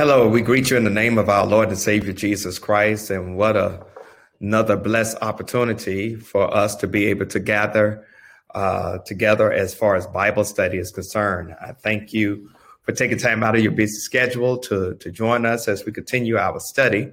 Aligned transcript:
Hello, 0.00 0.26
we 0.26 0.40
greet 0.40 0.70
you 0.70 0.78
in 0.78 0.84
the 0.84 0.88
name 0.88 1.18
of 1.18 1.28
our 1.28 1.44
Lord 1.44 1.68
and 1.68 1.76
Savior 1.76 2.14
Jesus 2.14 2.58
Christ. 2.58 3.10
And 3.10 3.36
what 3.36 3.54
a, 3.54 3.84
another 4.40 4.74
blessed 4.74 5.18
opportunity 5.20 6.16
for 6.16 6.56
us 6.56 6.74
to 6.76 6.86
be 6.86 7.04
able 7.08 7.26
to 7.26 7.38
gather 7.38 8.06
uh, 8.54 8.96
together 9.04 9.52
as 9.52 9.74
far 9.74 9.96
as 9.96 10.06
Bible 10.06 10.44
study 10.44 10.78
is 10.78 10.90
concerned. 10.90 11.54
I 11.60 11.72
thank 11.72 12.14
you 12.14 12.48
for 12.80 12.92
taking 12.92 13.18
time 13.18 13.42
out 13.42 13.56
of 13.56 13.62
your 13.62 13.72
busy 13.72 13.98
schedule 13.98 14.56
to, 14.60 14.94
to 14.94 15.10
join 15.10 15.44
us 15.44 15.68
as 15.68 15.84
we 15.84 15.92
continue 15.92 16.38
our 16.38 16.60
study 16.60 17.12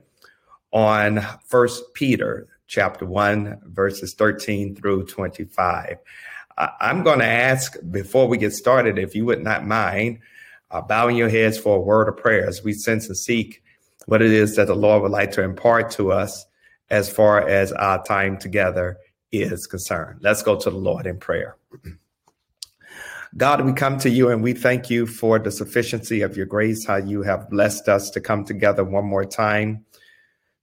on 0.71 1.19
First 1.43 1.93
Peter 1.93 2.47
chapter 2.67 3.05
1, 3.05 3.63
verses 3.65 4.13
13 4.13 4.77
through 4.77 5.07
25. 5.07 5.97
I, 6.57 6.69
I'm 6.79 7.03
going 7.03 7.19
to 7.19 7.25
ask 7.25 7.75
before 7.91 8.29
we 8.29 8.37
get 8.37 8.53
started, 8.53 8.97
if 8.97 9.13
you 9.13 9.25
would 9.25 9.43
not 9.43 9.67
mind 9.67 10.19
uh, 10.71 10.81
bowing 10.81 11.15
your 11.15 11.29
heads 11.29 11.57
for 11.57 11.77
a 11.77 11.81
word 11.81 12.07
of 12.07 12.17
prayer 12.17 12.47
as 12.47 12.63
we 12.63 12.73
sense 12.73 13.07
and 13.07 13.17
seek 13.17 13.63
what 14.05 14.21
it 14.21 14.31
is 14.31 14.55
that 14.55 14.67
the 14.67 14.75
Lord 14.75 15.01
would 15.01 15.11
like 15.11 15.31
to 15.31 15.43
impart 15.43 15.91
to 15.91 16.11
us 16.11 16.45
as 16.89 17.09
far 17.09 17.47
as 17.47 17.71
our 17.73 18.03
time 18.03 18.37
together 18.37 18.97
is 19.31 19.67
concerned. 19.67 20.19
Let's 20.21 20.41
go 20.41 20.55
to 20.55 20.69
the 20.69 20.77
Lord 20.77 21.05
in 21.05 21.19
prayer. 21.19 21.57
God, 23.37 23.65
we 23.65 23.73
come 23.73 23.97
to 23.99 24.09
you 24.09 24.29
and 24.29 24.41
we 24.41 24.53
thank 24.53 24.89
you 24.89 25.05
for 25.05 25.37
the 25.37 25.51
sufficiency 25.51 26.21
of 26.21 26.37
your 26.37 26.45
grace, 26.45 26.85
how 26.85 26.95
you 26.95 27.23
have 27.23 27.49
blessed 27.49 27.89
us 27.89 28.09
to 28.11 28.21
come 28.21 28.45
together 28.45 28.83
one 28.83 29.05
more 29.05 29.25
time 29.25 29.85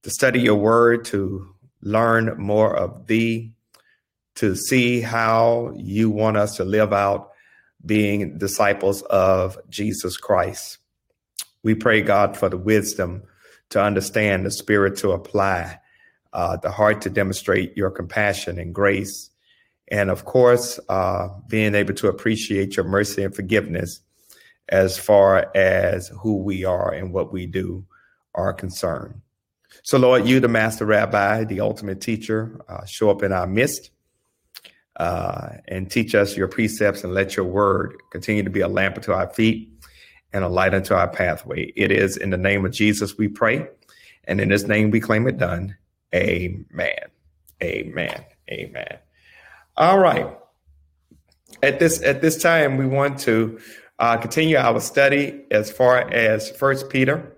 to 0.04 0.10
study 0.10 0.38
your 0.38 0.54
word, 0.54 1.04
to 1.06 1.48
learn 1.80 2.36
more 2.38 2.76
of 2.76 3.06
thee, 3.06 3.52
to 4.36 4.54
see 4.54 5.00
how 5.00 5.72
you 5.76 6.10
want 6.10 6.36
us 6.36 6.56
to 6.56 6.64
live 6.64 6.92
out 6.92 7.30
being 7.84 8.38
disciples 8.38 9.02
of 9.02 9.58
Jesus 9.68 10.16
Christ. 10.16 10.78
We 11.62 11.74
pray, 11.74 12.02
God, 12.02 12.36
for 12.36 12.48
the 12.48 12.58
wisdom 12.58 13.22
to 13.70 13.82
understand, 13.82 14.44
the 14.44 14.50
spirit 14.50 14.96
to 14.98 15.12
apply, 15.12 15.78
uh, 16.32 16.56
the 16.58 16.70
heart 16.70 17.00
to 17.02 17.10
demonstrate 17.10 17.76
your 17.76 17.90
compassion 17.90 18.58
and 18.58 18.74
grace, 18.74 19.30
and 19.88 20.10
of 20.10 20.24
course, 20.24 20.80
uh, 20.88 21.28
being 21.48 21.74
able 21.74 21.94
to 21.94 22.08
appreciate 22.08 22.76
your 22.76 22.84
mercy 22.84 23.22
and 23.22 23.34
forgiveness 23.34 24.00
as 24.68 24.98
far 24.98 25.50
as 25.54 26.08
who 26.20 26.42
we 26.42 26.64
are 26.64 26.92
and 26.92 27.12
what 27.12 27.32
we 27.32 27.46
do 27.46 27.84
are 28.34 28.52
concerned. 28.52 29.20
So, 29.82 29.98
Lord, 29.98 30.26
you, 30.26 30.40
the 30.40 30.48
master 30.48 30.86
rabbi, 30.86 31.44
the 31.44 31.60
ultimate 31.60 32.00
teacher, 32.00 32.60
uh, 32.68 32.84
show 32.86 33.10
up 33.10 33.22
in 33.22 33.32
our 33.32 33.46
midst 33.46 33.90
uh, 34.96 35.48
and 35.68 35.90
teach 35.90 36.14
us 36.14 36.36
your 36.36 36.48
precepts 36.48 37.04
and 37.04 37.14
let 37.14 37.36
your 37.36 37.46
word 37.46 37.96
continue 38.10 38.42
to 38.42 38.50
be 38.50 38.60
a 38.60 38.68
lamp 38.68 38.96
unto 38.96 39.12
our 39.12 39.28
feet 39.28 39.70
and 40.32 40.44
a 40.44 40.48
light 40.48 40.74
unto 40.74 40.94
our 40.94 41.08
pathway. 41.08 41.72
It 41.76 41.90
is 41.92 42.16
in 42.16 42.30
the 42.30 42.36
name 42.36 42.64
of 42.64 42.72
Jesus 42.72 43.16
we 43.16 43.28
pray, 43.28 43.68
and 44.24 44.40
in 44.40 44.50
his 44.50 44.66
name 44.66 44.90
we 44.90 45.00
claim 45.00 45.26
it 45.26 45.38
done. 45.38 45.76
Amen. 46.14 46.94
Amen. 47.62 48.24
Amen. 48.50 48.98
All 49.76 49.98
right. 49.98 50.36
At 51.62 51.78
this 51.78 52.02
at 52.02 52.20
this 52.20 52.40
time, 52.40 52.76
we 52.76 52.86
want 52.86 53.18
to 53.20 53.58
uh, 53.98 54.16
continue 54.16 54.56
our 54.56 54.80
study 54.80 55.44
as 55.50 55.70
far 55.70 55.98
as 55.98 56.50
First 56.50 56.90
Peter 56.90 57.36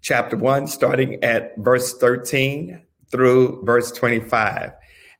chapter 0.00 0.36
1, 0.36 0.68
starting 0.68 1.22
at 1.24 1.56
verse 1.58 1.96
13 1.98 2.80
through 3.10 3.64
verse 3.64 3.90
25. 3.92 4.72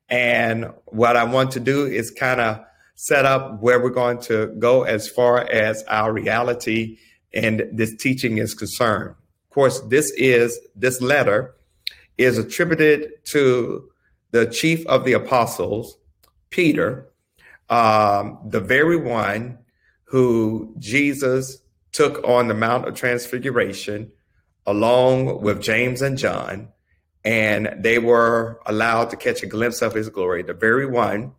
And 0.08 0.72
what 0.86 1.16
I 1.16 1.24
want 1.24 1.52
to 1.52 1.60
do 1.60 1.86
is 1.86 2.10
kind 2.10 2.40
of 2.40 2.60
set 2.94 3.24
up 3.24 3.60
where 3.60 3.80
we're 3.80 3.90
going 3.90 4.18
to 4.18 4.48
go 4.58 4.84
as 4.84 5.08
far 5.08 5.40
as 5.50 5.84
our 5.84 6.12
reality 6.12 6.98
and 7.34 7.68
this 7.72 7.94
teaching 7.96 8.38
is 8.38 8.54
concerned. 8.54 9.10
Of 9.10 9.50
course, 9.50 9.80
this 9.80 10.10
is 10.12 10.58
this 10.74 11.00
letter 11.00 11.54
is 12.16 12.38
attributed 12.38 13.24
to 13.26 13.90
the 14.30 14.46
chief 14.46 14.86
of 14.86 15.04
the 15.04 15.12
apostles, 15.12 15.98
Peter, 16.50 17.10
um, 17.68 18.38
the 18.46 18.60
very 18.60 18.96
one 18.96 19.58
who 20.04 20.74
Jesus 20.78 21.58
took 21.92 22.22
on 22.26 22.48
the 22.48 22.54
Mount 22.54 22.86
of 22.86 22.94
Transfiguration 22.94 24.12
along 24.66 25.42
with 25.42 25.62
James 25.62 26.02
and 26.02 26.16
John 26.18 26.68
and 27.26 27.74
they 27.82 27.98
were 27.98 28.60
allowed 28.66 29.10
to 29.10 29.16
catch 29.16 29.42
a 29.42 29.46
glimpse 29.46 29.82
of 29.82 29.92
his 29.92 30.08
glory, 30.08 30.44
the 30.44 30.54
very 30.54 30.86
one 30.86 31.32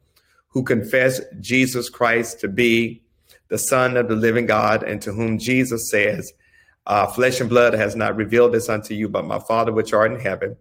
who 0.50 0.62
confessed 0.62 1.22
Jesus 1.39 1.89
Christ 1.89 2.42
to 2.42 2.50
be 2.50 3.01
the 3.48 3.57
Son 3.57 3.95
of 3.95 4.10
the 4.10 4.16
living 4.16 4.45
God, 4.45 4.84
and 4.84 5.01
to 5.04 5.13
whom 5.13 5.39
Jesus 5.39 5.89
says, 5.89 6.34
uh, 6.86 7.07
Flesh 7.07 7.39
and 7.39 7.50
blood 7.50 7.74
has 7.74 7.95
not 7.95 8.18
revealed 8.18 8.51
this 8.51 8.68
unto 8.68 8.94
you, 8.94 9.07
but 9.07 9.25
my 9.25 9.39
Father 9.39 9.72
which 9.72 9.94
art 9.94 10.12
in 10.12 10.19
heaven. 10.19 10.57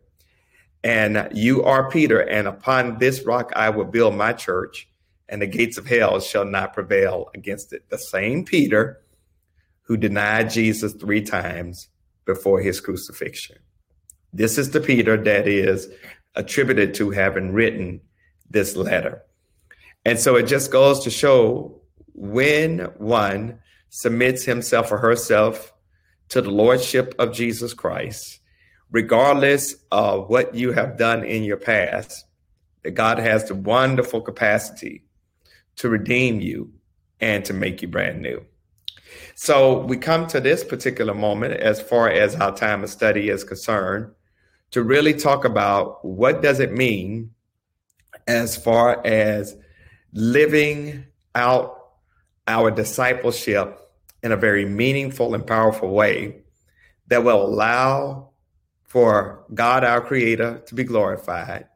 And 0.85 1.29
you 1.33 1.65
are 1.65 1.91
Peter, 1.91 2.21
and 2.21 2.47
upon 2.47 2.99
this 2.99 3.27
rock 3.27 3.53
I 3.57 3.71
will 3.71 3.85
build 3.85 4.15
my 4.15 4.33
church, 4.33 4.89
and 5.29 5.43
the 5.43 5.49
gates 5.49 5.77
of 5.77 5.89
hell 5.89 6.21
shall 6.21 6.45
not 6.45 6.73
prevail 6.73 7.31
against 7.35 7.73
it. 7.73 7.91
The 7.91 7.99
same 7.99 8.45
Peter 8.45 9.03
who 9.83 9.97
denied 9.97 10.51
Jesus 10.51 10.93
three 10.93 11.23
times 11.23 11.89
before 12.25 12.61
his 12.61 12.81
crucifixion. 12.81 13.57
This 14.33 14.59
is 14.59 14.71
the 14.71 14.81
Peter 14.81 15.17
that 15.17 15.49
is 15.49 15.89
attributed 16.35 16.95
to 16.95 17.11
having 17.11 17.53
written 17.53 18.01
this 18.51 18.77
letter. 18.77 19.23
And 20.05 20.19
so 20.19 20.37
it 20.37 20.45
just 20.45 20.71
goes 20.71 21.03
to 21.05 21.11
show 21.11 21.81
when 22.15 22.81
one 22.99 23.59
submits 23.91 24.45
himself 24.45 24.93
or 24.93 24.99
herself 24.99 25.73
to 26.29 26.43
the 26.43 26.51
lordship 26.51 27.15
of 27.19 27.33
Jesus 27.33 27.73
Christ, 27.75 28.41
regardless 28.91 29.77
of 29.91 30.29
what 30.29 30.55
you 30.55 30.73
have 30.73 30.99
done 30.99 31.25
in 31.25 31.45
your 31.45 31.57
past, 31.57 32.25
that 32.83 32.93
God 32.93 33.19
has 33.19 33.49
the 33.49 33.55
wonderful 33.55 34.21
capacity 34.21 35.05
to 35.77 35.89
redeem 35.89 36.41
you 36.41 36.73
and 37.21 37.45
to 37.45 37.53
make 37.53 37.83
you 37.83 37.89
brand 37.89 38.21
new. 38.23 38.45
So 39.39 39.81
we 39.81 39.99
come 39.99 40.27
to 40.29 40.41
this 40.41 40.65
particular 40.65 41.13
moment 41.13 41.61
as 41.61 41.79
far 41.79 42.09
as 42.09 42.35
our 42.37 42.57
time 42.57 42.83
of 42.83 42.89
study 42.89 43.29
is 43.29 43.45
concerned 43.45 44.11
to 44.71 44.83
really 44.83 45.13
talk 45.13 45.45
about 45.45 46.03
what 46.03 46.41
does 46.41 46.59
it 46.59 46.73
mean 46.73 47.33
as 48.27 48.57
far 48.57 49.07
as 49.07 49.55
living 50.15 51.05
out 51.35 51.91
our 52.49 52.71
discipleship 52.71 53.79
in 54.23 54.33
a 54.33 54.39
very 54.39 54.65
meaningful 54.65 55.35
and 55.35 55.47
powerful 55.47 55.91
way 55.91 56.39
that 57.09 57.23
will 57.23 57.45
allow 57.45 58.31
for 58.85 59.45
God 59.53 59.85
our 59.85 60.01
creator 60.01 60.63
to 60.67 60.75
be 60.75 60.83
glorified, 60.83 61.67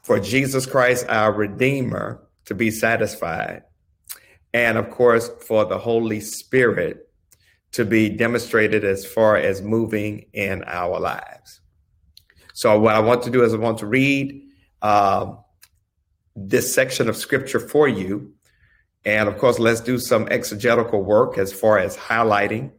for 0.00 0.20
Jesus 0.20 0.64
Christ 0.66 1.06
our 1.08 1.32
redeemer 1.32 2.22
to 2.44 2.54
be 2.54 2.70
satisfied, 2.70 3.64
and 4.54 4.78
of 4.78 4.90
course 4.90 5.30
for 5.46 5.64
the 5.64 5.78
Holy 5.78 6.20
Spirit 6.20 7.08
to 7.72 7.84
be 7.84 8.10
demonstrated 8.10 8.84
as 8.84 9.04
far 9.04 9.36
as 9.36 9.62
moving 9.62 10.26
in 10.32 10.62
our 10.64 11.00
lives. 11.00 11.60
So 12.52 12.78
what 12.78 12.94
I 12.94 13.00
want 13.00 13.22
to 13.22 13.30
do 13.30 13.42
is 13.42 13.54
I 13.54 13.56
want 13.56 13.78
to 13.78 13.86
read 13.86 14.42
uh, 14.82 15.34
this 16.36 16.72
section 16.72 17.08
of 17.08 17.16
scripture 17.16 17.60
for 17.60 17.88
you. 17.88 18.34
And 19.04 19.28
of 19.28 19.38
course, 19.38 19.58
let's 19.58 19.80
do 19.80 19.98
some 19.98 20.28
exegetical 20.30 21.02
work 21.02 21.38
as 21.38 21.52
far 21.52 21.78
as 21.78 21.96
highlighting 21.96 22.72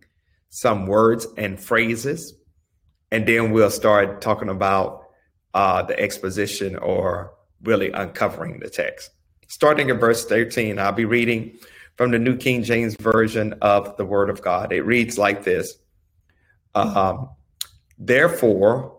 some 0.50 0.86
words 0.86 1.26
and 1.38 1.60
phrases. 1.60 2.34
And 3.12 3.28
then 3.28 3.52
we'll 3.52 3.72
start 3.72 4.22
talking 4.22 4.50
about 4.50 5.06
uh, 5.54 5.82
the 5.84 6.00
exposition 6.00 6.78
or 6.78 7.34
really 7.64 7.92
uncovering 7.92 8.60
the 8.60 8.70
text. 8.70 9.12
Starting 9.48 9.90
at 9.90 10.00
verse 10.00 10.26
13, 10.26 10.80
I'll 10.80 10.92
be 10.92 11.06
reading 11.06 11.58
from 11.96 12.12
the 12.12 12.20
New 12.20 12.38
King 12.38 12.64
James 12.64 12.96
Version 12.96 13.54
of 13.62 13.98
the 13.98 14.06
Word 14.06 14.30
of 14.30 14.42
God. 14.42 14.72
It 14.74 14.82
reads 14.82 15.18
like 15.18 15.44
this 15.44 15.78
um, 16.76 17.30
Therefore, 17.98 18.98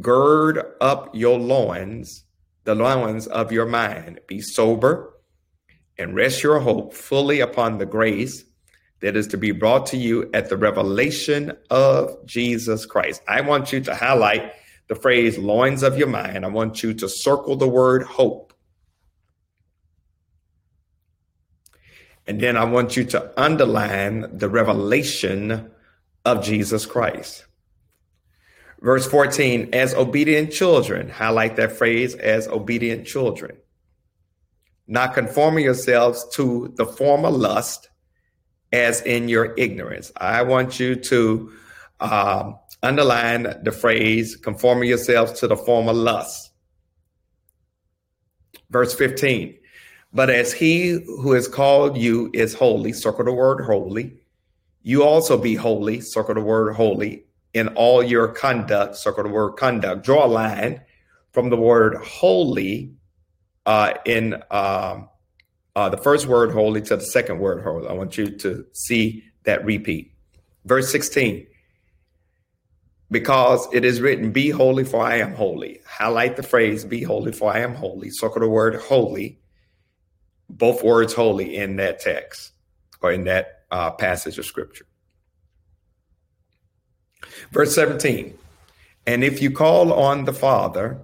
gird 0.00 0.62
up 0.80 1.14
your 1.14 1.38
loins, 1.38 2.24
the 2.64 2.74
loins 2.74 3.26
of 3.26 3.52
your 3.52 3.66
mind. 3.66 4.20
Be 4.26 4.40
sober 4.40 5.14
and 5.98 6.14
rest 6.14 6.42
your 6.42 6.60
hope 6.60 6.94
fully 6.94 7.40
upon 7.40 7.78
the 7.78 7.86
grace 7.86 8.44
that 9.00 9.16
is 9.16 9.28
to 9.28 9.36
be 9.36 9.52
brought 9.52 9.86
to 9.86 9.96
you 9.96 10.28
at 10.34 10.48
the 10.48 10.56
revelation 10.56 11.52
of 11.70 12.24
Jesus 12.26 12.86
Christ. 12.86 13.22
I 13.28 13.40
want 13.42 13.72
you 13.72 13.80
to 13.82 13.94
highlight 13.94 14.52
the 14.88 14.94
phrase 14.94 15.38
loins 15.38 15.82
of 15.82 15.98
your 15.98 16.08
mind. 16.08 16.44
I 16.44 16.48
want 16.48 16.82
you 16.82 16.94
to 16.94 17.08
circle 17.08 17.56
the 17.56 17.68
word 17.68 18.02
hope. 18.02 18.47
And 22.28 22.38
then 22.38 22.58
I 22.58 22.64
want 22.64 22.94
you 22.94 23.04
to 23.04 23.32
underline 23.40 24.36
the 24.36 24.50
revelation 24.50 25.70
of 26.26 26.44
Jesus 26.44 26.84
Christ. 26.84 27.46
Verse 28.80 29.06
14, 29.06 29.70
as 29.72 29.94
obedient 29.94 30.52
children, 30.52 31.08
highlight 31.08 31.56
that 31.56 31.72
phrase 31.72 32.14
as 32.14 32.46
obedient 32.46 33.06
children. 33.06 33.56
Not 34.86 35.14
conforming 35.14 35.64
yourselves 35.64 36.26
to 36.34 36.72
the 36.76 36.84
former 36.84 37.30
lust 37.30 37.88
as 38.72 39.00
in 39.00 39.30
your 39.30 39.54
ignorance. 39.56 40.12
I 40.14 40.42
want 40.42 40.78
you 40.78 40.96
to 40.96 41.50
um, 41.98 42.58
underline 42.82 43.58
the 43.62 43.72
phrase, 43.72 44.36
conforming 44.36 44.90
yourselves 44.90 45.40
to 45.40 45.48
the 45.48 45.56
former 45.56 45.94
lust. 45.94 46.50
Verse 48.68 48.94
15. 48.94 49.57
But 50.12 50.30
as 50.30 50.52
he 50.52 50.90
who 50.90 51.32
has 51.32 51.48
called 51.48 51.96
you 51.96 52.30
is 52.32 52.54
holy, 52.54 52.92
circle 52.92 53.24
the 53.24 53.32
word 53.32 53.64
holy, 53.64 54.18
you 54.82 55.02
also 55.02 55.36
be 55.36 55.54
holy, 55.54 56.00
circle 56.00 56.34
the 56.34 56.40
word 56.40 56.74
holy, 56.74 57.24
in 57.52 57.68
all 57.68 58.02
your 58.02 58.28
conduct, 58.28 58.96
circle 58.96 59.24
the 59.24 59.28
word 59.28 59.52
conduct. 59.52 60.04
Draw 60.04 60.24
a 60.24 60.26
line 60.26 60.80
from 61.32 61.50
the 61.50 61.56
word 61.56 61.96
holy 61.96 62.94
uh, 63.66 63.94
in 64.06 64.34
um, 64.50 65.08
uh, 65.76 65.88
the 65.88 65.98
first 65.98 66.26
word 66.26 66.52
holy 66.52 66.80
to 66.82 66.96
the 66.96 67.04
second 67.04 67.38
word 67.38 67.62
holy. 67.62 67.86
I 67.86 67.92
want 67.92 68.16
you 68.16 68.30
to 68.38 68.64
see 68.72 69.24
that 69.44 69.64
repeat. 69.64 70.12
Verse 70.64 70.90
16. 70.90 71.46
Because 73.10 73.66
it 73.72 73.84
is 73.84 74.00
written, 74.00 74.32
Be 74.32 74.50
holy, 74.50 74.84
for 74.84 75.02
I 75.02 75.16
am 75.16 75.34
holy. 75.34 75.80
Highlight 75.86 76.36
the 76.36 76.42
phrase, 76.42 76.84
Be 76.84 77.02
holy, 77.02 77.32
for 77.32 77.52
I 77.52 77.60
am 77.60 77.74
holy. 77.74 78.10
Circle 78.10 78.40
the 78.40 78.48
word 78.48 78.76
holy, 78.76 79.38
both 80.48 80.82
words 80.82 81.14
holy 81.14 81.56
in 81.56 81.76
that 81.76 82.00
text 82.00 82.52
or 83.00 83.12
in 83.12 83.24
that 83.24 83.64
uh, 83.70 83.90
passage 83.90 84.38
of 84.38 84.46
scripture. 84.46 84.86
Verse 87.50 87.74
17. 87.74 88.36
And 89.06 89.24
if 89.24 89.40
you 89.40 89.50
call 89.50 89.92
on 89.92 90.24
the 90.24 90.32
Father, 90.32 91.00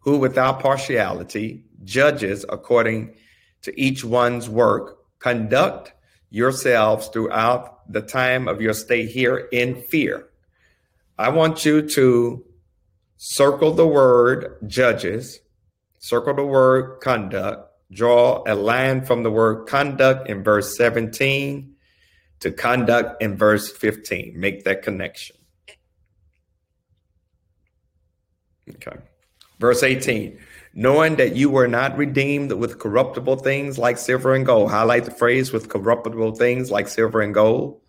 who 0.00 0.18
without 0.18 0.60
partiality 0.60 1.64
judges 1.84 2.44
according 2.48 3.14
to 3.62 3.78
each 3.80 4.04
one's 4.04 4.48
work, 4.48 4.98
conduct 5.18 5.92
yourselves 6.30 7.08
throughout 7.08 7.90
the 7.92 8.02
time 8.02 8.48
of 8.48 8.60
your 8.60 8.74
stay 8.74 9.06
here 9.06 9.48
in 9.52 9.82
fear. 9.82 10.28
I 11.18 11.30
want 11.30 11.64
you 11.64 11.88
to 11.90 12.44
circle 13.16 13.72
the 13.72 13.86
word 13.86 14.58
judges, 14.66 15.40
circle 15.98 16.34
the 16.34 16.44
word 16.44 17.00
conduct, 17.00 17.70
draw 17.90 18.42
a 18.46 18.54
line 18.54 19.04
from 19.04 19.22
the 19.22 19.30
word 19.30 19.66
conduct 19.66 20.28
in 20.28 20.42
verse 20.42 20.76
17 20.76 21.74
to 22.40 22.50
conduct 22.50 23.22
in 23.22 23.36
verse 23.36 23.70
15. 23.70 24.38
Make 24.38 24.64
that 24.64 24.82
connection. 24.82 25.36
Okay. 28.68 28.96
Verse 29.58 29.82
18 29.82 30.38
knowing 30.76 31.16
that 31.16 31.34
you 31.34 31.48
were 31.48 31.66
not 31.66 31.96
redeemed 31.96 32.52
with 32.52 32.78
corruptible 32.78 33.36
things 33.36 33.78
like 33.78 33.96
silver 33.96 34.34
and 34.34 34.44
gold. 34.44 34.70
Highlight 34.70 35.06
the 35.06 35.10
phrase 35.10 35.50
with 35.50 35.70
corruptible 35.70 36.32
things 36.32 36.70
like 36.70 36.86
silver 36.86 37.22
and 37.22 37.32
gold. 37.32 37.80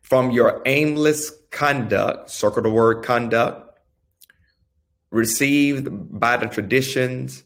From 0.00 0.30
your 0.30 0.62
aimless 0.66 1.32
conduct, 1.50 2.30
circle 2.30 2.62
the 2.62 2.70
word 2.70 3.04
conduct, 3.04 3.63
received 5.14 5.88
by 6.18 6.36
the 6.36 6.46
traditions 6.46 7.44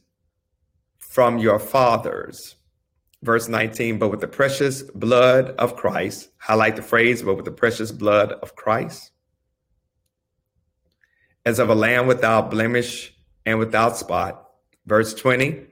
from 0.99 1.39
your 1.39 1.59
fathers. 1.59 2.57
Verse 3.23 3.49
19, 3.49 3.99
but 3.99 4.11
with 4.11 4.21
the 4.21 4.29
precious 4.29 4.83
blood 4.83 5.51
of 5.59 5.77
Christ, 5.77 6.31
highlight 6.39 6.77
the 6.77 6.83
phrase, 6.83 7.23
but 7.23 7.35
with 7.35 7.45
the 7.45 7.51
precious 7.51 7.91
blood 7.91 8.33
of 8.33 8.55
Christ 8.55 9.11
as 11.49 11.59
of 11.59 11.71
a 11.71 11.75
lamb 11.75 12.07
without 12.07 12.51
blemish 12.51 13.15
and 13.47 13.59
without 13.59 13.97
spot. 13.97 14.51
Verse 14.85 15.15
20. 15.15 15.65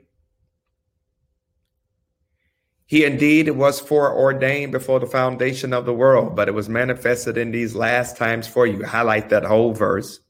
He 2.87 3.05
indeed 3.05 3.51
was 3.51 3.79
foreordained 3.79 4.73
before 4.73 5.01
the 5.01 5.07
foundation 5.07 5.75
of 5.75 5.85
the 5.85 5.93
world, 5.93 6.35
but 6.35 6.49
it 6.49 6.55
was 6.55 6.69
manifested 6.69 7.37
in 7.37 7.51
these 7.51 7.75
last 7.75 8.17
times 8.17 8.47
for 8.47 8.67
you. 8.67 8.85
Highlight 8.85 9.29
that 9.29 9.45
whole 9.45 9.73
verse. 9.73 10.21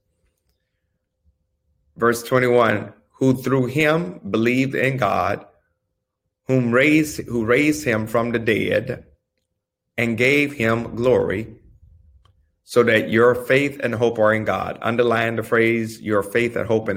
Verse 1.96 2.22
21 2.22 2.92
Who 3.18 3.34
through 3.34 3.66
him 3.66 4.20
believed 4.30 4.74
in 4.74 4.96
God, 4.96 5.46
whom 6.46 6.72
raised, 6.72 7.22
who 7.26 7.44
raised 7.44 7.84
him 7.84 8.06
from 8.06 8.32
the 8.32 8.38
dead 8.38 9.04
and 9.96 10.18
gave 10.18 10.52
him 10.52 10.94
glory 10.94 11.56
so 12.64 12.82
that 12.82 13.10
your 13.10 13.34
faith 13.34 13.80
and 13.82 13.94
hope 13.94 14.18
are 14.18 14.34
in 14.34 14.44
God. 14.44 14.78
Underline 14.82 15.36
the 15.36 15.42
phrase, 15.42 16.00
your 16.00 16.22
faith 16.22 16.56
and 16.56 16.66
hope 16.66 16.88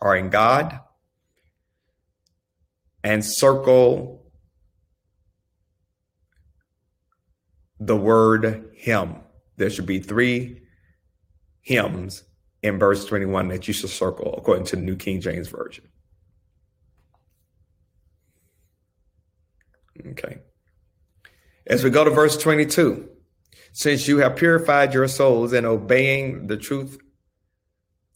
are 0.00 0.16
in 0.16 0.30
God. 0.30 0.80
And 3.04 3.24
circle 3.24 4.24
the 7.78 7.96
word 7.96 8.70
him. 8.74 9.16
There 9.56 9.70
should 9.70 9.86
be 9.86 10.00
three 10.00 10.62
hymns 11.60 12.24
in 12.62 12.78
verse 12.78 13.04
21 13.04 13.48
that 13.48 13.68
you 13.68 13.74
should 13.74 13.90
circle 13.90 14.34
according 14.36 14.64
to 14.66 14.76
the 14.76 14.82
New 14.82 14.96
King 14.96 15.20
James 15.20 15.48
Version. 15.48 15.88
Okay. 20.06 20.38
As 21.66 21.84
we 21.84 21.90
go 21.90 22.04
to 22.04 22.10
verse 22.10 22.36
22, 22.36 23.08
since 23.72 24.08
you 24.08 24.18
have 24.18 24.36
purified 24.36 24.94
your 24.94 25.08
souls 25.08 25.52
in 25.52 25.64
obeying 25.64 26.46
the 26.46 26.56
truth 26.56 26.98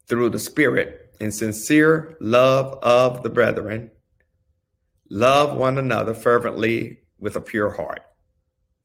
through 0.07 0.31
the 0.31 0.39
Spirit 0.39 1.15
in 1.21 1.31
sincere 1.31 2.17
love 2.21 2.79
of 2.83 3.23
the 3.23 3.31
brethren, 3.31 3.91
love 5.11 5.57
one 5.57 5.79
another 5.79 6.15
fervently 6.15 6.99
with 7.19 7.37
a 7.37 7.41
pure 7.41 7.71
heart. 7.71 8.03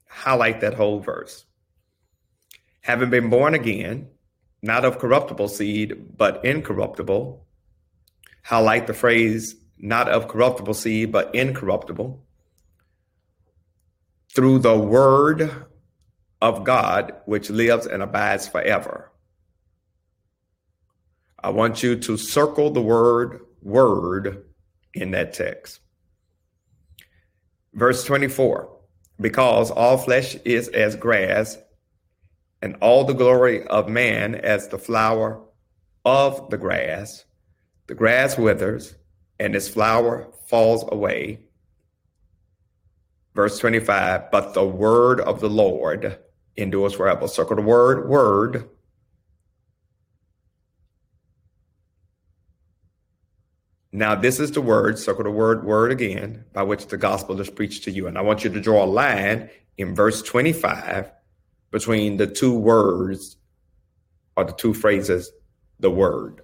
Highlight 0.09 0.61
that 0.61 0.73
whole 0.73 0.99
verse. 0.99 1.45
Having 2.81 3.09
been 3.09 3.29
born 3.29 3.53
again, 3.53 4.09
not 4.61 4.85
of 4.85 4.99
corruptible 4.99 5.47
seed, 5.47 6.17
but 6.17 6.43
incorruptible. 6.43 7.45
Highlight 8.43 8.87
the 8.87 8.93
phrase, 8.93 9.55
not 9.77 10.09
of 10.09 10.27
corruptible 10.27 10.73
seed, 10.73 11.11
but 11.11 11.33
incorruptible. 11.35 12.23
Through 14.33 14.59
the 14.59 14.77
word 14.77 15.65
of 16.41 16.63
God, 16.63 17.13
which 17.25 17.49
lives 17.49 17.85
and 17.85 18.03
abides 18.03 18.47
forever. 18.47 19.11
I 21.41 21.49
want 21.49 21.83
you 21.83 21.95
to 21.97 22.17
circle 22.17 22.71
the 22.71 22.81
word 22.81 23.41
word 23.61 24.45
in 24.93 25.11
that 25.11 25.33
text. 25.33 25.79
Verse 27.73 28.03
24 28.03 28.77
because 29.19 29.71
all 29.71 29.97
flesh 29.97 30.35
is 30.45 30.67
as 30.69 30.95
grass, 30.95 31.57
and 32.61 32.75
all 32.81 33.03
the 33.03 33.13
glory 33.13 33.65
of 33.67 33.87
man 33.87 34.35
as 34.35 34.67
the 34.67 34.77
flower 34.77 35.41
of 36.05 36.49
the 36.49 36.57
grass. 36.57 37.25
The 37.87 37.95
grass 37.95 38.37
withers, 38.37 38.95
and 39.39 39.55
its 39.55 39.67
flower 39.67 40.31
falls 40.47 40.83
away. 40.91 41.39
Verse 43.35 43.59
25 43.59 44.31
But 44.31 44.53
the 44.53 44.65
word 44.65 45.19
of 45.21 45.39
the 45.39 45.49
Lord 45.49 46.17
endures 46.55 46.93
forever. 46.93 47.27
Circle 47.27 47.57
the 47.57 47.61
word, 47.61 48.09
word. 48.09 48.69
Now, 53.91 54.15
this 54.15 54.39
is 54.39 54.51
the 54.51 54.61
word, 54.61 54.99
circle 54.99 55.23
the 55.23 55.31
word, 55.31 55.63
word 55.63 55.91
again, 55.91 56.45
by 56.53 56.63
which 56.63 56.87
the 56.87 56.97
gospel 56.97 57.39
is 57.39 57.49
preached 57.49 57.83
to 57.85 57.91
you. 57.91 58.07
And 58.07 58.17
I 58.17 58.21
want 58.21 58.43
you 58.43 58.49
to 58.49 58.59
draw 58.59 58.83
a 58.83 58.85
line 58.85 59.49
in 59.77 59.95
verse 59.95 60.21
25 60.21 61.11
between 61.71 62.17
the 62.17 62.27
two 62.27 62.57
words 62.57 63.37
or 64.35 64.45
the 64.45 64.53
two 64.53 64.73
phrases, 64.73 65.31
the 65.79 65.89
word. 65.89 66.41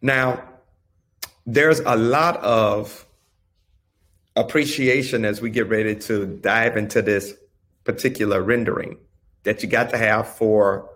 Now, 0.00 0.42
there's 1.46 1.80
a 1.80 1.96
lot 1.96 2.36
of 2.38 3.06
appreciation 4.36 5.24
as 5.24 5.40
we 5.40 5.50
get 5.50 5.68
ready 5.68 5.96
to 5.96 6.26
dive 6.26 6.76
into 6.76 7.02
this 7.02 7.34
particular 7.84 8.42
rendering 8.42 8.96
that 9.42 9.62
you 9.62 9.68
got 9.68 9.90
to 9.90 9.98
have 9.98 10.28
for 10.28 10.90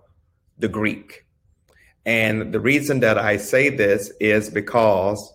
the 0.59 0.69
Greek. 0.69 1.25
And 2.05 2.53
the 2.53 2.61
reason 2.61 3.01
that 3.01 3.19
I 3.19 3.37
say 3.39 3.69
this 3.71 4.13
is 4.21 4.51
because 4.51 5.33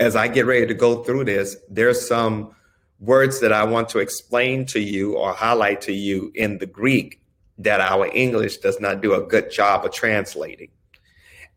as 0.00 0.16
I 0.16 0.28
get 0.28 0.46
ready 0.46 0.66
to 0.66 0.74
go 0.74 1.04
through 1.04 1.24
this, 1.24 1.56
there's 1.70 2.06
some 2.06 2.55
words 3.00 3.40
that 3.40 3.52
I 3.52 3.64
want 3.64 3.88
to 3.90 3.98
explain 3.98 4.66
to 4.66 4.80
you 4.80 5.16
or 5.16 5.32
highlight 5.32 5.82
to 5.82 5.92
you 5.92 6.32
in 6.34 6.58
the 6.58 6.66
Greek 6.66 7.20
that 7.58 7.80
our 7.80 8.06
English 8.12 8.58
does 8.58 8.80
not 8.80 9.00
do 9.00 9.14
a 9.14 9.22
good 9.22 9.50
job 9.50 9.84
of 9.84 9.92
translating. 9.92 10.70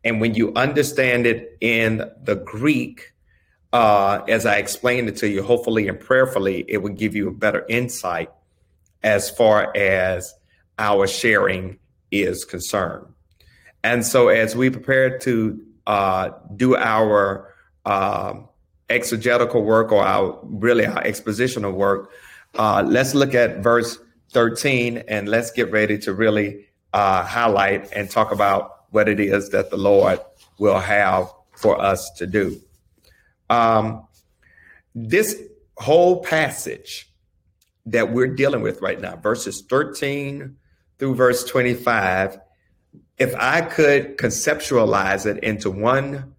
And 0.04 0.20
when 0.20 0.34
you 0.34 0.52
understand 0.54 1.26
it 1.26 1.56
in 1.60 2.10
the 2.22 2.36
Greek, 2.36 3.12
uh, 3.72 4.22
as 4.28 4.46
I 4.46 4.56
explained 4.56 5.08
it 5.08 5.16
to 5.16 5.28
you, 5.28 5.42
hopefully 5.42 5.88
and 5.88 6.00
prayerfully, 6.00 6.64
it 6.68 6.78
would 6.78 6.96
give 6.96 7.14
you 7.14 7.28
a 7.28 7.32
better 7.32 7.64
insight 7.68 8.30
as 9.02 9.30
far 9.30 9.74
as 9.76 10.34
our 10.78 11.06
sharing 11.06 11.78
is 12.10 12.44
concerned. 12.44 13.06
And 13.82 14.04
so, 14.04 14.28
as 14.28 14.56
we 14.56 14.70
prepare 14.70 15.18
to 15.20 15.60
uh, 15.86 16.30
do 16.56 16.76
our 16.76 17.54
um, 17.84 18.48
exegetical 18.90 19.62
work 19.62 19.92
or 19.92 20.04
our 20.04 20.38
really 20.42 20.86
our 20.86 21.02
expositional 21.02 21.72
work, 21.72 22.10
uh, 22.56 22.82
let's 22.86 23.14
look 23.14 23.34
at 23.34 23.62
verse 23.62 23.98
13 24.32 24.98
and 25.08 25.28
let's 25.28 25.50
get 25.50 25.70
ready 25.70 25.98
to 25.98 26.12
really 26.12 26.66
uh, 26.92 27.24
highlight 27.24 27.92
and 27.92 28.10
talk 28.10 28.32
about 28.32 28.84
what 28.90 29.08
it 29.08 29.20
is 29.20 29.50
that 29.50 29.70
the 29.70 29.76
Lord 29.76 30.20
will 30.58 30.78
have 30.78 31.32
for 31.52 31.80
us 31.80 32.10
to 32.12 32.26
do. 32.26 32.60
Um, 33.48 34.06
this 34.94 35.40
whole 35.78 36.22
passage 36.22 37.10
that 37.86 38.12
we're 38.12 38.34
dealing 38.34 38.62
with 38.62 38.80
right 38.80 39.00
now, 39.00 39.16
verses 39.16 39.62
13 39.62 40.56
through 40.98 41.14
verse 41.14 41.44
25, 41.44 42.38
if 43.18 43.34
I 43.36 43.62
could 43.62 44.16
conceptualize 44.18 45.26
it 45.26 45.42
into 45.42 45.70
one 45.70 46.34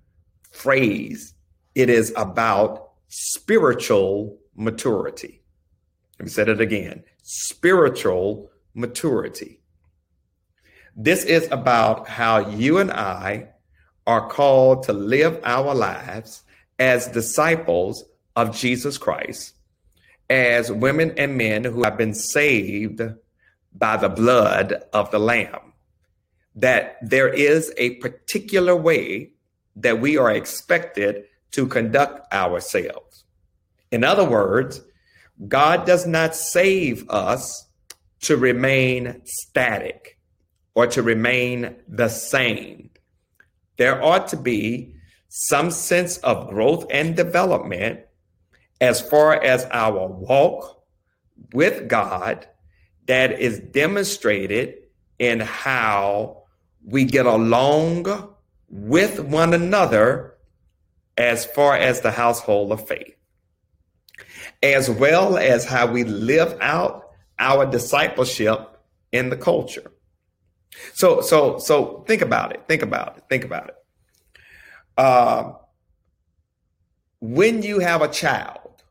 phrase, 0.52 1.31
it 1.76 1.90
is 1.90 2.14
about 2.16 2.92
spiritual 3.08 4.38
maturity. 4.56 5.42
Let 6.20 6.26
me 6.26 6.30
say 6.30 6.44
it 6.44 6.62
again 6.62 7.04
spiritual 7.24 8.52
maturity. 8.74 9.60
This 10.96 11.24
is 11.24 11.48
about 11.52 12.08
how 12.08 12.50
you 12.50 12.80
and 12.80 12.92
I 12.92 13.50
are 14.06 14.28
called 14.28 14.84
to 14.84 14.94
live 14.94 15.40
our 15.44 15.74
lives 15.74 16.44
as 16.80 17.08
disciples 17.08 18.04
of 18.36 18.56
Jesus 18.56 18.98
Christ, 18.98 19.56
as 20.30 20.72
women 20.72 21.14
and 21.18 21.38
men 21.38 21.64
who 21.64 21.84
have 21.84 21.98
been 21.98 22.14
saved 22.14 23.02
by 23.74 23.98
the 23.98 24.10
blood 24.10 24.84
of 24.92 25.12
the 25.12 25.20
Lamb. 25.20 25.74
That 26.56 26.98
there 27.02 27.30
is 27.30 27.74
a 27.78 27.96
particular 27.96 28.76
way 28.76 29.32
that 29.78 30.02
we 30.02 30.18
are 30.18 30.32
expected 30.32 31.26
to 31.52 31.68
conduct 31.68 32.32
ourselves. 32.34 33.26
In 33.92 34.04
other 34.04 34.24
words, 34.24 34.82
God 35.48 35.86
does 35.86 36.06
not 36.06 36.36
save 36.36 37.10
us 37.10 37.68
to 38.22 38.38
remain 38.38 39.22
static 39.26 40.18
or 40.76 40.88
to 40.88 41.02
remain 41.02 41.76
the 41.88 42.08
same. 42.08 42.92
There 43.78 44.02
ought 44.04 44.28
to 44.30 44.38
be 44.38 44.96
some 45.28 45.72
sense 45.72 46.18
of 46.18 46.50
growth 46.50 46.86
and 46.92 47.16
development 47.16 48.02
as 48.80 49.02
far 49.02 49.42
as 49.42 49.66
our 49.72 50.08
walk 50.08 50.84
with 51.54 51.88
God 51.88 52.48
that 53.08 53.40
is 53.40 53.60
demonstrated 53.60 54.76
in 55.20 55.40
how 55.40 56.44
we 56.84 57.06
get 57.06 57.26
along 57.26 58.36
with 58.70 59.20
one 59.20 59.54
another 59.54 60.31
as 61.22 61.46
far 61.46 61.76
as 61.76 62.02
the 62.02 62.12
household 62.12 62.72
of 62.72 62.88
faith 62.88 63.16
as 64.64 64.90
well 64.90 65.38
as 65.38 65.66
how 65.66 65.88
we 65.88 66.04
live 66.04 66.58
out 66.62 67.10
our 67.40 67.66
discipleship 67.66 68.78
in 69.12 69.30
the 69.30 69.38
culture. 69.38 69.92
So, 70.94 71.22
so, 71.22 71.58
so 71.58 72.04
think 72.08 72.22
about 72.22 72.54
it. 72.54 72.64
Think 72.68 72.82
about 72.82 73.18
it. 73.18 73.24
Think 73.30 73.44
about 73.44 73.70
it. 73.70 73.76
Uh, 74.98 75.54
when 77.20 77.64
you 77.64 77.80
have 77.80 78.02
a 78.02 78.08
child, 78.08 78.84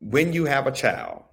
when 0.00 0.32
you 0.32 0.44
have 0.46 0.66
a 0.66 0.72
child, 0.72 1.24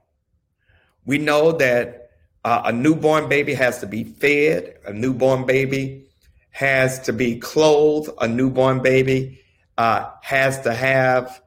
we 1.06 1.18
know 1.18 1.52
that 1.54 2.12
uh, 2.44 2.64
a 2.66 2.72
newborn 2.72 3.30
baby 3.30 3.54
has 3.54 3.80
to 3.80 3.88
be 3.88 4.04
fed. 4.04 4.78
A 4.86 4.94
newborn 4.94 5.46
baby 5.46 6.09
has 6.52 7.00
to 7.02 7.14
be 7.14 7.40
clothed. 7.40 8.10
A 8.20 8.28
newborn 8.28 8.82
baby 8.82 9.42
uh, 9.78 10.10
has 10.22 10.62
to 10.62 10.74
have 10.74 11.42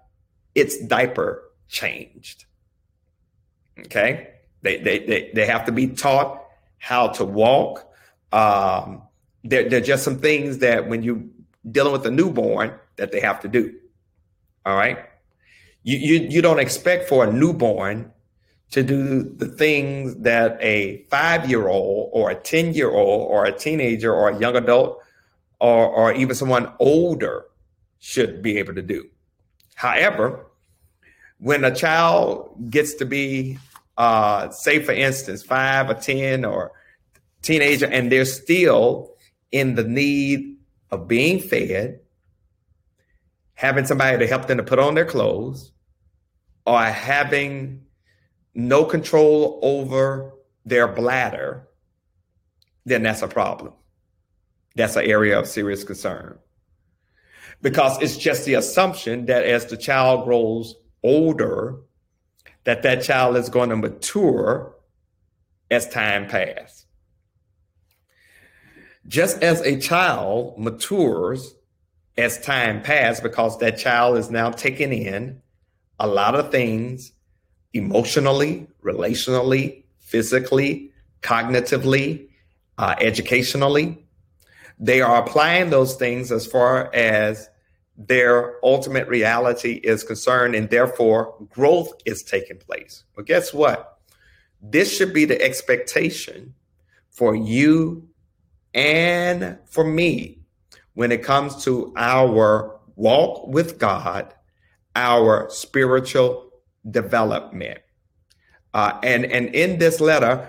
its 0.54 0.78
diaper 0.84 1.42
changed. 1.68 2.44
Okay. 3.78 4.28
They, 4.62 4.78
they, 4.78 4.98
they, 5.00 5.30
they 5.34 5.46
have 5.46 5.66
to 5.66 5.72
be 5.72 5.88
taught 5.88 6.44
how 6.78 7.08
to 7.08 7.24
walk. 7.24 7.92
Um, 8.32 9.02
there, 9.44 9.68
there 9.68 9.80
are 9.80 9.84
just 9.84 10.04
some 10.04 10.18
things 10.18 10.58
that 10.58 10.88
when 10.88 11.02
you're 11.02 11.22
dealing 11.70 11.92
with 11.92 12.06
a 12.06 12.10
newborn 12.10 12.74
that 12.96 13.12
they 13.12 13.20
have 13.20 13.40
to 13.40 13.48
do. 13.48 13.74
All 14.64 14.76
right. 14.76 14.98
You, 15.82 15.98
you, 15.98 16.28
you 16.28 16.42
don't 16.42 16.60
expect 16.60 17.08
for 17.08 17.24
a 17.24 17.32
newborn 17.32 18.12
to 18.72 18.82
do 18.82 19.22
the 19.22 19.46
things 19.46 20.16
that 20.16 20.58
a 20.60 21.04
five 21.10 21.48
year 21.48 21.68
old 21.68 22.10
or 22.12 22.30
a 22.30 22.34
10 22.34 22.72
year 22.74 22.90
old 22.90 23.30
or 23.30 23.44
a 23.44 23.52
teenager 23.52 24.12
or 24.12 24.30
a 24.30 24.38
young 24.38 24.56
adult 24.56 24.98
or, 25.60 25.86
or 25.86 26.12
even 26.12 26.34
someone 26.34 26.72
older 26.80 27.44
should 28.00 28.42
be 28.42 28.58
able 28.58 28.74
to 28.74 28.82
do. 28.82 29.08
However, 29.74 30.46
when 31.38 31.64
a 31.64 31.74
child 31.74 32.70
gets 32.70 32.94
to 32.94 33.04
be, 33.04 33.58
uh, 33.98 34.48
say, 34.50 34.80
for 34.80 34.92
instance, 34.92 35.42
five 35.42 35.90
or 35.90 35.94
10 35.94 36.44
or 36.44 36.72
teenager, 37.42 37.86
and 37.86 38.10
they're 38.10 38.24
still 38.24 39.14
in 39.50 39.74
the 39.74 39.84
need 39.84 40.56
of 40.90 41.06
being 41.08 41.40
fed, 41.40 42.00
having 43.54 43.84
somebody 43.84 44.18
to 44.18 44.26
help 44.26 44.46
them 44.46 44.56
to 44.56 44.62
put 44.62 44.78
on 44.78 44.94
their 44.94 45.04
clothes, 45.04 45.72
or 46.64 46.82
having 46.82 47.82
no 48.54 48.84
control 48.84 49.58
over 49.62 50.32
their 50.64 50.88
bladder, 50.88 51.68
then 52.84 53.02
that's 53.02 53.22
a 53.22 53.28
problem. 53.28 53.72
That's 54.74 54.96
an 54.96 55.04
area 55.04 55.38
of 55.38 55.46
serious 55.46 55.84
concern. 55.84 56.38
Because 57.60 58.00
it's 58.02 58.16
just 58.16 58.44
the 58.44 58.54
assumption 58.54 59.26
that 59.26 59.44
as 59.44 59.66
the 59.66 59.76
child 59.76 60.24
grows 60.24 60.74
older, 61.02 61.76
that 62.64 62.82
that 62.82 63.02
child 63.02 63.36
is 63.36 63.48
going 63.48 63.70
to 63.70 63.76
mature 63.76 64.74
as 65.70 65.88
time 65.88 66.26
passes. 66.26 66.86
Just 69.06 69.42
as 69.42 69.60
a 69.62 69.78
child 69.80 70.58
matures 70.58 71.54
as 72.16 72.40
time 72.40 72.82
passes, 72.82 73.20
because 73.20 73.58
that 73.58 73.78
child 73.78 74.16
is 74.16 74.30
now 74.30 74.50
taking 74.50 74.92
in 74.92 75.40
a 75.98 76.06
lot 76.06 76.34
of 76.34 76.50
things 76.50 77.12
emotionally, 77.74 78.66
relationally, 78.82 79.84
physically, 80.00 80.92
cognitively, 81.22 82.28
uh, 82.78 82.94
educationally. 83.00 84.04
They 84.78 85.00
are 85.00 85.22
applying 85.22 85.70
those 85.70 85.94
things 85.94 86.32
as 86.32 86.46
far 86.46 86.92
as 86.94 87.48
their 87.96 88.56
ultimate 88.64 89.06
reality 89.08 89.74
is 89.74 90.02
concerned, 90.02 90.54
and 90.54 90.68
therefore 90.70 91.36
growth 91.50 91.92
is 92.04 92.22
taking 92.22 92.58
place. 92.58 93.04
But 93.14 93.26
guess 93.26 93.52
what? 93.52 93.98
This 94.60 94.94
should 94.96 95.12
be 95.12 95.24
the 95.24 95.40
expectation 95.40 96.54
for 97.10 97.34
you 97.34 98.08
and 98.74 99.58
for 99.66 99.84
me 99.84 100.38
when 100.94 101.12
it 101.12 101.22
comes 101.22 101.64
to 101.64 101.92
our 101.96 102.78
walk 102.96 103.46
with 103.46 103.78
God, 103.78 104.34
our 104.94 105.48
spiritual 105.50 106.51
development. 106.90 107.80
Uh, 108.74 108.98
and, 109.02 109.24
and 109.26 109.54
in 109.54 109.78
this 109.78 110.00
letter, 110.00 110.48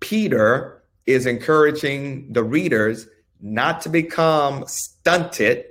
Peter 0.00 0.82
is 1.06 1.26
encouraging 1.26 2.32
the 2.32 2.42
readers 2.42 3.08
not 3.40 3.80
to 3.82 3.88
become 3.88 4.64
stunted 4.66 5.64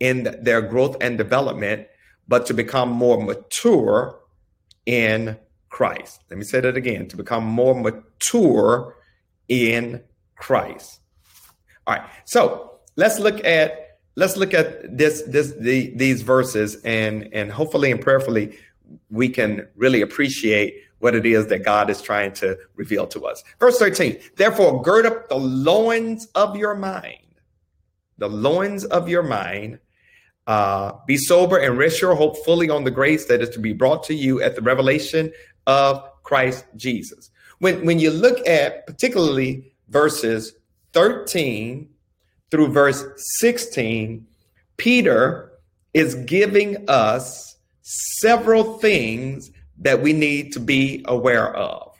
in 0.00 0.36
their 0.40 0.62
growth 0.62 0.96
and 1.00 1.18
development, 1.18 1.86
but 2.26 2.46
to 2.46 2.54
become 2.54 2.90
more 2.90 3.22
mature 3.22 4.18
in 4.86 5.36
Christ. 5.68 6.20
Let 6.30 6.38
me 6.38 6.44
say 6.44 6.60
that 6.60 6.76
again 6.76 7.08
to 7.08 7.16
become 7.16 7.44
more 7.44 7.74
mature 7.74 8.96
in 9.48 10.02
Christ. 10.36 11.00
All 11.86 11.94
right. 11.94 12.08
So 12.24 12.78
let's 12.96 13.18
look 13.18 13.44
at 13.44 13.98
let's 14.16 14.36
look 14.36 14.54
at 14.54 14.96
this 14.96 15.22
this 15.22 15.52
the, 15.58 15.92
these 15.96 16.22
verses 16.22 16.76
and 16.84 17.28
and 17.32 17.50
hopefully 17.50 17.90
and 17.90 18.00
prayerfully 18.00 18.58
we 19.10 19.28
can 19.28 19.66
really 19.76 20.00
appreciate 20.00 20.82
what 20.98 21.14
it 21.14 21.26
is 21.26 21.48
that 21.48 21.64
God 21.64 21.90
is 21.90 22.00
trying 22.00 22.32
to 22.34 22.56
reveal 22.76 23.06
to 23.08 23.26
us. 23.26 23.42
Verse 23.58 23.78
13, 23.78 24.20
therefore 24.36 24.82
gird 24.82 25.04
up 25.04 25.28
the 25.28 25.36
loins 25.36 26.26
of 26.34 26.56
your 26.56 26.74
mind, 26.74 27.18
the 28.18 28.28
loins 28.28 28.84
of 28.84 29.08
your 29.08 29.24
mind, 29.24 29.80
uh, 30.46 30.92
be 31.06 31.16
sober 31.16 31.58
and 31.58 31.78
rest 31.78 32.00
your 32.00 32.14
hope 32.14 32.44
fully 32.44 32.70
on 32.70 32.84
the 32.84 32.90
grace 32.90 33.26
that 33.26 33.42
is 33.42 33.50
to 33.50 33.58
be 33.58 33.72
brought 33.72 34.02
to 34.04 34.14
you 34.14 34.40
at 34.42 34.54
the 34.54 34.62
revelation 34.62 35.32
of 35.66 36.02
Christ 36.22 36.64
Jesus. 36.76 37.30
When, 37.58 37.84
when 37.84 37.98
you 37.98 38.10
look 38.10 38.46
at 38.46 38.86
particularly 38.86 39.72
verses 39.88 40.54
13 40.92 41.88
through 42.50 42.68
verse 42.68 43.04
16, 43.40 44.26
Peter 44.76 45.52
is 45.94 46.14
giving 46.14 46.88
us 46.88 47.51
several 47.82 48.78
things 48.78 49.50
that 49.78 50.02
we 50.02 50.12
need 50.12 50.52
to 50.52 50.60
be 50.60 51.04
aware 51.06 51.54
of. 51.54 51.96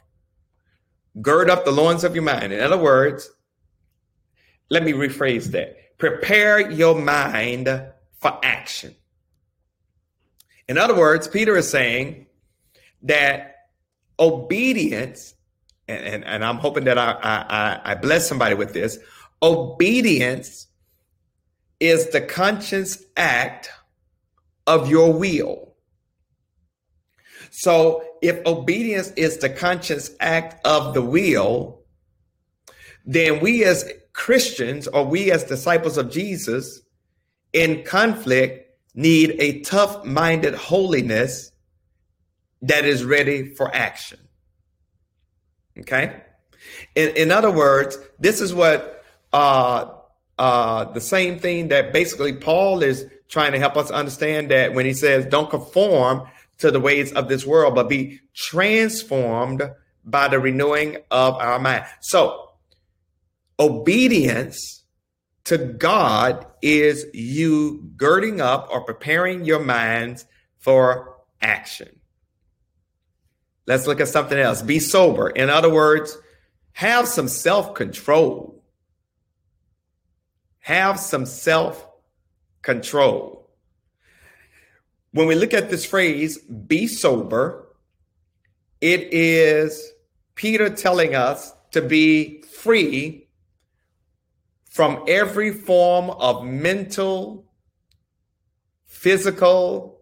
Gird 1.21 1.51
up 1.51 1.64
the 1.64 1.73
loins 1.73 2.05
of 2.05 2.14
your 2.14 2.25
mind. 2.25 2.53
In 2.53 2.61
other 2.61 2.79
words, 2.79 3.31
let 4.71 4.83
me 4.83 4.92
rephrase 4.92 5.47
that. 5.53 5.99
Prepare 5.99 6.71
your 6.71 6.99
mind 6.99 7.68
for 8.18 8.38
action. 8.42 8.95
In 10.68 10.79
other 10.79 10.97
words, 10.97 11.29
Peter 11.29 11.57
is 11.57 11.68
saying 11.68 12.27
that 13.03 13.57
obedience, 14.18 15.35
and, 15.88 16.05
and, 16.05 16.25
and 16.25 16.45
I'm 16.45 16.57
hoping 16.57 16.85
that 16.85 16.97
I, 16.97 17.12
I, 17.23 17.92
I 17.92 17.95
bless 17.97 18.29
somebody 18.29 18.55
with 18.55 18.73
this 18.73 18.99
obedience 19.42 20.68
is 21.81 22.11
the 22.11 22.21
conscious 22.21 23.03
act 23.16 23.68
of 24.66 24.88
your 24.88 25.12
will. 25.12 25.71
So 27.54 28.02
if 28.22 28.44
obedience 28.46 29.10
is 29.10 29.36
the 29.36 29.50
conscious 29.50 30.10
act 30.20 30.66
of 30.66 30.94
the 30.94 31.02
will, 31.02 31.82
then 33.04 33.40
we 33.40 33.62
as 33.64 33.92
Christians 34.14 34.88
or 34.88 35.04
we 35.04 35.30
as 35.30 35.44
disciples 35.44 35.98
of 35.98 36.10
Jesus 36.10 36.80
in 37.52 37.84
conflict 37.84 38.74
need 38.94 39.36
a 39.38 39.60
tough 39.60 40.02
minded 40.02 40.54
holiness 40.54 41.52
that 42.62 42.86
is 42.86 43.04
ready 43.04 43.54
for 43.54 43.74
action. 43.74 44.18
Okay? 45.78 46.22
In, 46.94 47.10
in 47.10 47.30
other 47.30 47.50
words, 47.50 47.98
this 48.18 48.40
is 48.40 48.54
what 48.54 49.04
uh, 49.34 49.90
uh, 50.38 50.84
the 50.92 51.02
same 51.02 51.38
thing 51.38 51.68
that 51.68 51.92
basically 51.92 52.32
Paul 52.32 52.82
is 52.82 53.06
trying 53.28 53.52
to 53.52 53.58
help 53.58 53.76
us 53.76 53.90
understand 53.90 54.50
that 54.50 54.72
when 54.72 54.86
he 54.86 54.94
says, 54.94 55.26
don't 55.26 55.50
conform 55.50 56.26
to 56.58 56.70
the 56.70 56.80
ways 56.80 57.12
of 57.12 57.28
this 57.28 57.46
world, 57.46 57.74
but 57.74 57.88
be 57.88 58.20
transformed 58.34 59.62
by 60.04 60.28
the 60.28 60.38
renewing 60.38 60.98
of 61.10 61.34
our 61.36 61.58
mind. 61.58 61.84
So, 62.00 62.50
obedience 63.58 64.84
to 65.44 65.58
God 65.58 66.46
is 66.62 67.06
you 67.12 67.90
girding 67.96 68.40
up 68.40 68.68
or 68.70 68.82
preparing 68.82 69.44
your 69.44 69.60
minds 69.60 70.24
for 70.58 71.16
action. 71.40 72.00
Let's 73.66 73.86
look 73.86 74.00
at 74.00 74.08
something 74.08 74.38
else. 74.38 74.62
Be 74.62 74.78
sober. 74.78 75.28
In 75.28 75.50
other 75.50 75.72
words, 75.72 76.16
have 76.72 77.06
some 77.08 77.28
self 77.28 77.74
control. 77.74 78.64
Have 80.60 80.98
some 80.98 81.26
self 81.26 81.86
control. 82.62 83.41
When 85.12 85.27
we 85.27 85.35
look 85.35 85.53
at 85.53 85.70
this 85.70 85.85
phrase, 85.85 86.38
be 86.38 86.87
sober, 86.87 87.68
it 88.81 89.12
is 89.12 89.92
Peter 90.35 90.70
telling 90.70 91.14
us 91.14 91.53
to 91.72 91.83
be 91.83 92.42
free 92.42 93.29
from 94.70 95.05
every 95.07 95.53
form 95.53 96.09
of 96.09 96.46
mental, 96.46 97.44
physical, 98.87 100.01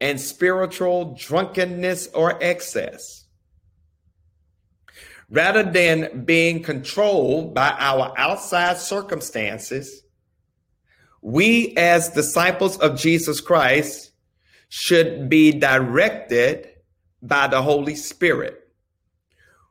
and 0.00 0.18
spiritual 0.18 1.14
drunkenness 1.18 2.08
or 2.14 2.42
excess. 2.42 3.26
Rather 5.28 5.62
than 5.62 6.24
being 6.24 6.62
controlled 6.62 7.54
by 7.54 7.74
our 7.78 8.14
outside 8.16 8.78
circumstances, 8.78 10.02
we 11.20 11.74
as 11.76 12.08
disciples 12.10 12.78
of 12.78 12.98
Jesus 12.98 13.40
Christ 13.42 14.12
should 14.76 15.28
be 15.28 15.52
directed 15.52 16.68
by 17.22 17.46
the 17.46 17.62
Holy 17.62 17.94
Spirit. 17.94 18.68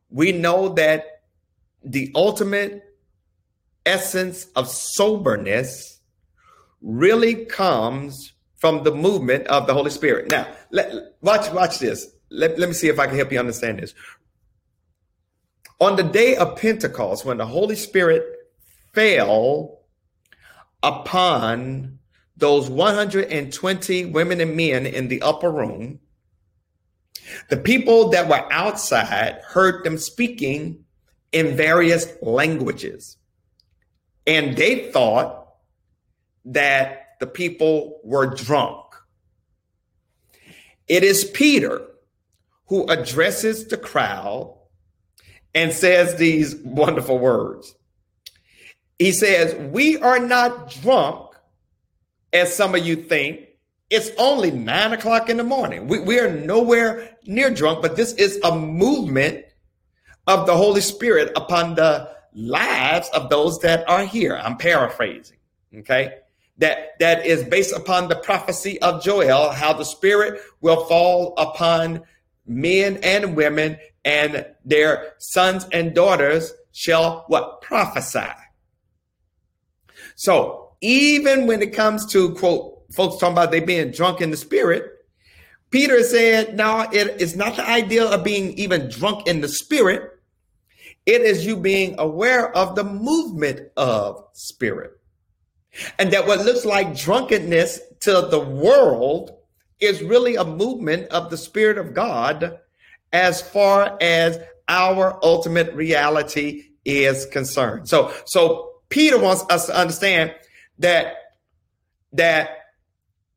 We 0.09 0.31
know 0.31 0.69
that 0.69 1.23
the 1.83 2.09
ultimate 2.15 2.85
essence 3.85 4.45
of 4.55 4.69
soberness 4.69 5.99
really 6.81 7.43
comes 7.43 8.31
from 8.55 8.83
the 8.85 8.95
movement 8.95 9.45
of 9.47 9.67
the 9.67 9.73
Holy 9.73 9.91
Spirit. 9.91 10.29
Now, 10.29 10.47
let, 10.71 10.89
watch 11.19 11.51
watch 11.51 11.79
this. 11.79 12.07
Let, 12.29 12.57
let 12.57 12.69
me 12.69 12.73
see 12.73 12.87
if 12.87 12.97
I 12.97 13.07
can 13.07 13.17
help 13.17 13.33
you 13.33 13.39
understand 13.39 13.79
this. 13.79 13.93
On 15.81 15.97
the 15.97 16.03
day 16.03 16.37
of 16.37 16.55
Pentecost, 16.55 17.25
when 17.25 17.39
the 17.39 17.45
Holy 17.45 17.75
Spirit 17.75 18.23
fell 18.93 19.79
upon 20.81 21.99
those 22.35 22.69
120 22.69 24.05
women 24.05 24.41
and 24.41 24.55
men 24.55 24.85
in 24.85 25.07
the 25.07 25.21
upper 25.21 25.51
room, 25.51 25.99
the 27.49 27.57
people 27.57 28.09
that 28.09 28.27
were 28.27 28.51
outside 28.51 29.39
heard 29.47 29.83
them 29.83 29.97
speaking 29.97 30.85
in 31.31 31.55
various 31.55 32.07
languages. 32.21 33.17
And 34.25 34.55
they 34.55 34.91
thought 34.91 35.47
that 36.45 37.15
the 37.19 37.27
people 37.27 37.99
were 38.03 38.27
drunk. 38.27 38.79
It 40.87 41.03
is 41.03 41.23
Peter 41.23 41.81
who 42.67 42.85
addresses 42.87 43.67
the 43.67 43.77
crowd 43.77 44.57
and 45.53 45.71
says 45.71 46.15
these 46.15 46.55
wonderful 46.55 47.19
words. 47.19 47.75
He 48.99 49.11
says, 49.11 49.55
We 49.71 49.97
are 49.97 50.19
not 50.19 50.69
drunk, 50.69 51.22
as 52.33 52.55
some 52.55 52.75
of 52.75 52.85
you 52.85 52.95
think. 52.95 53.47
It's 53.89 54.09
only 54.17 54.49
nine 54.49 54.91
o'clock 54.93 55.29
in 55.29 55.37
the 55.37 55.43
morning. 55.43 55.87
We, 55.87 55.99
we 55.99 56.19
are 56.19 56.29
nowhere 56.29 57.15
near 57.25 57.51
drunk, 57.51 57.81
but 57.83 57.95
this 57.95 58.13
is 58.13 58.39
a 58.43 58.55
movement 58.55 59.45
of 60.25 60.47
the 60.47 60.55
Holy 60.55 60.81
Spirit 60.81 61.31
upon 61.35 61.75
the 61.75 62.09
lives 62.33 63.09
of 63.13 63.29
those 63.29 63.59
that 63.59 63.87
are 63.87 64.05
here. 64.05 64.35
I'm 64.35 64.57
paraphrasing. 64.57 65.37
Okay. 65.75 66.17
That 66.57 66.99
that 66.99 67.25
is 67.25 67.43
based 67.43 67.75
upon 67.75 68.07
the 68.07 68.15
prophecy 68.15 68.81
of 68.81 69.03
Joel, 69.03 69.51
how 69.51 69.73
the 69.73 69.85
spirit 69.85 70.39
will 70.61 70.85
fall 70.85 71.33
upon 71.37 72.03
men 72.45 72.99
and 73.03 73.35
women, 73.35 73.77
and 74.05 74.45
their 74.63 75.13
sons 75.17 75.65
and 75.71 75.95
daughters 75.95 76.53
shall 76.71 77.25
what 77.27 77.61
prophesy. 77.61 78.31
So 80.15 80.62
even 80.83 81.47
when 81.47 81.61
it 81.61 81.73
comes 81.73 82.05
to 82.11 82.35
quote 82.35 82.83
folks 82.91 83.17
talking 83.17 83.33
about 83.33 83.51
they 83.51 83.61
being 83.61 83.91
drunk 83.91 84.21
in 84.21 84.29
the 84.29 84.37
spirit, 84.37 84.91
Peter 85.71 86.03
said, 86.03 86.55
no, 86.55 86.85
it 86.91 87.19
is 87.21 87.35
not 87.35 87.55
the 87.55 87.67
idea 87.67 88.05
of 88.05 88.23
being 88.23 88.53
even 88.53 88.89
drunk 88.89 89.25
in 89.25 89.41
the 89.41 89.47
spirit. 89.47 90.11
It 91.05 91.21
is 91.21 91.45
you 91.45 91.57
being 91.57 91.95
aware 91.97 92.55
of 92.55 92.75
the 92.75 92.83
movement 92.83 93.71
of 93.75 94.23
spirit. 94.33 94.91
And 95.97 96.11
that 96.11 96.27
what 96.27 96.45
looks 96.45 96.65
like 96.65 96.95
drunkenness 96.95 97.79
to 98.01 98.27
the 98.29 98.39
world 98.39 99.31
is 99.79 100.03
really 100.03 100.35
a 100.35 100.43
movement 100.43 101.07
of 101.09 101.29
the 101.29 101.37
Spirit 101.37 101.77
of 101.77 101.93
God 101.93 102.59
as 103.11 103.41
far 103.41 103.97
as 103.99 104.39
our 104.67 105.19
ultimate 105.23 105.73
reality 105.73 106.65
is 106.85 107.25
concerned. 107.25 107.89
So, 107.89 108.13
so 108.25 108.73
Peter 108.89 109.17
wants 109.17 109.43
us 109.49 109.65
to 109.65 109.75
understand 109.75 110.35
that, 110.79 111.15
that 112.13 112.57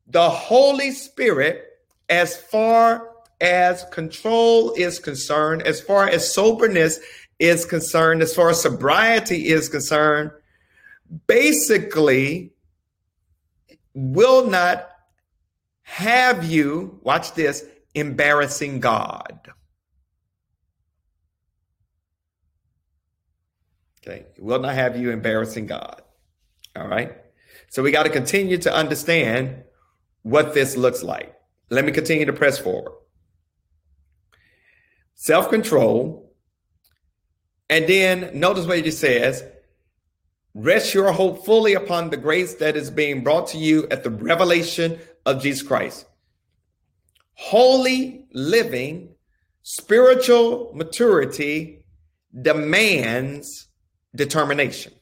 the 0.07 0.29
Holy 0.29 0.91
Spirit, 0.91 1.63
as 2.09 2.37
far 2.37 3.09
as 3.41 3.83
control 3.91 4.73
is 4.73 4.99
concerned, 4.99 5.61
as 5.63 5.81
far 5.81 6.07
as 6.07 6.33
soberness 6.33 6.99
is 7.39 7.65
concerned, 7.65 8.21
as 8.21 8.33
far 8.33 8.49
as 8.49 8.61
sobriety 8.61 9.47
is 9.47 9.69
concerned, 9.69 10.31
basically 11.27 12.53
will 13.93 14.47
not 14.47 14.89
have 15.83 16.45
you, 16.45 16.99
watch 17.03 17.33
this, 17.33 17.63
embarrassing 17.93 18.79
God. 18.79 19.51
Okay, 24.01 24.25
will 24.37 24.59
not 24.59 24.75
have 24.75 24.97
you 24.97 25.11
embarrassing 25.11 25.65
God. 25.65 26.01
All 26.75 26.87
right. 26.87 27.15
So 27.69 27.83
we 27.83 27.91
got 27.91 28.03
to 28.03 28.09
continue 28.09 28.57
to 28.59 28.73
understand 28.73 29.63
what 30.23 30.53
this 30.53 30.77
looks 30.77 31.03
like. 31.03 31.33
Let 31.69 31.85
me 31.85 31.91
continue 31.91 32.25
to 32.25 32.33
press 32.33 32.57
forward. 32.57 32.91
Self 35.15 35.49
control 35.49 36.27
and 37.69 37.87
then 37.87 38.31
notice 38.39 38.65
what 38.65 38.83
he 38.83 38.91
says 38.91 39.43
rest 40.53 40.93
your 40.93 41.11
hope 41.11 41.45
fully 41.45 41.73
upon 41.73 42.09
the 42.09 42.17
grace 42.17 42.55
that 42.55 42.75
is 42.75 42.89
being 42.89 43.23
brought 43.23 43.47
to 43.47 43.57
you 43.57 43.87
at 43.91 44.03
the 44.03 44.09
revelation 44.09 44.99
of 45.25 45.41
Jesus 45.41 45.67
Christ. 45.67 46.05
Holy 47.33 48.25
living, 48.33 49.15
spiritual 49.61 50.71
maturity 50.73 51.85
demands 52.41 53.67
determination. 54.15 54.93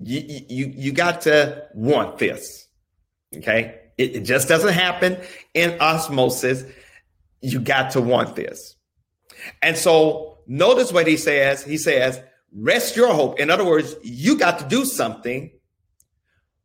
You, 0.00 0.22
you, 0.48 0.72
you 0.76 0.92
got 0.92 1.22
to 1.22 1.66
want 1.74 2.18
this. 2.18 2.66
Okay. 3.36 3.78
It, 3.98 4.16
it 4.16 4.20
just 4.20 4.48
doesn't 4.48 4.72
happen 4.72 5.18
in 5.54 5.78
osmosis. 5.80 6.64
You 7.40 7.60
got 7.60 7.92
to 7.92 8.00
want 8.00 8.34
this. 8.34 8.76
And 9.62 9.76
so 9.76 10.30
Notice 10.52 10.92
what 10.92 11.06
he 11.06 11.16
says. 11.16 11.62
He 11.62 11.78
says, 11.78 12.20
rest 12.52 12.96
your 12.96 13.14
hope. 13.14 13.38
In 13.38 13.50
other 13.50 13.64
words, 13.64 13.94
you 14.02 14.36
got 14.36 14.58
to 14.58 14.66
do 14.66 14.84
something 14.84 15.52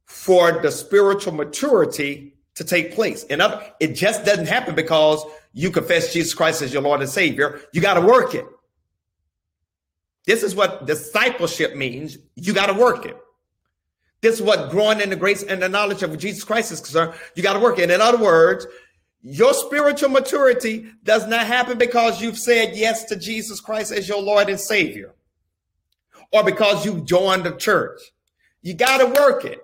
for 0.06 0.60
the 0.64 0.72
spiritual 0.72 1.34
maturity 1.34 2.34
to 2.56 2.64
take 2.64 2.96
place. 2.96 3.24
And 3.30 3.44
it 3.80 3.94
just 3.94 4.26
doesn't 4.26 4.48
happen 4.48 4.74
because 4.74 5.24
you 5.54 5.70
confess 5.70 6.12
Jesus 6.12 6.34
Christ 6.34 6.64
as 6.64 6.74
your 6.74 6.82
Lord 6.82 7.02
and 7.02 7.10
Savior. 7.10 7.62
You 7.74 7.82
got 7.82 7.94
to 7.94 8.02
work 8.02 8.34
it. 8.34 8.48
This 10.26 10.42
is 10.42 10.56
what 10.56 10.88
discipleship 10.88 11.76
means. 11.76 12.18
You 12.34 12.54
got 12.54 12.68
to 12.68 12.74
work 12.74 13.06
it. 13.06 13.16
This 14.26 14.38
is 14.38 14.42
what 14.42 14.72
growing 14.72 15.02
in 15.02 15.12
the 15.12 15.16
grace 15.16 15.44
and 15.44 15.62
the 15.62 15.70
knowledge 15.70 16.02
of 16.02 16.18
Jesus 16.18 16.44
Christ 16.44 16.72
is 16.72 16.80
concerned. 16.80 17.14
You 17.36 17.44
got 17.44 17.54
to 17.54 17.60
work 17.60 17.78
it. 17.78 17.92
In 17.92 18.02
other 18.02 18.18
words, 18.18 18.66
your 19.22 19.54
spiritual 19.54 20.10
maturity 20.10 20.88
does 21.04 21.28
not 21.28 21.46
happen 21.46 21.78
because 21.78 22.20
you've 22.24 22.40
said 22.40 22.76
yes 22.76 23.04
to 23.04 23.18
Jesus 23.18 23.60
Christ 23.60 23.92
as 23.92 24.10
your 24.10 24.20
Lord 24.20 24.50
and 24.50 24.60
Savior 24.60 25.14
or 26.32 26.44
because 26.44 26.84
you 26.88 27.02
joined 27.02 27.44
the 27.44 27.52
church. 27.52 28.02
You 28.64 28.74
got 28.74 28.98
to 28.98 29.22
work 29.22 29.46
it. 29.46 29.60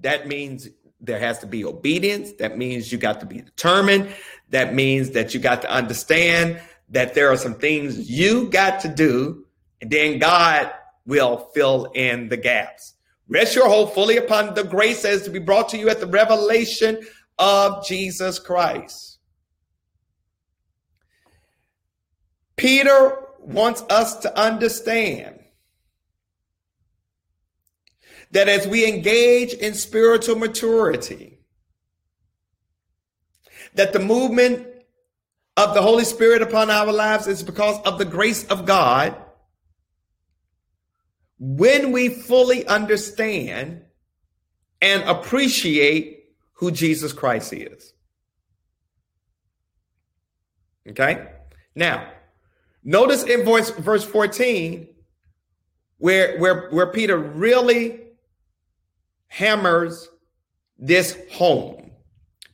That 0.00 0.26
means 0.26 0.68
there 1.00 1.20
has 1.20 1.38
to 1.38 1.46
be 1.46 1.64
obedience. 1.64 2.32
That 2.40 2.58
means 2.58 2.90
you 2.90 2.98
got 2.98 3.20
to 3.20 3.26
be 3.26 3.42
determined. 3.42 4.12
That 4.50 4.74
means 4.74 5.10
that 5.10 5.34
you 5.34 5.38
got 5.38 5.62
to 5.62 5.70
understand 5.70 6.60
that 6.88 7.14
there 7.14 7.30
are 7.30 7.36
some 7.36 7.54
things 7.54 8.10
you 8.10 8.50
got 8.50 8.80
to 8.80 8.88
do, 8.88 9.46
and 9.80 9.88
then 9.88 10.18
God 10.18 10.72
will 11.06 11.50
fill 11.54 11.86
in 11.94 12.28
the 12.28 12.36
gaps. 12.36 12.94
Rest 13.28 13.54
your 13.54 13.68
hope 13.68 13.94
fully 13.94 14.16
upon 14.16 14.54
the 14.54 14.64
grace 14.64 15.04
is 15.04 15.22
to 15.22 15.30
be 15.30 15.38
brought 15.38 15.68
to 15.70 15.78
you 15.78 15.88
at 15.88 16.00
the 16.00 16.06
revelation 16.06 17.00
of 17.38 17.86
Jesus 17.86 18.38
Christ. 18.38 19.18
Peter 22.56 23.18
wants 23.40 23.82
us 23.90 24.16
to 24.16 24.38
understand 24.38 25.40
that 28.30 28.48
as 28.48 28.66
we 28.66 28.86
engage 28.86 29.52
in 29.54 29.74
spiritual 29.74 30.36
maturity, 30.36 31.38
that 33.74 33.92
the 33.92 33.98
movement 33.98 34.66
of 35.56 35.74
the 35.74 35.82
Holy 35.82 36.04
Spirit 36.04 36.42
upon 36.42 36.70
our 36.70 36.92
lives 36.92 37.26
is 37.26 37.42
because 37.42 37.80
of 37.82 37.98
the 37.98 38.04
grace 38.04 38.44
of 38.46 38.66
God. 38.66 39.16
When 41.38 41.92
we 41.92 42.08
fully 42.08 42.66
understand 42.66 43.82
and 44.80 45.02
appreciate 45.04 46.24
who 46.54 46.70
Jesus 46.70 47.12
Christ 47.12 47.52
is. 47.52 47.92
Okay? 50.88 51.28
Now, 51.74 52.08
notice 52.82 53.24
in 53.24 53.44
verse, 53.44 53.70
verse 53.70 54.04
14 54.04 54.88
where, 55.98 56.38
where, 56.38 56.68
where 56.70 56.86
Peter 56.86 57.18
really 57.18 58.00
hammers 59.28 60.08
this 60.78 61.18
home. 61.32 61.90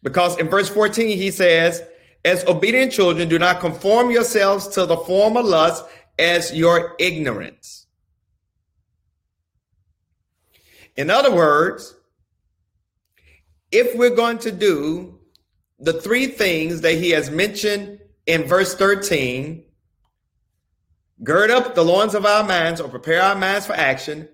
Because 0.03 0.39
in 0.39 0.49
verse 0.49 0.69
14, 0.69 1.17
he 1.17 1.31
says, 1.31 1.83
As 2.25 2.45
obedient 2.45 2.93
children, 2.93 3.29
do 3.29 3.39
not 3.39 3.61
conform 3.61 4.11
yourselves 4.11 4.69
to 4.69 4.87
the 4.87 4.97
former 4.97 5.43
lust 5.43 5.85
as 6.19 6.53
your 6.53 6.95
ignorance. 6.99 7.82
In 10.97 11.11
other 11.11 11.35
words, 11.35 11.95
if 13.71 13.97
we're 13.97 14.15
going 14.15 14.39
to 14.39 14.53
do 14.53 15.19
the 15.79 15.95
three 15.95 16.27
things 16.27 16.83
that 16.83 16.95
he 16.95 17.11
has 17.11 17.31
mentioned 17.31 17.99
in 18.27 18.45
verse 18.45 18.75
13 18.75 19.65
gird 21.25 21.51
up 21.51 21.75
the 21.75 21.85
loins 21.85 22.15
of 22.15 22.27
our 22.27 22.45
minds 22.45 22.81
or 22.81 22.89
prepare 22.89 23.23
our 23.23 23.35
minds 23.35 23.67
for 23.67 23.75
action, 23.75 24.29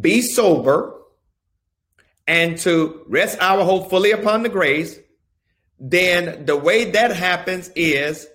be 0.00 0.20
sober, 0.20 0.94
and 2.26 2.58
to 2.58 3.04
rest 3.08 3.38
our 3.40 3.64
hope 3.64 3.88
fully 3.88 4.10
upon 4.10 4.42
the 4.42 4.48
grace, 4.48 4.98
then 5.80 6.44
the 6.44 6.56
way 6.56 6.90
that 6.90 7.14
happens 7.14 7.70
is 7.74 8.26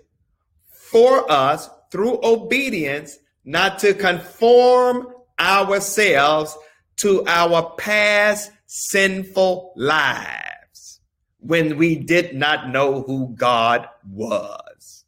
for 0.71 1.30
us 1.32 1.69
through 1.91 2.19
obedience 2.23 3.17
not 3.45 3.80
to 3.80 3.93
conform 3.93 5.08
ourselves 5.39 6.58
to 6.97 7.25
our 7.27 7.73
past 7.77 8.51
sinful 8.65 9.73
lives 9.75 10.99
when 11.39 11.77
we 11.77 11.95
did 11.95 12.36
not 12.36 12.69
know 12.69 13.01
who 13.01 13.34
God 13.36 13.88
was. 14.10 15.06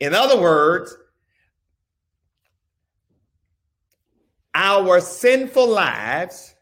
In 0.00 0.14
other 0.14 0.40
words, 0.40 0.96
our 4.54 5.00
sinful 5.00 5.66
lives 5.66 6.54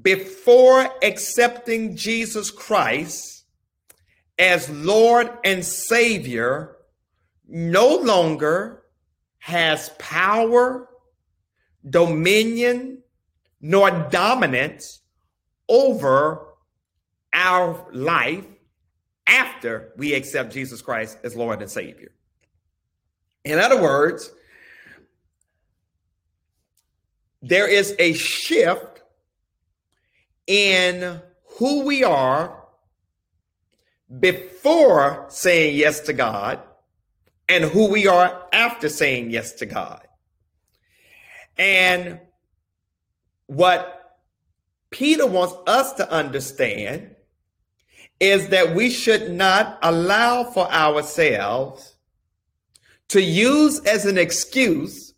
before 0.00 0.88
accepting 1.02 1.96
Jesus 1.96 2.50
Christ 2.50 3.44
as 4.38 4.68
Lord 4.70 5.30
and 5.44 5.64
Savior 5.64 6.76
no 7.48 7.96
longer 7.96 8.82
has 9.38 9.88
power, 9.98 10.87
dominion, 11.88 13.02
nor 13.60 13.90
dominance 13.90 15.00
over 15.68 16.46
our 17.32 17.86
life 17.92 18.44
after 19.26 19.92
we 19.96 20.14
accept 20.14 20.52
Jesus 20.52 20.80
Christ 20.80 21.18
as 21.22 21.36
Lord 21.36 21.60
and 21.60 21.70
Savior. 21.70 22.12
In 23.44 23.58
other 23.58 23.80
words, 23.80 24.30
there 27.42 27.68
is 27.68 27.94
a 27.98 28.14
shift 28.14 29.02
in 30.46 31.20
who 31.58 31.84
we 31.84 32.02
are 32.02 32.64
before 34.18 35.26
saying 35.28 35.76
yes 35.76 36.00
to 36.00 36.12
God 36.12 36.60
and 37.48 37.64
who 37.64 37.88
we 37.88 38.06
are 38.06 38.46
after 38.52 38.88
saying 38.88 39.30
yes 39.30 39.52
to 39.54 39.66
God. 39.66 40.07
And 41.58 42.20
what 43.46 44.18
Peter 44.90 45.26
wants 45.26 45.54
us 45.66 45.92
to 45.94 46.10
understand 46.10 47.14
is 48.20 48.48
that 48.48 48.74
we 48.74 48.90
should 48.90 49.30
not 49.32 49.78
allow 49.82 50.44
for 50.44 50.70
ourselves 50.70 51.96
to 53.08 53.22
use 53.22 53.80
as 53.80 54.06
an 54.06 54.18
excuse 54.18 55.14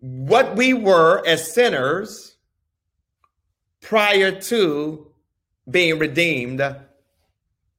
what 0.00 0.56
we 0.56 0.74
were 0.74 1.22
as 1.26 1.52
sinners 1.52 2.36
prior 3.80 4.38
to 4.40 5.10
being 5.70 5.98
redeemed 5.98 6.62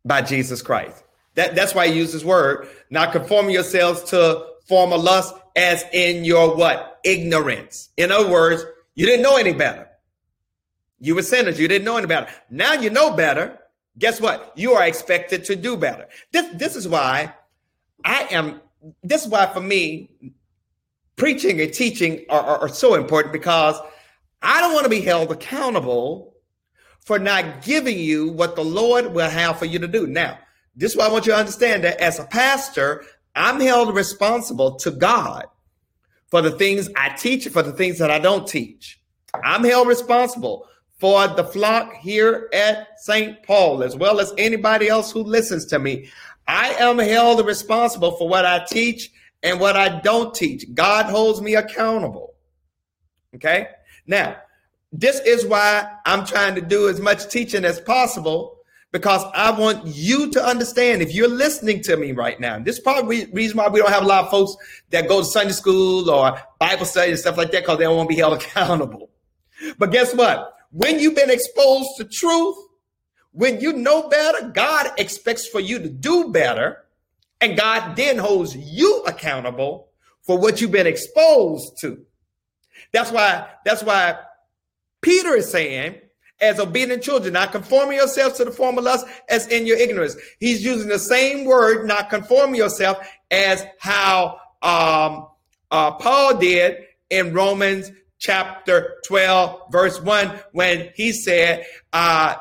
by 0.03 0.21
Jesus 0.21 0.61
Christ. 0.61 1.03
That, 1.35 1.55
that's 1.55 1.75
why 1.75 1.87
he 1.87 1.97
uses 1.97 2.23
word, 2.23 2.67
not 2.89 3.11
conforming 3.11 3.53
yourselves 3.53 4.03
to 4.05 4.45
former 4.67 4.97
lust 4.97 5.35
as 5.55 5.85
in 5.93 6.25
your 6.25 6.55
what? 6.55 6.99
Ignorance. 7.03 7.89
In 7.97 8.11
other 8.11 8.29
words, 8.29 8.63
you 8.95 9.05
didn't 9.05 9.23
know 9.23 9.37
any 9.37 9.53
better. 9.53 9.87
You 10.99 11.15
were 11.15 11.21
sinners. 11.21 11.59
You 11.59 11.67
didn't 11.67 11.85
know 11.85 11.97
any 11.97 12.07
better. 12.07 12.31
Now 12.49 12.73
you 12.73 12.89
know 12.89 13.15
better. 13.15 13.59
Guess 13.97 14.19
what? 14.19 14.53
You 14.55 14.73
are 14.73 14.85
expected 14.85 15.45
to 15.45 15.55
do 15.55 15.77
better. 15.77 16.07
This, 16.31 16.47
this 16.55 16.75
is 16.75 16.87
why 16.87 17.33
I 18.03 18.27
am, 18.31 18.61
this 19.03 19.23
is 19.23 19.27
why 19.29 19.47
for 19.47 19.61
me, 19.61 20.11
preaching 21.15 21.61
and 21.61 21.73
teaching 21.73 22.25
are, 22.29 22.41
are, 22.41 22.59
are 22.59 22.69
so 22.69 22.95
important 22.95 23.31
because 23.33 23.79
I 24.41 24.61
don't 24.61 24.73
want 24.73 24.83
to 24.83 24.89
be 24.89 25.01
held 25.01 25.31
accountable 25.31 26.35
for 27.05 27.19
not 27.19 27.61
giving 27.61 27.97
you 27.97 28.29
what 28.29 28.55
the 28.55 28.63
Lord 28.63 29.13
will 29.13 29.29
have 29.29 29.59
for 29.59 29.65
you 29.65 29.79
to 29.79 29.87
do. 29.87 30.07
Now, 30.07 30.39
this 30.75 30.91
is 30.91 30.97
why 30.97 31.05
I 31.05 31.11
want 31.11 31.25
you 31.25 31.31
to 31.31 31.37
understand 31.37 31.83
that 31.83 31.99
as 32.01 32.19
a 32.19 32.25
pastor, 32.25 33.05
I'm 33.35 33.59
held 33.59 33.95
responsible 33.95 34.75
to 34.77 34.91
God 34.91 35.45
for 36.27 36.41
the 36.41 36.51
things 36.51 36.89
I 36.95 37.09
teach, 37.09 37.47
for 37.47 37.61
the 37.61 37.73
things 37.73 37.99
that 37.99 38.11
I 38.11 38.19
don't 38.19 38.47
teach. 38.47 38.99
I'm 39.43 39.63
held 39.63 39.87
responsible 39.87 40.67
for 40.97 41.27
the 41.27 41.43
flock 41.43 41.93
here 41.95 42.49
at 42.53 42.87
St. 42.99 43.43
Paul, 43.43 43.83
as 43.83 43.95
well 43.95 44.19
as 44.19 44.33
anybody 44.37 44.87
else 44.87 45.11
who 45.11 45.21
listens 45.21 45.65
to 45.67 45.79
me. 45.79 46.09
I 46.47 46.69
am 46.75 46.99
held 46.99 47.45
responsible 47.45 48.11
for 48.13 48.29
what 48.29 48.45
I 48.45 48.63
teach 48.65 49.11
and 49.43 49.59
what 49.59 49.75
I 49.75 49.99
don't 49.99 50.33
teach. 50.33 50.65
God 50.73 51.05
holds 51.05 51.41
me 51.41 51.55
accountable. 51.55 52.33
Okay. 53.35 53.67
Now, 54.07 54.37
this 54.91 55.19
is 55.19 55.45
why 55.45 55.89
I'm 56.05 56.25
trying 56.25 56.55
to 56.55 56.61
do 56.61 56.87
as 56.87 57.01
much 57.01 57.29
teaching 57.29 57.65
as 57.65 57.81
possible 57.81 58.54
because 58.95 59.25
I 59.33 59.51
want 59.51 59.87
you 59.87 60.31
to 60.31 60.41
understand 60.41 61.01
if 61.01 61.13
you're 61.13 61.27
listening 61.27 61.83
to 61.83 61.97
me 61.97 62.13
right 62.13 62.39
now. 62.39 62.59
This 62.59 62.77
is 62.77 62.81
probably 62.81 63.25
reason 63.33 63.57
why 63.57 63.67
we 63.67 63.81
don't 63.81 63.91
have 63.91 64.03
a 64.03 64.07
lot 64.07 64.23
of 64.23 64.31
folks 64.31 64.55
that 64.91 65.09
go 65.09 65.19
to 65.19 65.25
Sunday 65.25 65.51
school 65.51 66.09
or 66.09 66.39
Bible 66.59 66.85
study 66.85 67.11
and 67.11 67.19
stuff 67.19 67.35
like 67.35 67.51
that 67.51 67.63
because 67.63 67.77
they 67.77 67.83
don't 67.83 67.97
want 67.97 68.09
to 68.09 68.15
be 68.15 68.21
held 68.21 68.33
accountable. 68.41 69.09
But 69.77 69.91
guess 69.91 70.15
what? 70.15 70.55
When 70.71 70.97
you've 70.97 71.13
been 71.13 71.29
exposed 71.29 71.89
to 71.97 72.05
truth, 72.05 72.55
when 73.33 73.59
you 73.59 73.73
know 73.73 74.07
better, 74.07 74.49
God 74.55 74.91
expects 74.97 75.45
for 75.45 75.59
you 75.59 75.77
to 75.79 75.89
do 75.89 76.31
better, 76.31 76.85
and 77.41 77.57
God 77.57 77.97
then 77.97 78.17
holds 78.17 78.55
you 78.55 79.03
accountable 79.05 79.89
for 80.21 80.37
what 80.37 80.61
you've 80.61 80.71
been 80.71 80.87
exposed 80.87 81.81
to. 81.81 81.99
That's 82.93 83.11
why, 83.11 83.49
that's 83.65 83.83
why 83.83 84.19
Peter 85.01 85.35
is 85.35 85.51
saying, 85.51 85.99
as 86.41 86.59
obedient 86.59 87.01
children, 87.01 87.33
not 87.33 87.51
conforming 87.51 87.97
yourselves 87.97 88.37
to 88.37 88.45
the 88.45 88.51
former 88.51 88.81
lust 88.81 89.05
as 89.29 89.47
in 89.47 89.65
your 89.65 89.77
ignorance. 89.77 90.15
He's 90.39 90.63
using 90.63 90.89
the 90.89 90.99
same 90.99 91.45
word, 91.45 91.87
not 91.87 92.09
conforming 92.09 92.55
yourself, 92.55 92.97
as 93.31 93.65
how 93.79 94.39
um, 94.61 95.27
uh, 95.71 95.91
Paul 95.91 96.37
did 96.37 96.77
in 97.09 97.33
Romans 97.33 97.91
chapter 98.19 98.95
12, 99.07 99.71
verse 99.71 100.01
1, 100.01 100.39
when 100.51 100.89
he 100.95 101.11
said, 101.11 101.65
uh, 101.93 102.35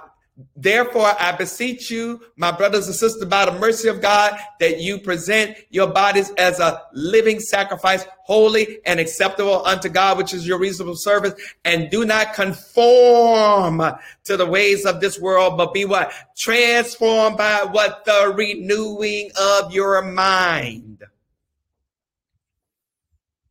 Therefore, 0.56 1.12
I 1.20 1.30
beseech 1.36 1.92
you, 1.92 2.20
my 2.36 2.50
brothers 2.50 2.86
and 2.86 2.96
sisters, 2.96 3.24
by 3.26 3.44
the 3.44 3.52
mercy 3.52 3.88
of 3.88 4.02
God, 4.02 4.36
that 4.58 4.80
you 4.80 4.98
present 4.98 5.56
your 5.70 5.86
bodies 5.86 6.32
as 6.38 6.58
a 6.58 6.82
living 6.92 7.38
sacrifice, 7.38 8.04
holy 8.24 8.80
and 8.84 8.98
acceptable 8.98 9.64
unto 9.64 9.88
God, 9.88 10.18
which 10.18 10.34
is 10.34 10.44
your 10.44 10.58
reasonable 10.58 10.96
service. 10.96 11.34
And 11.64 11.88
do 11.88 12.04
not 12.04 12.34
conform 12.34 13.80
to 14.24 14.36
the 14.36 14.46
ways 14.46 14.84
of 14.84 15.00
this 15.00 15.20
world, 15.20 15.56
but 15.56 15.72
be 15.72 15.84
what? 15.84 16.12
Transformed 16.36 17.36
by 17.36 17.66
what? 17.70 18.04
The 18.04 18.34
renewing 18.36 19.30
of 19.40 19.72
your 19.72 20.02
mind. 20.02 21.04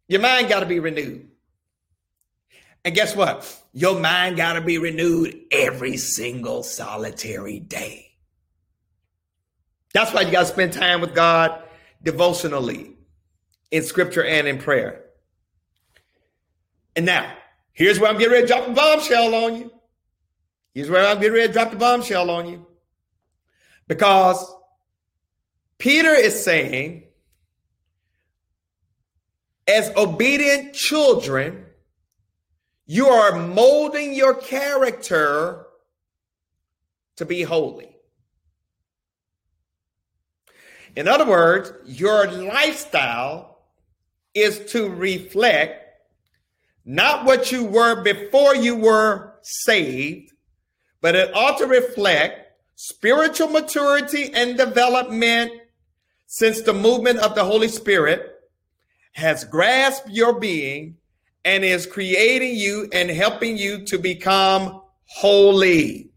Your 0.09 0.19
mind 0.19 0.49
got 0.49 0.59
to 0.59 0.65
be 0.65 0.79
renewed. 0.81 1.29
And 2.85 2.93
guess 2.93 3.15
what? 3.15 3.49
Your 3.71 3.99
mind 3.99 4.37
got 4.37 4.53
to 4.53 4.61
be 4.61 4.77
renewed 4.77 5.39
every 5.51 5.97
single 5.97 6.63
solitary 6.63 7.59
day. 7.59 8.11
That's 9.93 10.13
why 10.13 10.21
you 10.21 10.31
got 10.31 10.41
to 10.41 10.45
spend 10.47 10.73
time 10.73 11.01
with 11.01 11.15
God 11.15 11.63
devotionally 12.01 12.95
in 13.71 13.83
scripture 13.83 14.23
and 14.23 14.47
in 14.47 14.57
prayer. 14.57 15.03
And 16.95 17.05
now, 17.05 17.31
here's 17.71 17.99
where 17.99 18.09
I'm 18.09 18.17
getting 18.17 18.33
ready 18.33 18.47
to 18.47 18.53
drop 18.53 18.67
a 18.67 18.71
bombshell 18.71 19.33
on 19.33 19.55
you. 19.55 19.71
Here's 20.73 20.89
where 20.89 21.05
I'm 21.05 21.17
getting 21.17 21.33
ready 21.33 21.47
to 21.47 21.53
drop 21.53 21.71
the 21.71 21.77
bombshell 21.77 22.29
on 22.29 22.47
you. 22.47 22.67
Because 23.87 24.53
Peter 25.77 26.13
is 26.13 26.43
saying, 26.43 27.03
as 29.67 29.91
obedient 29.95 30.73
children, 30.73 31.65
you 32.93 33.07
are 33.07 33.39
molding 33.39 34.13
your 34.13 34.35
character 34.35 35.65
to 37.15 37.25
be 37.25 37.41
holy. 37.41 37.89
In 40.95 41.07
other 41.07 41.25
words, 41.25 41.73
your 41.87 42.29
lifestyle 42.29 43.63
is 44.35 44.71
to 44.73 44.89
reflect 44.89 45.83
not 46.85 47.25
what 47.25 47.51
you 47.51 47.63
were 47.63 48.03
before 48.03 48.55
you 48.55 48.75
were 48.75 49.39
saved, 49.41 50.31
but 51.01 51.15
it 51.15 51.35
ought 51.35 51.57
to 51.57 51.65
reflect 51.65 52.59
spiritual 52.75 53.47
maturity 53.47 54.31
and 54.35 54.55
development 54.55 55.51
since 56.27 56.61
the 56.61 56.73
movement 56.73 57.17
of 57.17 57.33
the 57.33 57.43
Holy 57.43 57.69
Spirit 57.69 58.35
has 59.13 59.45
grasped 59.45 60.11
your 60.11 60.39
being 60.39 60.97
and 61.45 61.63
is 61.63 61.85
creating 61.85 62.55
you 62.55 62.89
and 62.93 63.09
helping 63.09 63.57
you 63.57 63.83
to 63.85 63.97
become 63.97 64.81
holy. 65.05 66.09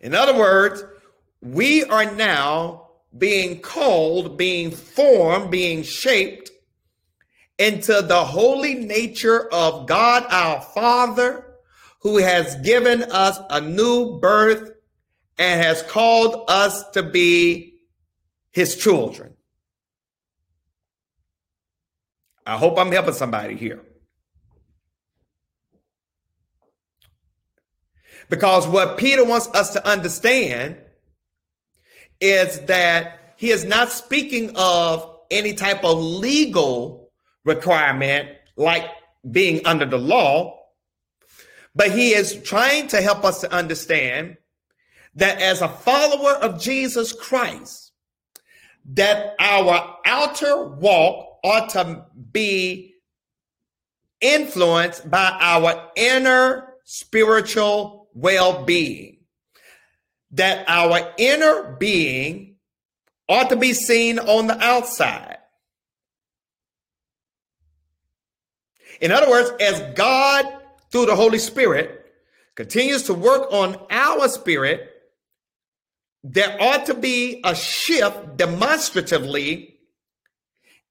In 0.00 0.14
other 0.14 0.36
words, 0.36 0.84
we 1.40 1.84
are 1.84 2.12
now 2.14 2.90
being 3.16 3.60
called, 3.60 4.36
being 4.36 4.70
formed, 4.70 5.50
being 5.50 5.82
shaped 5.82 6.50
into 7.58 8.02
the 8.02 8.24
holy 8.24 8.74
nature 8.74 9.52
of 9.52 9.86
God 9.86 10.24
our 10.30 10.60
Father, 10.60 11.44
who 12.00 12.18
has 12.18 12.54
given 12.56 13.02
us 13.04 13.38
a 13.50 13.60
new 13.60 14.20
birth 14.20 14.70
and 15.38 15.60
has 15.60 15.82
called 15.82 16.44
us 16.48 16.88
to 16.90 17.02
be 17.02 17.77
his 18.58 18.74
children. 18.74 19.34
I 22.44 22.56
hope 22.56 22.76
I'm 22.76 22.90
helping 22.90 23.14
somebody 23.14 23.54
here. 23.54 23.80
Because 28.28 28.66
what 28.66 28.98
Peter 28.98 29.24
wants 29.24 29.46
us 29.54 29.72
to 29.74 29.86
understand 29.86 30.76
is 32.20 32.58
that 32.62 33.34
he 33.36 33.50
is 33.50 33.64
not 33.64 33.92
speaking 33.92 34.50
of 34.56 35.18
any 35.30 35.54
type 35.54 35.84
of 35.84 36.02
legal 36.02 37.12
requirement 37.44 38.28
like 38.56 38.86
being 39.30 39.64
under 39.66 39.86
the 39.86 39.98
law, 39.98 40.58
but 41.76 41.92
he 41.92 42.10
is 42.12 42.42
trying 42.42 42.88
to 42.88 43.00
help 43.00 43.24
us 43.24 43.40
to 43.42 43.52
understand 43.52 44.36
that 45.14 45.40
as 45.40 45.62
a 45.62 45.68
follower 45.68 46.32
of 46.32 46.60
Jesus 46.60 47.12
Christ, 47.12 47.87
that 48.88 49.34
our 49.38 49.96
outer 50.04 50.64
walk 50.64 51.38
ought 51.44 51.70
to 51.70 52.06
be 52.32 52.94
influenced 54.20 55.10
by 55.10 55.36
our 55.40 55.90
inner 55.96 56.74
spiritual 56.84 58.08
well 58.14 58.64
being. 58.64 59.18
That 60.32 60.64
our 60.68 61.12
inner 61.18 61.76
being 61.78 62.56
ought 63.28 63.50
to 63.50 63.56
be 63.56 63.74
seen 63.74 64.18
on 64.18 64.46
the 64.46 64.58
outside. 64.58 65.38
In 69.00 69.12
other 69.12 69.30
words, 69.30 69.52
as 69.60 69.80
God, 69.94 70.44
through 70.90 71.06
the 71.06 71.14
Holy 71.14 71.38
Spirit, 71.38 72.06
continues 72.54 73.04
to 73.04 73.14
work 73.14 73.52
on 73.52 73.76
our 73.90 74.28
spirit, 74.28 74.97
there 76.24 76.56
ought 76.60 76.86
to 76.86 76.94
be 76.94 77.40
a 77.44 77.54
shift 77.54 78.36
demonstratively 78.36 79.78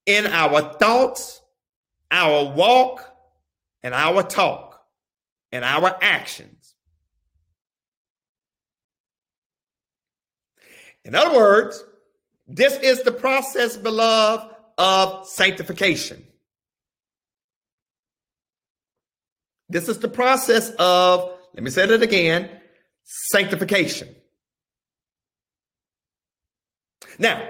in 0.06 0.26
our 0.26 0.74
thoughts, 0.74 1.42
our 2.10 2.54
walk, 2.54 3.04
and 3.84 3.94
our 3.94 4.24
talk, 4.24 4.82
and 5.52 5.66
our 5.66 5.98
actions. 6.02 6.76
In 11.04 11.16
other 11.16 11.36
words, 11.36 11.84
this 12.48 12.78
is 12.80 13.04
the 13.04 13.12
process, 13.12 13.78
beloved, 13.78 14.54
of 14.78 15.28
sanctification. 15.28 16.26
This 19.70 19.90
is 19.90 20.00
the 20.00 20.08
process 20.08 20.70
of, 20.80 21.32
let 21.54 21.64
me 21.64 21.70
say 21.70 21.84
it 21.84 22.02
again, 22.02 22.50
sanctification. 23.04 24.16
Now, 27.20 27.50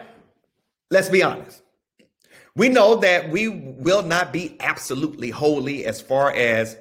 let's 0.90 1.10
be 1.10 1.24
honest. 1.24 1.62
We 2.56 2.70
know 2.70 2.96
that 2.98 3.30
we 3.30 3.50
will 3.50 4.02
not 4.02 4.34
be 4.34 4.58
absolutely 4.60 5.30
holy 5.30 5.86
as 5.86 6.02
far 6.02 6.32
as 6.32 6.78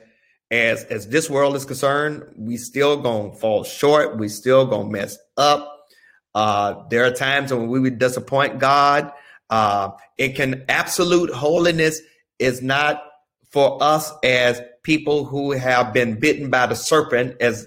as 0.51 0.85
as 0.85 1.09
this 1.09 1.29
world 1.29 1.55
is 1.57 1.64
concerned. 1.64 2.25
We 2.37 2.57
still 2.57 2.96
gonna 2.96 3.35
fall 3.35 3.64
short. 3.64 4.16
We 4.16 4.29
still 4.29 4.66
gonna 4.66 4.88
mess 4.88 5.18
up. 5.37 5.88
Uh, 6.35 6.85
there 6.88 7.05
are 7.05 7.11
times 7.11 7.53
when 7.53 7.68
we 7.68 7.81
would 7.81 7.99
disappoint 7.99 8.59
God. 8.59 9.12
Uh, 9.51 9.90
it 10.16 10.35
can 10.35 10.64
absolute 10.68 11.31
holiness 11.31 12.01
is 12.38 12.62
not 12.62 13.03
for 13.51 13.83
us 13.83 14.12
as 14.22 14.61
people 14.83 15.25
who 15.25 15.53
have 15.53 15.92
been 15.92 16.18
bitten 16.18 16.51
by 16.51 16.66
the 16.66 16.75
serpent, 16.75 17.37
as 17.40 17.66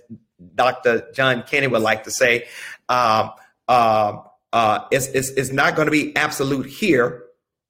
Dr. 0.55 1.11
John 1.13 1.43
Kenny 1.43 1.67
would 1.67 1.81
like 1.81 2.05
to 2.05 2.11
say. 2.11 2.47
Um, 2.87 3.31
uh, 3.67 4.17
uh, 4.53 4.85
it's, 4.91 5.07
it's, 5.07 5.29
it's 5.31 5.51
not 5.51 5.75
going 5.75 5.85
to 5.87 5.91
be 5.91 6.15
absolute 6.15 6.65
here, 6.65 7.23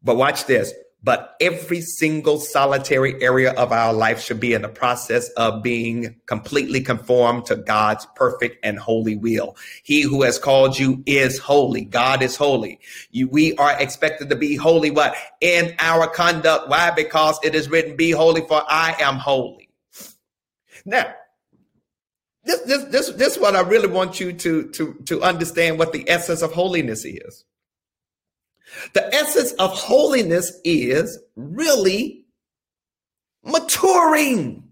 but 0.03 0.17
watch 0.17 0.45
this. 0.45 0.73
But 1.01 1.35
every 1.39 1.79
single 1.79 2.41
solitary 2.41 3.23
area 3.23 3.53
of 3.53 3.71
our 3.71 3.93
life 3.93 4.21
should 4.21 4.41
be 4.41 4.53
in 4.53 4.63
the 4.63 4.67
process 4.67 5.29
of 5.37 5.63
being 5.63 6.19
completely 6.25 6.81
conformed 6.81 7.45
to 7.45 7.55
God's 7.55 8.05
perfect 8.15 8.57
and 8.65 8.77
holy 8.77 9.15
will. 9.15 9.55
He 9.83 10.01
who 10.01 10.23
has 10.23 10.37
called 10.37 10.77
you 10.77 11.01
is 11.05 11.39
holy. 11.39 11.85
God 11.85 12.21
is 12.21 12.35
holy. 12.35 12.81
You, 13.11 13.29
we 13.29 13.55
are 13.55 13.79
expected 13.79 14.29
to 14.29 14.35
be 14.35 14.57
holy. 14.57 14.91
What? 14.91 15.15
In 15.39 15.73
our 15.79 16.05
conduct. 16.05 16.67
Why? 16.67 16.91
Because 16.91 17.39
it 17.45 17.55
is 17.55 17.69
written, 17.69 17.95
be 17.95 18.11
holy 18.11 18.41
for 18.41 18.61
I 18.67 18.93
am 18.99 19.15
holy. 19.15 19.69
Now, 20.83 21.13
this, 22.43 22.61
this, 22.61 22.83
this, 22.85 23.09
this 23.11 23.35
is 23.35 23.41
what 23.41 23.55
I 23.55 23.61
really 23.61 23.87
want 23.87 24.19
you 24.19 24.33
to, 24.33 24.69
to, 24.69 24.93
to 25.05 25.21
understand 25.21 25.77
what 25.77 25.93
the 25.93 26.09
essence 26.09 26.41
of 26.41 26.53
holiness 26.53 27.05
is. 27.05 27.45
The 28.93 29.13
essence 29.13 29.51
of 29.53 29.71
holiness 29.71 30.51
is 30.63 31.19
really 31.35 32.25
maturing. 33.43 34.63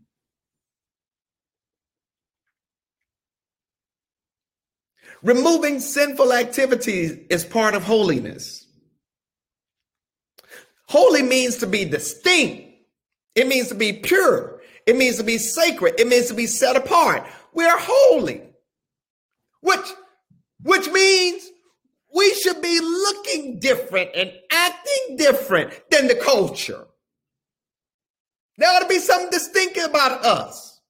Removing 5.24 5.80
sinful 5.80 6.32
activities 6.32 7.18
is 7.30 7.44
part 7.44 7.74
of 7.74 7.84
holiness. 7.84 8.68
Holy 10.88 11.24
means 11.24 11.58
to 11.58 11.68
be 11.68 11.86
distinct. 11.86 12.64
It 13.36 13.48
means 13.48 13.68
to 13.70 13.76
be 13.76 13.94
pure. 13.94 14.62
It 14.86 14.96
means 14.96 15.18
to 15.18 15.24
be 15.24 15.38
sacred. 15.38 16.00
It 16.00 16.08
means 16.08 16.28
to 16.28 16.34
be 16.34 16.48
set 16.48 16.76
apart. 16.76 17.28
We 17.58 17.66
are 17.66 17.80
holy. 17.80 18.44
Which, 19.62 19.92
which 20.62 20.88
means 20.92 21.50
we 22.16 22.32
should 22.36 22.62
be 22.62 22.80
looking 22.80 23.60
different 23.60 24.12
and 24.14 24.32
acting 24.52 25.18
different 25.18 25.74
than 25.90 26.08
the 26.08 26.14
culture. 26.14 26.86
There 28.60 28.70
ought 28.70 28.82
to 28.82 28.88
be 28.88 29.00
something 29.00 29.32
distinct 29.32 29.76
about 29.78 30.24
us. 30.24 30.82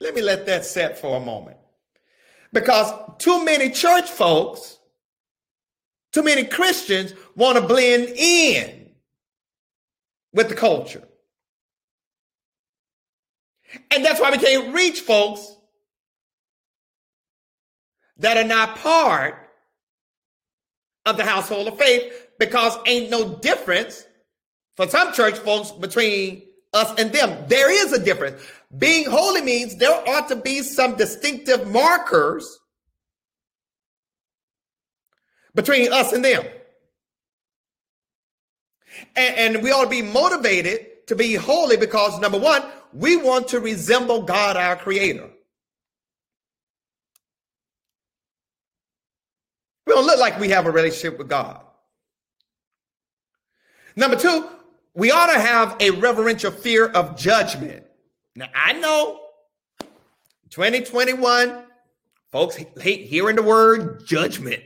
Let 0.00 0.14
me 0.14 0.22
let 0.22 0.46
that 0.46 0.64
set 0.64 0.98
for 0.98 1.18
a 1.18 1.20
moment. 1.20 1.58
Because 2.54 2.90
too 3.18 3.44
many 3.44 3.68
church 3.68 4.10
folks, 4.10 4.78
too 6.10 6.22
many 6.22 6.44
Christians 6.44 7.12
want 7.36 7.58
to 7.58 7.66
blend 7.66 8.08
in 8.16 8.81
with 10.32 10.48
the 10.48 10.54
culture. 10.54 11.02
And 13.90 14.04
that's 14.04 14.20
why 14.20 14.30
we 14.30 14.38
can't 14.38 14.74
reach 14.74 15.00
folks 15.00 15.56
that 18.18 18.36
are 18.36 18.44
not 18.44 18.76
part 18.76 19.48
of 21.06 21.16
the 21.16 21.24
household 21.24 21.68
of 21.68 21.78
faith 21.78 22.28
because 22.38 22.76
ain't 22.86 23.10
no 23.10 23.36
difference 23.36 24.04
for 24.76 24.88
some 24.88 25.12
church 25.12 25.38
folks 25.38 25.70
between 25.70 26.42
us 26.72 26.98
and 26.98 27.12
them. 27.12 27.44
There 27.48 27.70
is 27.70 27.92
a 27.92 28.02
difference. 28.02 28.42
Being 28.76 29.10
holy 29.10 29.42
means 29.42 29.76
there 29.76 30.08
ought 30.08 30.28
to 30.28 30.36
be 30.36 30.62
some 30.62 30.96
distinctive 30.96 31.70
markers 31.70 32.58
between 35.54 35.92
us 35.92 36.12
and 36.12 36.24
them. 36.24 36.44
And, 39.16 39.54
and 39.56 39.62
we 39.62 39.70
ought 39.70 39.84
to 39.84 39.90
be 39.90 40.02
motivated 40.02 41.06
to 41.06 41.16
be 41.16 41.34
holy 41.34 41.76
because 41.76 42.18
number 42.20 42.38
one, 42.38 42.62
we 42.92 43.16
want 43.16 43.48
to 43.48 43.60
resemble 43.60 44.22
God, 44.22 44.56
our 44.56 44.76
creator. 44.76 45.28
We 49.86 49.94
don't 49.94 50.06
look 50.06 50.20
like 50.20 50.38
we 50.38 50.48
have 50.50 50.66
a 50.66 50.70
relationship 50.70 51.18
with 51.18 51.28
God. 51.28 51.60
Number 53.96 54.16
two, 54.16 54.48
we 54.94 55.10
ought 55.10 55.32
to 55.32 55.40
have 55.40 55.76
a 55.80 55.90
reverential 55.90 56.50
fear 56.50 56.86
of 56.86 57.16
judgment. 57.16 57.84
Now, 58.34 58.48
I 58.54 58.74
know 58.74 59.20
2021, 60.50 61.64
folks 62.30 62.56
hate 62.78 63.06
hearing 63.06 63.36
the 63.36 63.42
word 63.42 64.06
judgment. 64.06 64.62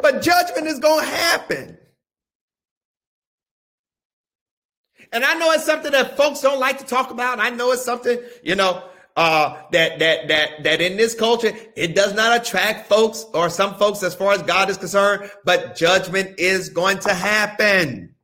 But 0.00 0.22
judgment 0.22 0.66
is 0.66 0.78
going 0.78 1.04
to 1.04 1.10
happen. 1.10 1.78
And 5.12 5.24
I 5.24 5.34
know 5.34 5.50
it's 5.52 5.64
something 5.64 5.92
that 5.92 6.16
folks 6.16 6.40
don't 6.40 6.60
like 6.60 6.78
to 6.78 6.84
talk 6.84 7.10
about. 7.10 7.40
I 7.40 7.50
know 7.50 7.72
it's 7.72 7.84
something, 7.84 8.18
you 8.42 8.54
know, 8.54 8.84
uh, 9.16 9.60
that 9.72 9.98
that 9.98 10.28
that 10.28 10.62
that 10.62 10.80
in 10.80 10.96
this 10.96 11.14
culture 11.14 11.52
it 11.74 11.96
does 11.96 12.14
not 12.14 12.40
attract 12.40 12.88
folks 12.88 13.26
or 13.34 13.50
some 13.50 13.74
folks 13.74 14.02
as 14.04 14.14
far 14.14 14.32
as 14.32 14.42
God 14.42 14.70
is 14.70 14.76
concerned. 14.76 15.28
But 15.44 15.76
judgment 15.76 16.38
is 16.38 16.68
going 16.68 17.00
to 17.00 17.12
happen. 17.12 18.14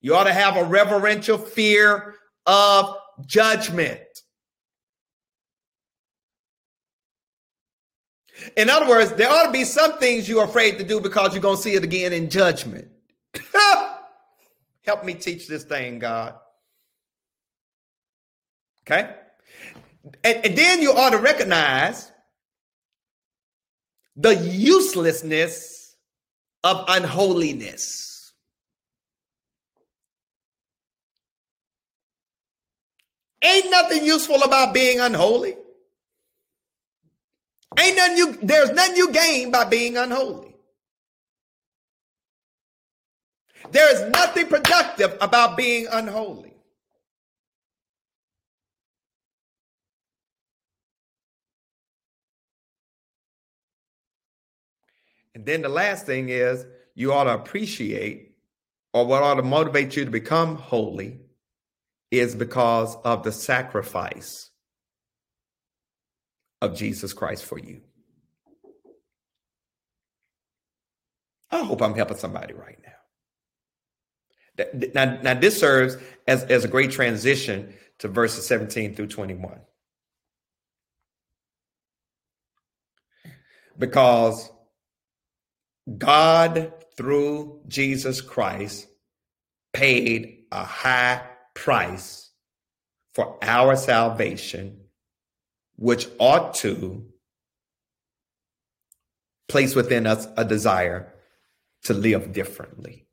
You 0.00 0.14
ought 0.14 0.24
to 0.24 0.32
have 0.32 0.56
a 0.56 0.64
reverential 0.64 1.36
fear 1.36 2.14
of 2.46 2.96
judgment. 3.26 4.00
In 8.56 8.70
other 8.70 8.88
words, 8.88 9.12
there 9.12 9.30
ought 9.30 9.46
to 9.46 9.52
be 9.52 9.64
some 9.64 9.98
things 9.98 10.28
you're 10.28 10.44
afraid 10.44 10.78
to 10.78 10.84
do 10.84 11.00
because 11.00 11.32
you're 11.32 11.42
going 11.42 11.56
to 11.56 11.62
see 11.62 11.74
it 11.74 11.84
again 11.84 12.12
in 12.12 12.30
judgment. 12.30 12.88
Help 14.82 15.04
me 15.04 15.14
teach 15.14 15.48
this 15.48 15.64
thing, 15.64 15.98
God. 15.98 16.34
Okay? 18.82 19.14
And, 20.22 20.46
and 20.46 20.56
then 20.56 20.80
you 20.80 20.92
ought 20.92 21.10
to 21.10 21.18
recognize 21.18 22.12
the 24.14 24.34
uselessness 24.36 25.96
of 26.62 26.84
unholiness. 26.88 28.32
Ain't 33.42 33.70
nothing 33.70 34.04
useful 34.04 34.42
about 34.42 34.72
being 34.72 35.00
unholy. 35.00 35.56
Ain't 37.78 37.96
nothing 37.96 38.16
you 38.16 38.38
there's 38.42 38.70
nothing 38.70 38.96
you 38.96 39.12
gain 39.12 39.50
by 39.50 39.64
being 39.64 39.96
unholy. 39.96 40.54
There 43.70 43.92
is 43.92 44.10
nothing 44.12 44.46
productive 44.46 45.16
about 45.20 45.56
being 45.56 45.86
unholy. 45.90 46.54
And 55.34 55.44
then 55.44 55.60
the 55.60 55.68
last 55.68 56.06
thing 56.06 56.30
is 56.30 56.64
you 56.94 57.12
ought 57.12 57.24
to 57.24 57.34
appreciate, 57.34 58.36
or 58.94 59.04
what 59.04 59.22
ought 59.22 59.34
to 59.34 59.42
motivate 59.42 59.94
you 59.94 60.04
to 60.04 60.10
become 60.10 60.56
holy, 60.56 61.20
is 62.10 62.34
because 62.34 62.96
of 63.04 63.22
the 63.22 63.32
sacrifice 63.32 64.50
of 66.60 66.76
Jesus 66.76 67.12
Christ 67.12 67.44
for 67.44 67.58
you. 67.58 67.82
I 71.50 71.62
hope 71.62 71.82
I'm 71.82 71.94
helping 71.94 72.16
somebody 72.16 72.54
right 72.54 72.78
now. 72.84 72.92
Now, 74.94 75.18
now 75.22 75.34
this 75.34 75.58
serves 75.58 75.96
as, 76.26 76.44
as 76.44 76.64
a 76.64 76.68
great 76.68 76.90
transition 76.90 77.74
to 77.98 78.08
verses 78.08 78.46
17 78.46 78.94
through 78.94 79.08
21. 79.08 79.60
Because 83.78 84.50
God, 85.98 86.72
through 86.96 87.60
Jesus 87.68 88.20
Christ, 88.20 88.88
paid 89.72 90.44
a 90.50 90.64
high 90.64 91.22
price 91.54 92.30
for 93.12 93.38
our 93.42 93.76
salvation 93.76 94.85
which 95.76 96.08
ought 96.18 96.54
to 96.54 97.04
place 99.48 99.74
within 99.74 100.06
us 100.06 100.26
a 100.36 100.44
desire 100.44 101.12
to 101.84 101.94
live 101.94 102.32
differently. 102.32 103.06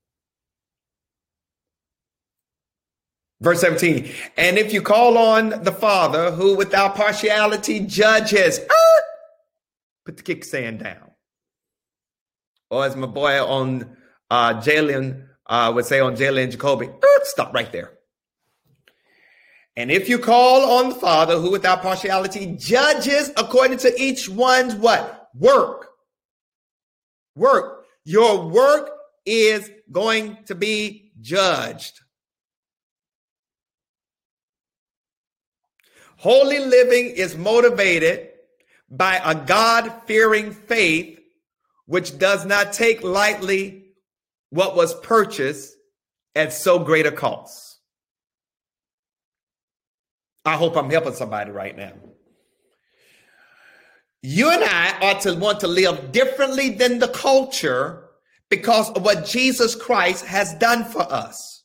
Verse 3.41 3.59
17, 3.59 4.09
and 4.38 4.57
if 4.57 4.72
you 4.72 4.82
call 4.82 5.18
on 5.18 5.49
the 5.64 5.72
Father 5.72 6.32
who 6.32 6.55
without 6.55 6.95
partiality 6.95 7.82
judges, 7.82 8.59
ah, 8.72 9.01
put 10.05 10.16
the 10.16 10.24
kickstand 10.24 10.82
down. 10.82 11.11
Or 12.72 12.86
as 12.86 12.95
my 12.95 13.05
boy 13.05 13.43
on 13.43 13.97
uh, 14.32 14.53
Jalen 14.61 15.28
uh, 15.45 15.74
would 15.76 15.86
say 15.86 15.99
on 15.99 16.16
Jalen 16.16 16.51
Jacoby, 16.51 16.88
ah, 16.88 17.20
stop 17.24 17.53
right 17.53 17.70
there. 17.72 17.91
And 19.76 19.91
if 19.91 20.07
you 20.07 20.19
call 20.19 20.80
on 20.80 20.89
the 20.89 20.95
Father 20.95 21.39
who 21.39 21.51
without 21.51 21.82
partiality 21.82 22.55
judges 22.57 23.32
according 23.36 23.80
to 23.80 24.01
each 24.01 24.30
one's 24.30 24.76
what? 24.76 25.30
Work. 25.36 25.89
Work. 27.36 27.86
Your 28.05 28.47
work 28.47 28.91
is 29.26 29.69
going 29.91 30.38
to 30.45 30.55
be 30.55 31.11
judged. 31.21 32.01
Holy 36.17 36.59
living 36.59 37.07
is 37.07 37.36
motivated 37.36 38.30
by 38.89 39.19
a 39.26 39.34
God 39.34 39.91
fearing 40.05 40.51
faith, 40.51 41.19
which 41.86 42.17
does 42.17 42.45
not 42.45 42.74
take 42.74 43.03
lightly 43.03 43.88
what 44.51 44.76
was 44.76 44.93
purchased 45.01 45.76
at 46.36 46.53
so 46.53 46.80
great 46.80 47.07
a 47.07 47.11
cost. 47.11 47.72
I 50.46 50.58
hope 50.58 50.76
I'm 50.76 50.89
helping 50.89 51.14
somebody 51.14 51.52
right 51.52 51.76
now. 51.76 51.94
You 54.22 54.52
and 54.52 54.64
I 54.64 54.98
ought 55.02 55.22
to 55.22 55.36
want 55.36 55.60
to 55.62 55.68
live 55.68 56.12
differently 56.12 56.70
than 56.70 57.00
the 57.00 57.10
culture 57.10 58.06
because 58.50 58.89
of 58.91 59.04
what 59.04 59.26
Jesus 59.26 59.76
Christ 59.76 60.26
has 60.26 60.54
done 60.56 60.86
for 60.86 61.02
us. 61.02 61.64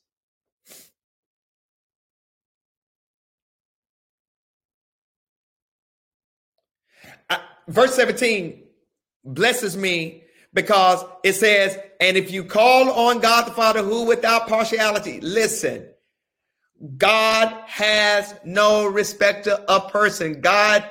Verse 7.68 7.94
17 7.94 8.64
blesses 9.24 9.76
me 9.76 10.22
because 10.54 11.04
it 11.22 11.34
says, 11.34 11.78
and 12.00 12.16
if 12.16 12.30
you 12.30 12.42
call 12.42 12.90
on 12.90 13.20
God 13.20 13.46
the 13.46 13.52
Father 13.52 13.82
who 13.82 14.06
without 14.06 14.48
partiality, 14.48 15.20
listen, 15.20 15.86
God 16.96 17.48
has 17.66 18.34
no 18.44 18.86
respect 18.86 19.44
to 19.44 19.72
a 19.72 19.88
person. 19.90 20.40
God 20.40 20.88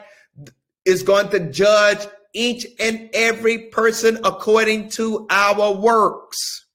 is 0.86 1.04
going 1.04 1.30
to 1.30 1.52
judge 1.52 2.06
each 2.34 2.66
and 2.80 3.10
every 3.14 3.70
person 3.70 4.20
according 4.24 4.90
to 4.90 5.26
our 5.30 5.74
works. 5.74 6.66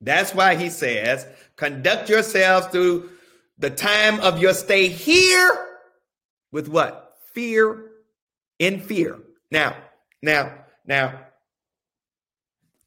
That's 0.00 0.34
why 0.34 0.56
he 0.56 0.68
says, 0.68 1.26
conduct 1.56 2.10
yourselves 2.10 2.66
through 2.66 3.08
the 3.58 3.70
time 3.70 4.20
of 4.20 4.38
your 4.38 4.52
stay 4.52 4.88
here 4.88 5.66
with 6.52 6.68
what? 6.68 7.16
Fear 7.32 7.90
in 8.58 8.80
fear. 8.80 9.18
Now, 9.50 9.76
now, 10.22 10.52
now, 10.86 11.20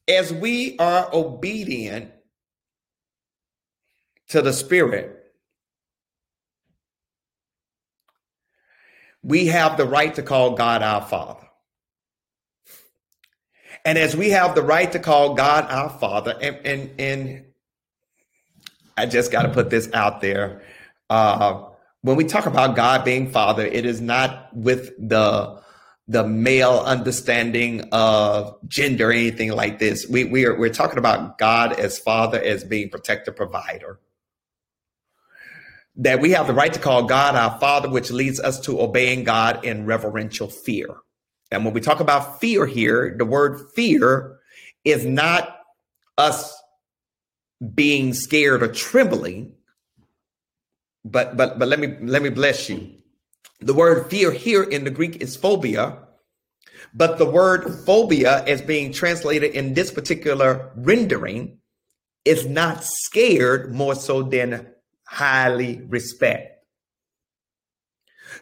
as 0.06 0.32
we 0.32 0.78
are 0.78 1.10
obedient 1.12 2.12
to 4.28 4.42
the 4.42 4.52
Spirit, 4.52 5.18
we 9.22 9.46
have 9.46 9.76
the 9.76 9.86
right 9.86 10.14
to 10.14 10.22
call 10.22 10.54
God 10.54 10.82
our 10.82 11.02
Father. 11.02 11.46
And 13.84 13.96
as 13.96 14.16
we 14.16 14.30
have 14.30 14.54
the 14.54 14.62
right 14.62 14.90
to 14.92 14.98
call 14.98 15.34
God 15.34 15.66
our 15.70 15.88
Father, 15.88 16.36
and 16.40 16.56
and, 16.66 17.00
and 17.00 17.44
I 18.96 19.06
just 19.06 19.30
got 19.30 19.42
to 19.42 19.48
put 19.48 19.70
this 19.70 19.88
out 19.92 20.20
there. 20.20 20.62
Uh, 21.08 21.64
when 22.02 22.16
we 22.16 22.24
talk 22.24 22.46
about 22.46 22.76
God 22.76 23.04
being 23.04 23.30
Father, 23.30 23.64
it 23.64 23.86
is 23.86 24.00
not 24.00 24.54
with 24.54 24.92
the 24.98 25.62
the 26.06 26.26
male 26.26 26.82
understanding 26.86 27.88
of 27.92 28.56
gender 28.66 29.10
or 29.10 29.12
anything 29.12 29.52
like 29.52 29.78
this. 29.78 30.06
We 30.08 30.24
we 30.24 30.44
are 30.44 30.58
we're 30.58 30.72
talking 30.72 30.98
about 30.98 31.38
God 31.38 31.78
as 31.78 31.98
Father 31.98 32.40
as 32.40 32.64
being 32.64 32.90
protector, 32.90 33.32
provider 33.32 33.98
that 35.98 36.20
we 36.20 36.30
have 36.30 36.46
the 36.46 36.54
right 36.54 36.72
to 36.72 36.78
call 36.78 37.04
God 37.04 37.34
our 37.34 37.58
Father, 37.58 37.90
which 37.90 38.10
leads 38.10 38.38
us 38.40 38.60
to 38.60 38.80
obeying 38.80 39.24
God 39.24 39.64
in 39.64 39.84
reverential 39.84 40.48
fear. 40.48 40.88
And 41.50 41.64
when 41.64 41.74
we 41.74 41.80
talk 41.80 42.00
about 42.00 42.40
fear 42.40 42.66
here, 42.66 43.14
the 43.18 43.24
word 43.24 43.68
fear 43.74 44.38
is 44.84 45.04
not 45.04 45.58
us 46.16 46.54
being 47.74 48.14
scared 48.14 48.62
or 48.62 48.68
trembling, 48.68 49.54
but 51.04 51.36
but 51.36 51.58
but 51.58 51.68
let 51.68 51.80
me 51.80 51.96
let 52.00 52.22
me 52.22 52.30
bless 52.30 52.68
you. 52.68 52.90
The 53.60 53.74
word 53.74 54.08
fear 54.08 54.30
here 54.30 54.62
in 54.62 54.84
the 54.84 54.90
Greek 54.90 55.16
is 55.16 55.36
phobia, 55.36 55.98
but 56.94 57.18
the 57.18 57.26
word 57.26 57.82
phobia, 57.84 58.44
as 58.44 58.62
being 58.62 58.92
translated 58.92 59.52
in 59.52 59.74
this 59.74 59.90
particular 59.90 60.70
rendering, 60.76 61.58
is 62.24 62.46
not 62.46 62.84
scared 62.84 63.74
more 63.74 63.96
so 63.96 64.22
than 64.22 64.68
highly 65.08 65.80
respect. 65.88 66.62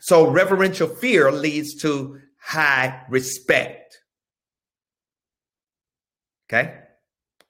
So 0.01 0.29
reverential 0.29 0.89
fear 0.89 1.31
leads 1.31 1.77
to 1.83 2.21
high 2.41 3.05
respect. 3.09 3.99
Okay? 6.49 6.75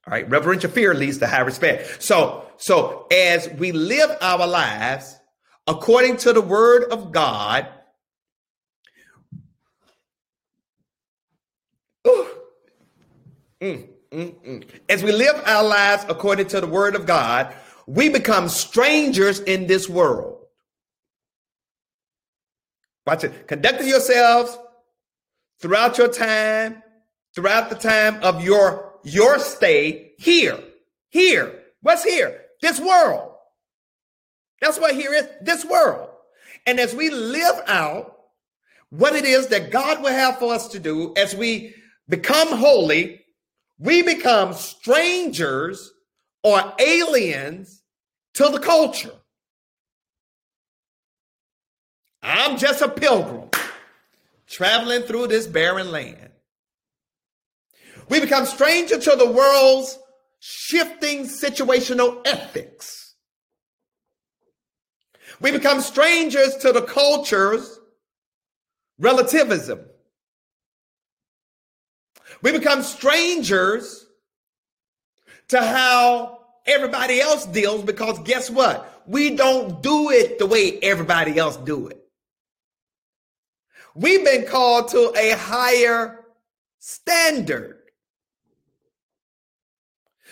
All 0.06 0.12
right, 0.12 0.28
reverential 0.28 0.70
fear 0.70 0.94
leads 0.94 1.18
to 1.18 1.26
high 1.26 1.40
respect. 1.40 2.02
So, 2.02 2.46
so 2.58 3.06
as 3.10 3.48
we 3.58 3.72
live 3.72 4.16
our 4.20 4.46
lives 4.46 5.18
according 5.66 6.18
to 6.18 6.32
the 6.34 6.42
word 6.42 6.84
of 6.92 7.10
God, 7.10 7.66
ooh, 12.06 12.28
mm, 13.62 13.88
mm, 14.12 14.34
mm. 14.34 14.64
as 14.90 15.02
we 15.02 15.10
live 15.10 15.42
our 15.46 15.64
lives 15.64 16.04
according 16.08 16.48
to 16.48 16.60
the 16.60 16.66
word 16.66 16.94
of 16.94 17.06
God, 17.06 17.54
we 17.86 18.08
become 18.08 18.48
strangers 18.48 19.40
in 19.40 19.66
this 19.66 19.88
world. 19.88 20.44
Watch 23.06 23.24
it. 23.24 23.46
Conducting 23.46 23.86
yourselves 23.86 24.58
throughout 25.60 25.96
your 25.96 26.08
time, 26.08 26.82
throughout 27.34 27.70
the 27.70 27.76
time 27.76 28.22
of 28.22 28.42
your 28.42 28.86
your 29.04 29.38
stay 29.38 30.12
here. 30.18 30.58
Here. 31.10 31.60
What's 31.80 32.02
here? 32.02 32.42
This 32.60 32.80
world. 32.80 33.32
That's 34.60 34.80
what 34.80 34.94
here 34.94 35.14
is. 35.14 35.28
This 35.40 35.64
world. 35.64 36.10
And 36.66 36.80
as 36.80 36.94
we 36.94 37.10
live 37.10 37.60
out 37.68 38.16
what 38.90 39.14
it 39.14 39.24
is 39.24 39.46
that 39.48 39.70
God 39.70 40.02
will 40.02 40.12
have 40.12 40.38
for 40.38 40.52
us 40.52 40.68
to 40.68 40.80
do, 40.80 41.14
as 41.16 41.36
we 41.36 41.74
become 42.08 42.48
holy, 42.48 43.20
we 43.78 44.02
become 44.02 44.52
strangers 44.52 45.92
or 46.46 46.62
aliens 46.78 47.82
to 48.32 48.48
the 48.50 48.60
culture. 48.60 49.10
I'm 52.22 52.56
just 52.56 52.80
a 52.82 52.88
pilgrim 52.88 53.50
traveling 54.46 55.02
through 55.02 55.26
this 55.26 55.48
barren 55.48 55.90
land. 55.90 56.30
We 58.08 58.20
become 58.20 58.46
stranger 58.46 58.96
to 58.96 59.16
the 59.16 59.28
world's 59.28 59.98
shifting 60.38 61.24
situational 61.24 62.24
ethics. 62.24 63.16
We 65.40 65.50
become 65.50 65.80
strangers 65.80 66.54
to 66.58 66.70
the 66.70 66.82
culture's 66.82 67.80
relativism. 69.00 69.80
We 72.40 72.52
become 72.52 72.84
strangers 72.84 74.06
to 75.48 75.60
how 75.60 76.35
everybody 76.66 77.20
else 77.20 77.46
deals 77.46 77.82
because 77.82 78.18
guess 78.20 78.50
what? 78.50 79.02
We 79.06 79.36
don't 79.36 79.82
do 79.82 80.10
it 80.10 80.38
the 80.38 80.46
way 80.46 80.78
everybody 80.82 81.38
else 81.38 81.56
do 81.56 81.88
it. 81.88 82.02
We've 83.94 84.24
been 84.24 84.46
called 84.46 84.88
to 84.88 85.12
a 85.16 85.30
higher 85.30 86.24
standard. 86.78 87.78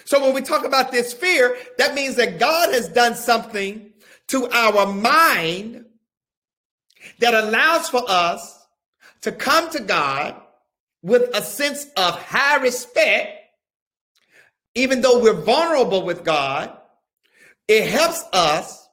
So 0.05 0.21
when 0.21 0.35
we 0.35 0.43
talk 0.43 0.65
about 0.65 0.93
this 0.93 1.15
fear, 1.15 1.57
that 1.79 1.95
means 1.95 2.17
that 2.17 2.39
God 2.39 2.75
has 2.75 2.89
done 2.89 3.15
something 3.15 3.91
to 4.29 4.49
our 4.51 4.93
mind 4.93 5.87
that 7.21 7.35
allows 7.35 7.89
for 7.89 8.03
us 8.07 8.67
to 9.23 9.33
come 9.33 9.71
to 9.71 9.81
God 9.81 10.37
with 11.03 11.35
a 11.35 11.43
sense 11.43 11.87
of 11.97 12.21
high 12.21 12.57
respect 12.57 13.44
even 14.75 15.01
though 15.01 15.21
we're 15.21 15.33
vulnerable 15.41 16.05
with 16.05 16.25
God, 16.25 16.77
it 17.69 17.89
helps 17.89 18.25
us 18.33 18.89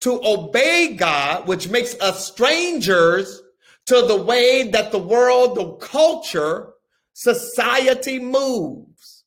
to 0.00 0.20
obey 0.24 0.94
God, 0.96 1.48
which 1.48 1.68
makes 1.68 1.98
us 2.00 2.26
strangers 2.26 3.42
to 3.86 4.02
the 4.02 4.22
way 4.22 4.70
that 4.70 4.92
the 4.92 4.98
world, 4.98 5.56
the 5.56 5.72
culture, 5.74 6.72
society 7.12 8.18
moves. 8.18 9.24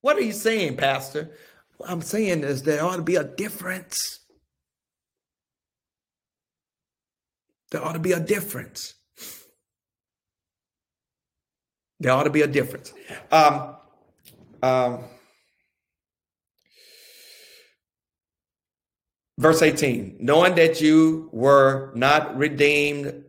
What 0.00 0.16
are 0.16 0.22
you 0.22 0.32
saying, 0.32 0.76
Pastor? 0.76 1.36
What 1.76 1.90
I'm 1.90 2.02
saying 2.02 2.44
is 2.44 2.62
there 2.62 2.84
ought 2.84 2.96
to 2.96 3.02
be 3.02 3.16
a 3.16 3.24
difference. 3.24 4.20
There 7.70 7.84
ought 7.84 7.92
to 7.92 7.98
be 7.98 8.12
a 8.12 8.20
difference. 8.20 8.94
There 12.00 12.12
ought 12.12 12.24
to 12.24 12.30
be 12.30 12.42
a 12.42 12.46
difference. 12.46 12.92
Um, 13.30 13.76
um, 14.62 15.04
verse 19.38 19.62
18 19.62 20.16
knowing 20.20 20.54
that 20.54 20.80
you 20.80 21.28
were 21.32 21.92
not 21.94 22.36
redeemed 22.36 23.24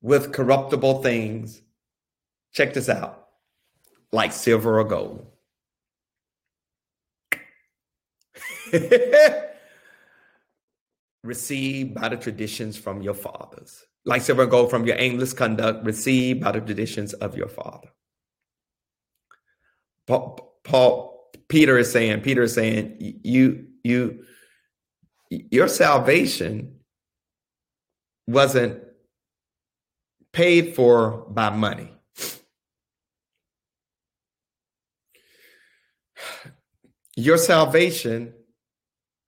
with 0.00 0.32
corruptible 0.32 1.02
things, 1.02 1.60
check 2.52 2.72
this 2.74 2.88
out 2.88 3.28
like 4.12 4.32
silver 4.32 4.78
or 4.78 4.84
gold. 4.84 5.26
Received 11.24 11.94
by 11.94 12.08
the 12.08 12.16
traditions 12.16 12.76
from 12.76 13.02
your 13.02 13.14
fathers 13.14 13.84
like 14.08 14.22
silver 14.22 14.42
and 14.42 14.50
gold 14.50 14.70
from 14.70 14.86
your 14.86 14.96
aimless 14.98 15.34
conduct 15.34 15.84
received 15.84 16.40
by 16.40 16.50
the 16.50 16.60
traditions 16.62 17.12
of 17.12 17.36
your 17.36 17.46
father. 17.46 17.88
Paul, 20.06 20.58
Paul, 20.64 21.30
Peter 21.48 21.76
is 21.76 21.92
saying, 21.92 22.22
Peter 22.22 22.42
is 22.42 22.54
saying, 22.54 22.96
you, 23.22 23.66
you, 23.84 24.24
your 25.28 25.68
salvation 25.68 26.78
wasn't 28.26 28.82
paid 30.32 30.74
for 30.74 31.26
by 31.28 31.50
money. 31.50 31.92
Your 37.14 37.36
salvation 37.36 38.32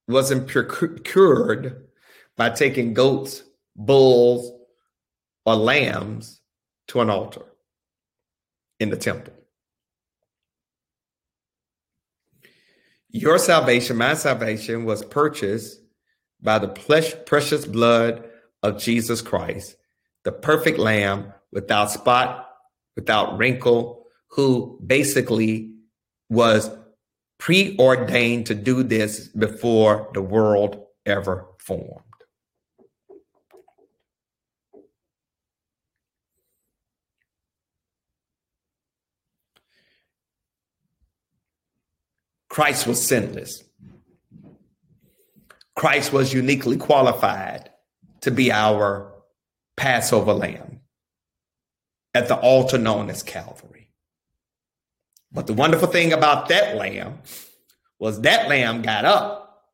wasn't 0.09 0.49
procured 0.49 1.89
by 2.37 2.49
taking 2.49 2.95
goats, 2.95 3.43
bulls, 3.77 4.60
or 5.47 5.57
lambs 5.57 6.41
to 6.89 7.01
an 7.01 7.11
altar. 7.11 7.43
in 8.81 8.89
the 8.89 8.97
temple. 8.97 9.35
Your 13.11 13.39
salvation, 13.39 13.97
my 13.97 14.15
salvation, 14.15 14.85
was 14.85 15.05
purchased 15.05 15.81
by 16.41 16.59
the 16.59 16.69
precious 17.27 17.67
blood 17.67 18.25
of 18.63 18.79
Jesus 18.79 19.21
Christ, 19.21 19.77
the 20.25 20.33
perfect 20.33 20.79
lamb 20.79 21.33
without 21.53 21.91
spot, 21.91 22.49
without 22.97 23.37
wrinkle, 23.37 24.07
who 24.29 24.81
basically 24.87 25.75
was 26.31 26.71
preordained 27.39 28.47
to 28.47 28.55
do 28.55 28.83
this 28.83 29.29
before 29.29 30.11
the 30.15 30.23
world 30.23 30.87
ever 31.05 31.47
formed. 31.59 32.05
Christ 42.51 42.87
was 42.87 43.07
sinless. 43.07 43.65
Christ 45.77 46.13
was 46.13 46.35
uniquely 46.35 46.77
qualified 46.77 47.71
to 48.21 48.31
be 48.31 48.53
our 48.53 49.15
Passover 49.77 50.35
lamb 50.35 50.81
at 52.13 52.29
the 52.29 52.37
altar 52.37 52.77
known 52.77 53.09
as 53.09 53.23
Calvary. 53.23 53.93
But 55.33 55.47
the 55.47 55.55
wonderful 55.55 55.89
thing 55.89 56.13
about 56.13 56.49
that 56.49 56.77
lamb 56.77 57.21
was 57.99 58.21
that 58.23 58.49
lamb 58.49 58.83
got 58.83 59.05
up 59.05 59.65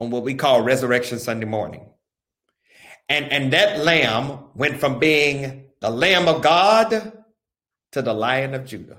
on 0.00 0.10
what 0.10 0.24
we 0.24 0.34
call 0.34 0.62
Resurrection 0.62 1.18
Sunday 1.18 1.46
morning. 1.46 1.88
And, 3.08 3.30
and 3.32 3.52
that 3.52 3.84
lamb 3.84 4.40
went 4.54 4.80
from 4.80 4.98
being 4.98 5.64
the 5.80 5.90
Lamb 5.90 6.28
of 6.28 6.42
God 6.42 7.12
to 7.92 8.02
the 8.02 8.12
Lion 8.12 8.54
of 8.54 8.66
Judah. 8.66 8.98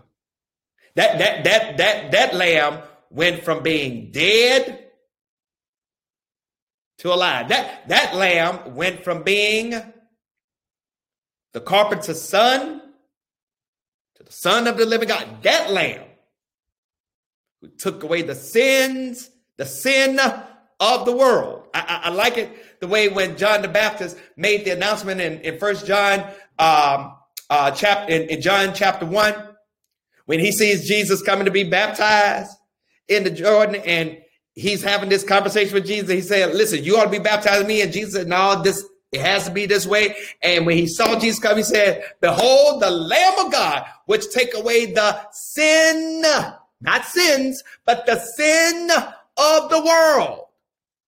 That 1.00 1.18
that 1.20 1.44
that 1.46 1.78
that 1.78 2.12
that 2.12 2.36
lamb 2.36 2.80
went 3.10 3.46
from 3.46 3.64
being 3.64 4.12
dead 4.12 4.84
to 6.98 7.14
alive. 7.14 7.48
That 7.48 7.88
that 7.88 8.16
lamb 8.16 8.76
went 8.76 9.06
from 9.06 9.24
being 9.24 9.82
the 11.54 11.62
carpenter's 11.62 12.22
son 12.22 12.82
to 14.16 14.24
the 14.24 14.32
son 14.34 14.68
of 14.68 14.78
the 14.78 14.86
living 14.86 15.08
God. 15.08 15.42
That 15.44 15.72
lamb 15.72 16.04
who 17.62 17.70
took 17.70 18.04
away 18.04 18.24
the 18.24 18.36
sins, 18.36 19.30
the 19.56 19.66
sin 19.66 20.20
of 20.82 21.06
the 21.06 21.16
world. 21.16 21.70
I, 21.74 21.80
I, 21.80 22.08
I 22.08 22.14
like 22.14 22.38
it 22.38 22.82
the 22.82 22.90
way 22.90 23.08
when 23.08 23.38
John 23.38 23.62
the 23.62 23.70
Baptist 23.70 24.18
made 24.36 24.66
the 24.66 24.72
announcement 24.72 25.22
in, 25.22 25.40
in 25.44 25.60
First 25.60 25.86
John 25.86 26.30
um, 26.60 27.16
uh, 27.50 27.72
chapter 27.72 28.14
in, 28.14 28.24
in 28.24 28.42
John 28.42 28.74
chapter 28.74 29.06
one 29.06 29.49
when 30.30 30.40
he 30.40 30.52
sees 30.52 30.88
Jesus 30.88 31.24
coming 31.24 31.46
to 31.46 31.52
be 31.52 31.64
baptized 31.64 32.56
in 33.08 33.24
the 33.24 33.32
Jordan 33.32 33.82
and 33.84 34.16
he's 34.54 34.84
having 34.84 35.10
this 35.10 35.24
conversation 35.24 35.74
with 35.74 35.88
Jesus, 35.88 36.12
he 36.12 36.22
said, 36.22 36.54
Listen, 36.54 36.84
you 36.84 36.98
ought 36.98 37.06
to 37.06 37.10
be 37.10 37.18
baptized 37.18 37.66
me. 37.66 37.82
And 37.82 37.92
Jesus 37.92 38.14
said, 38.14 38.28
No, 38.28 38.62
this 38.62 38.86
it 39.12 39.22
has 39.22 39.46
to 39.46 39.52
be 39.52 39.66
this 39.66 39.88
way. 39.88 40.16
And 40.44 40.68
when 40.68 40.78
he 40.78 40.86
saw 40.86 41.18
Jesus 41.18 41.40
come, 41.40 41.58
he 41.58 41.64
said, 41.64 42.04
Behold, 42.22 42.80
the 42.80 42.92
Lamb 42.92 43.44
of 43.44 43.52
God, 43.52 43.86
which 44.06 44.30
take 44.30 44.54
away 44.54 44.94
the 44.94 45.20
sin, 45.32 46.22
not 46.80 47.06
sins, 47.06 47.64
but 47.88 48.06
the 48.06 48.20
sin 48.20 48.92
of 49.36 49.72
the 49.72 49.84
world. 49.84 50.46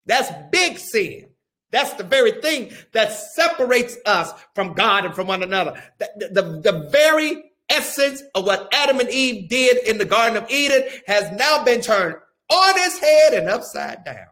That's 0.07 0.31
big 0.51 0.79
sin. 0.79 1.27
That's 1.69 1.93
the 1.93 2.05
very 2.05 2.41
thing 2.41 2.71
that 2.93 3.13
separates 3.13 3.97
us 4.03 4.33
from 4.55 4.73
God 4.73 5.05
and 5.05 5.13
from 5.13 5.27
one 5.27 5.43
another. 5.43 5.79
The, 5.99 6.31
the, 6.31 6.71
the 6.71 6.89
very 6.89 7.50
essence 7.71 8.21
of 8.35 8.45
what 8.45 8.67
Adam 8.73 8.99
and 8.99 9.09
Eve 9.09 9.49
did 9.49 9.87
in 9.87 9.97
the 9.97 10.05
Garden 10.05 10.41
of 10.41 10.49
Eden 10.49 10.83
has 11.07 11.31
now 11.31 11.63
been 11.63 11.81
turned 11.81 12.15
on 12.49 12.73
its 12.75 12.99
head 12.99 13.33
and 13.33 13.49
upside 13.49 14.03
down. 14.03 14.27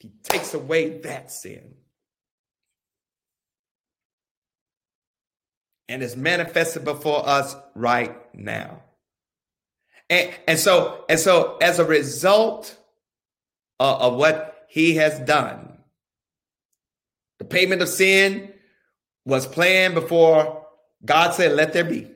He 0.00 0.10
takes 0.22 0.54
away 0.54 1.00
that 1.00 1.32
sin. 1.32 1.74
And 5.88 6.02
is 6.02 6.16
manifested 6.16 6.84
before 6.84 7.26
us 7.26 7.56
right 7.74 8.14
now. 8.34 8.82
And, 10.10 10.34
and 10.46 10.58
so, 10.58 11.04
and 11.08 11.18
so 11.18 11.56
as 11.62 11.78
a 11.78 11.84
result 11.84 12.76
of, 13.80 14.00
of 14.00 14.14
what 14.14 14.66
he 14.68 14.96
has 14.96 15.18
done, 15.20 15.78
the 17.38 17.46
payment 17.46 17.80
of 17.80 17.88
sin 17.88 18.52
was 19.28 19.46
planned 19.46 19.92
before 19.92 20.64
God 21.04 21.34
said, 21.34 21.52
let 21.52 21.74
there 21.74 21.84
be. 21.84 22.10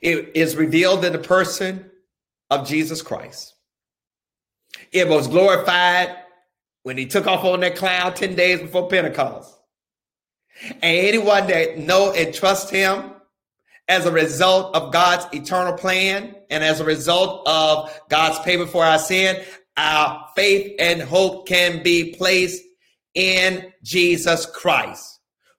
It 0.00 0.32
is 0.34 0.56
revealed 0.56 1.04
in 1.04 1.12
the 1.12 1.20
person 1.20 1.88
of 2.50 2.66
Jesus 2.66 3.02
Christ. 3.02 3.54
It 4.90 5.08
was 5.08 5.28
glorified 5.28 6.16
when 6.82 6.98
he 6.98 7.06
took 7.06 7.28
off 7.28 7.44
on 7.44 7.60
that 7.60 7.76
cloud 7.76 8.16
10 8.16 8.34
days 8.34 8.60
before 8.60 8.88
Pentecost. 8.88 9.56
And 10.82 10.82
anyone 10.82 11.46
that 11.46 11.78
know 11.78 12.12
and 12.12 12.34
trust 12.34 12.68
him 12.70 13.12
as 13.86 14.06
a 14.06 14.12
result 14.12 14.74
of 14.74 14.92
God's 14.92 15.32
eternal 15.32 15.74
plan 15.74 16.34
and 16.50 16.64
as 16.64 16.80
a 16.80 16.84
result 16.84 17.46
of 17.46 17.96
God's 18.08 18.40
payment 18.40 18.70
for 18.70 18.84
our 18.84 18.98
sin, 18.98 19.40
our 19.76 20.26
faith 20.34 20.74
and 20.80 21.00
hope 21.00 21.46
can 21.46 21.84
be 21.84 22.12
placed 22.14 22.60
in 23.14 23.72
Jesus 23.84 24.44
Christ. 24.46 25.17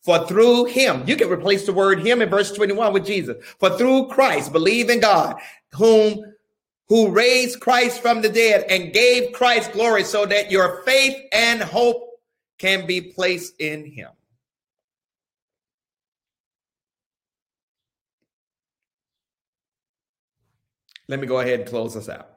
For 0.10 0.26
through 0.26 0.66
him, 0.66 1.03
you 1.05 1.16
can 1.16 1.30
replace 1.30 1.68
the 1.68 1.72
word 1.72 1.99
him 1.99 2.20
in 2.24 2.30
verse 2.30 2.51
21 2.51 2.93
with 2.93 3.05
Jesus. 3.05 3.38
For 3.60 3.78
through 3.78 4.07
Christ, 4.07 4.51
believe 4.51 4.89
in 4.89 5.01
God, 5.01 5.36
whom 5.74 6.34
who 6.88 7.12
raised 7.12 7.60
Christ 7.60 8.01
from 8.01 8.24
the 8.24 8.30
dead 8.30 8.66
and 8.72 8.91
gave 8.91 9.34
Christ 9.34 9.72
glory 9.72 10.03
so 10.03 10.26
that 10.26 10.49
your 10.49 10.82
faith 10.82 11.16
and 11.32 11.62
hope 11.62 12.10
can 12.57 12.88
be 12.88 13.01
placed 13.01 13.62
in 13.62 13.86
him. 13.86 14.10
Let 21.07 21.20
me 21.20 21.28
go 21.28 21.39
ahead 21.39 21.60
and 21.60 21.70
close 21.70 21.93
this 21.93 22.10
out. 22.10 22.32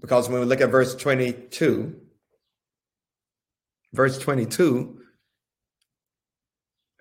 Because 0.00 0.28
when 0.28 0.38
we 0.38 0.46
look 0.46 0.60
at 0.60 0.70
verse 0.70 0.94
22, 0.94 2.02
verse 3.92 4.18
22 4.18 5.00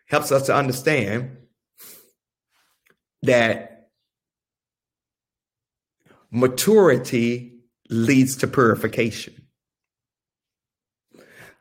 helps 0.07 0.31
us 0.31 0.45
to 0.45 0.55
understand 0.55 1.37
that 3.23 3.89
maturity 6.31 7.59
leads 7.89 8.37
to 8.37 8.47
purification. 8.47 9.33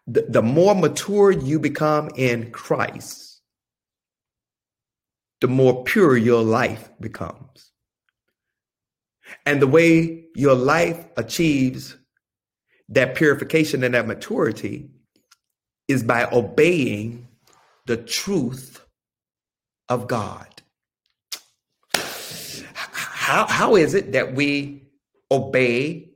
The, 0.06 0.22
the 0.28 0.42
more 0.42 0.74
mature 0.74 1.32
you 1.32 1.58
become 1.58 2.10
in 2.14 2.52
Christ, 2.52 3.40
the 5.40 5.48
more 5.48 5.84
pure 5.84 6.16
your 6.16 6.42
life 6.42 6.90
becomes. 7.00 7.72
And 9.44 9.60
the 9.60 9.66
way 9.66 10.26
your 10.36 10.54
life 10.54 11.04
achieves 11.16 11.96
that 12.88 13.16
purification 13.16 13.82
and 13.82 13.94
that 13.94 14.06
maturity 14.06 14.90
is 15.88 16.02
by 16.02 16.28
obeying 16.32 17.28
the 17.86 17.96
truth 17.96 18.84
of 19.88 20.08
God. 20.08 20.46
How, 21.94 23.46
how 23.46 23.76
is 23.76 23.94
it 23.94 24.12
that 24.12 24.34
we 24.34 24.84
obey 25.30 26.10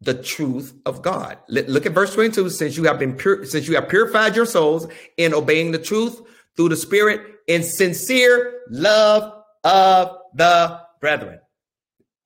the 0.00 0.14
truth 0.14 0.74
of 0.84 1.00
God? 1.00 1.38
Look 1.48 1.86
at 1.86 1.92
verse 1.92 2.12
22. 2.14 2.50
Since 2.50 2.76
you 2.76 2.84
have 2.84 2.98
been 2.98 3.14
pure, 3.14 3.44
since 3.46 3.66
you 3.66 3.74
have 3.76 3.88
purified 3.88 4.36
your 4.36 4.46
souls 4.46 4.86
in 5.16 5.32
obeying 5.32 5.72
the 5.72 5.78
truth 5.78 6.20
through 6.56 6.68
the 6.68 6.76
Spirit 6.76 7.38
in 7.46 7.62
sincere 7.62 8.60
love 8.70 9.42
of 9.64 10.18
the 10.34 10.80
brethren. 11.00 11.40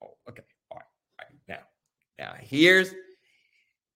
Oh, 0.03 0.11
okay. 0.29 0.43
All 0.70 0.79
right. 0.79 0.85
All 1.20 1.26
right. 1.26 1.39
Now, 1.49 1.59
now 2.18 2.35
here's 2.41 2.93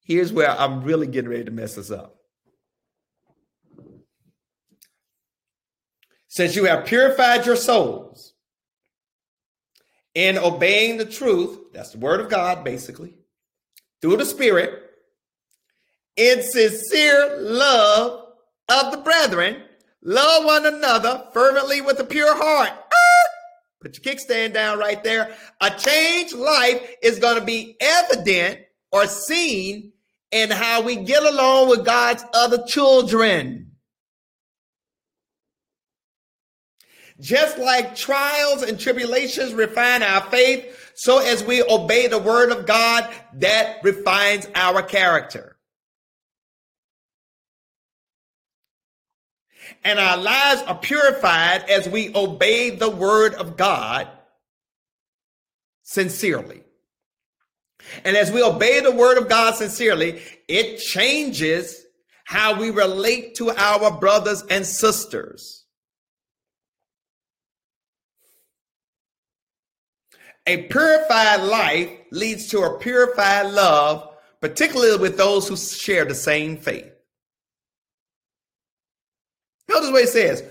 here's 0.04 0.32
where 0.32 0.50
I'm 0.50 0.82
really 0.82 1.06
getting 1.06 1.30
ready 1.30 1.44
to 1.44 1.50
mess 1.50 1.74
this 1.74 1.90
up. 1.90 2.21
Since 6.32 6.56
you 6.56 6.64
have 6.64 6.86
purified 6.86 7.44
your 7.44 7.56
souls 7.56 8.32
in 10.14 10.38
obeying 10.38 10.96
the 10.96 11.04
truth, 11.04 11.58
that's 11.74 11.90
the 11.90 11.98
word 11.98 12.20
of 12.20 12.30
God, 12.30 12.64
basically, 12.64 13.18
through 14.00 14.16
the 14.16 14.24
Spirit, 14.24 14.82
in 16.16 16.42
sincere 16.42 17.36
love 17.38 18.28
of 18.70 18.92
the 18.92 18.96
brethren, 18.96 19.62
love 20.02 20.46
one 20.46 20.64
another 20.64 21.22
fervently 21.34 21.82
with 21.82 22.00
a 22.00 22.04
pure 22.04 22.34
heart. 22.34 22.70
Ah! 22.72 23.28
Put 23.82 24.02
your 24.02 24.14
kickstand 24.14 24.54
down 24.54 24.78
right 24.78 25.04
there. 25.04 25.36
A 25.60 25.68
changed 25.68 26.34
life 26.34 26.94
is 27.02 27.18
going 27.18 27.38
to 27.38 27.44
be 27.44 27.76
evident 27.78 28.60
or 28.90 29.06
seen 29.06 29.92
in 30.30 30.50
how 30.50 30.80
we 30.80 30.96
get 30.96 31.24
along 31.24 31.68
with 31.68 31.84
God's 31.84 32.24
other 32.32 32.64
children. 32.66 33.71
Just 37.20 37.58
like 37.58 37.94
trials 37.94 38.62
and 38.62 38.78
tribulations 38.78 39.54
refine 39.54 40.02
our 40.02 40.22
faith, 40.22 40.92
so 40.94 41.18
as 41.18 41.44
we 41.44 41.62
obey 41.62 42.06
the 42.06 42.18
word 42.18 42.50
of 42.50 42.66
God, 42.66 43.08
that 43.34 43.82
refines 43.82 44.48
our 44.54 44.82
character. 44.82 45.56
And 49.84 49.98
our 49.98 50.16
lives 50.16 50.62
are 50.62 50.78
purified 50.78 51.68
as 51.68 51.88
we 51.88 52.14
obey 52.14 52.70
the 52.70 52.90
word 52.90 53.34
of 53.34 53.56
God 53.56 54.08
sincerely. 55.82 56.62
And 58.04 58.16
as 58.16 58.30
we 58.30 58.42
obey 58.42 58.80
the 58.80 58.92
word 58.92 59.18
of 59.18 59.28
God 59.28 59.54
sincerely, 59.54 60.22
it 60.48 60.78
changes 60.78 61.84
how 62.24 62.58
we 62.58 62.70
relate 62.70 63.34
to 63.36 63.50
our 63.50 63.90
brothers 63.98 64.44
and 64.48 64.64
sisters. 64.64 65.61
A 70.46 70.64
purified 70.64 71.42
life 71.42 71.90
leads 72.10 72.48
to 72.48 72.62
a 72.62 72.78
purified 72.78 73.52
love, 73.52 74.08
particularly 74.40 74.96
with 74.98 75.16
those 75.16 75.48
who 75.48 75.56
share 75.56 76.04
the 76.04 76.14
same 76.14 76.56
faith. 76.56 76.90
Notice 79.68 79.90
what 79.90 80.02
it 80.02 80.08
says 80.08 80.42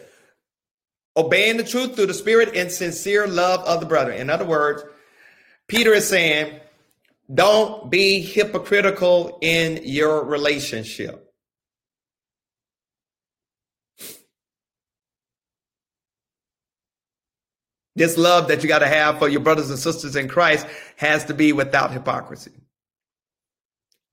obeying 1.17 1.57
the 1.57 1.63
truth 1.63 1.95
through 1.95 2.05
the 2.05 2.13
spirit 2.13 2.55
and 2.55 2.71
sincere 2.71 3.27
love 3.27 3.59
of 3.61 3.81
the 3.81 3.85
brother. 3.85 4.11
In 4.11 4.29
other 4.29 4.45
words, 4.45 4.83
Peter 5.67 5.93
is 5.93 6.07
saying, 6.07 6.59
don't 7.33 7.89
be 7.91 8.21
hypocritical 8.21 9.37
in 9.41 9.81
your 9.83 10.23
relationship. 10.25 11.30
This 18.01 18.17
love 18.17 18.47
that 18.47 18.63
you 18.63 18.67
got 18.67 18.79
to 18.79 18.87
have 18.87 19.19
for 19.19 19.29
your 19.29 19.41
brothers 19.41 19.69
and 19.69 19.77
sisters 19.77 20.15
in 20.15 20.27
Christ 20.27 20.65
has 20.95 21.23
to 21.25 21.35
be 21.35 21.53
without 21.53 21.91
hypocrisy. 21.91 22.49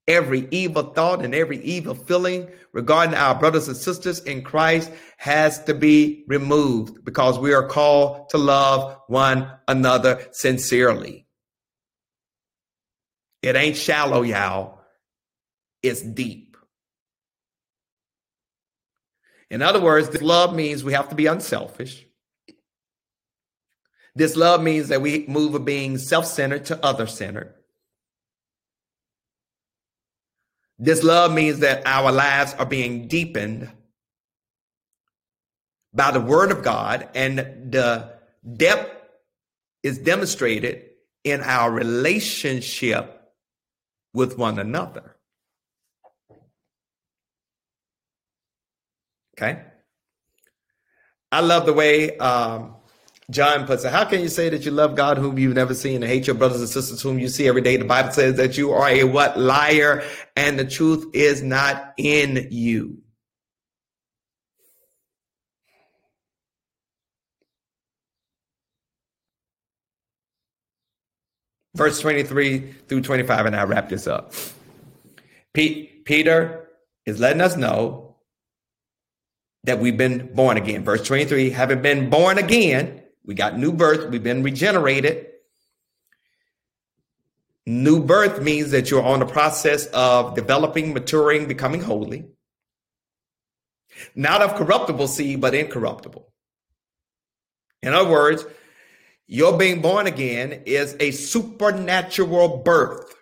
Every 0.07 0.47
evil 0.51 0.93
thought 0.93 1.25
and 1.25 1.35
every 1.35 1.65
evil 1.65 1.95
feeling 1.95 2.51
regarding 2.75 3.15
our 3.15 3.35
brothers 3.35 3.67
and 3.67 3.75
sisters 3.75 4.21
in 4.21 4.43
Christ 4.43 4.93
has 5.17 5.65
to 5.65 5.73
be 5.73 6.27
removed 6.29 7.03
because 7.03 7.39
we 7.39 7.55
are 7.55 7.67
called 7.67 8.29
to 8.29 8.37
love 8.37 9.01
one 9.07 9.51
another 9.67 10.23
sincerely. 10.33 11.27
It 13.41 13.57
ain't 13.57 13.79
shallow, 13.79 14.21
y'all. 14.21 14.83
It's 15.83 16.03
deep. 16.03 16.59
In 19.49 19.63
other 19.63 19.81
words, 19.81 20.11
this 20.11 20.21
love 20.21 20.55
means 20.55 20.85
we 20.85 20.93
have 20.93 21.09
to 21.09 21.15
be 21.15 21.25
unselfish. 21.25 22.05
This 24.19 24.35
love 24.35 24.61
means 24.61 24.89
that 24.89 25.01
we 25.01 25.25
move 25.29 25.53
from 25.53 25.65
being 25.65 25.97
self 25.97 26.27
centered 26.27 26.65
to 26.67 26.85
other 26.85 27.07
centered. 27.07 27.55
This 30.77 31.05
love 31.05 31.33
means 31.33 31.61
that 31.61 31.87
our 31.87 32.11
lives 32.11 32.53
are 32.55 32.67
being 32.67 33.07
deepened 33.07 33.71
by 35.95 36.11
the 36.11 36.21
word 36.21 36.51
of 36.51 36.65
God, 36.65 37.09
and 37.15 37.39
the 37.71 38.13
depth 38.57 38.93
is 39.85 39.99
demonstrated 39.99 40.83
in 41.23 41.41
our 41.41 41.71
relationship 41.71 43.23
with 44.13 44.37
one 44.37 44.59
another. 44.59 45.15
Okay. 49.37 49.63
I 51.31 51.41
love 51.41 51.67
the 51.67 51.73
way 51.73 52.19
um, 52.19 52.75
John 53.31 53.67
puts 53.67 53.85
it, 53.85 53.93
how 53.93 54.07
can 54.07 54.23
you 54.23 54.29
say 54.29 54.49
that 54.49 54.65
you 54.65 54.71
love 54.71 54.95
God 54.95 55.19
whom 55.19 55.39
you've 55.39 55.55
never 55.55 55.75
seen 55.75 56.03
and 56.03 56.11
hate 56.11 56.27
your 56.27 56.35
brothers 56.35 56.61
and 56.61 56.69
sisters 56.69 57.03
whom 57.03 57.19
you 57.19 57.29
see 57.29 57.47
every 57.47 57.61
day? 57.61 57.77
The 57.77 57.85
Bible 57.85 58.11
says 58.11 58.37
that 58.37 58.57
you 58.57 58.73
are 58.73 58.89
a 58.89 59.05
what? 59.05 59.39
Liar 59.39 60.03
and 60.35 60.59
the 60.59 60.65
truth 60.65 61.07
is 61.13 61.43
not 61.43 61.93
in 61.99 62.49
you. 62.51 63.03
Verse 71.75 72.01
23 72.01 72.73
through 72.89 73.03
25, 73.03 73.47
and 73.47 73.55
I 73.55 73.65
wrap 73.65 73.91
this 73.91 74.07
up. 74.07 74.33
Pete, 75.53 76.05
Peter 76.07 76.71
is 77.05 77.21
letting 77.21 77.43
us 77.43 77.57
know 77.57 78.17
that 79.65 79.79
we've 79.79 79.99
been 79.99 80.33
born 80.35 80.57
again. 80.57 80.83
Verse 80.83 81.07
23, 81.07 81.51
having 81.51 81.83
been 81.83 82.09
born 82.09 82.39
again, 82.39 83.03
we 83.29 83.35
got 83.35 83.59
new 83.59 83.73
birth. 83.73 84.09
We've 84.09 84.23
been 84.23 84.43
regenerated. 84.43 85.27
New 87.67 88.03
birth 88.03 88.41
means 88.41 88.71
that 88.71 88.91
you're 88.91 89.05
on 89.05 89.21
the 89.21 89.27
process 89.27 89.85
of 89.89 90.35
developing, 90.35 90.95
maturing, 90.95 91.47
becoming 91.47 91.83
holy. 91.83 92.25
Not 94.15 94.41
of 94.41 94.55
corruptible 94.55 95.09
seed, 95.09 95.43
but 95.43 95.55
incorruptible. 95.55 96.33
In 97.83 97.93
other 97.93 98.11
words, 98.11 98.47
your 99.27 99.59
being 99.59 99.83
born 99.83 100.07
again 100.07 100.63
is 100.65 100.97
a 100.99 101.11
supernatural 101.11 102.63
birth 102.65 103.15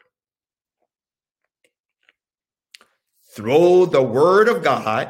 through 3.34 3.86
the 3.86 4.02
word 4.02 4.48
of 4.48 4.62
God, 4.62 5.08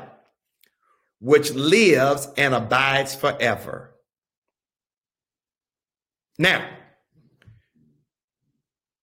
which 1.21 1.53
lives 1.53 2.29
and 2.39 2.55
abides 2.55 3.15
forever. 3.15 3.96
Now, 6.39 6.69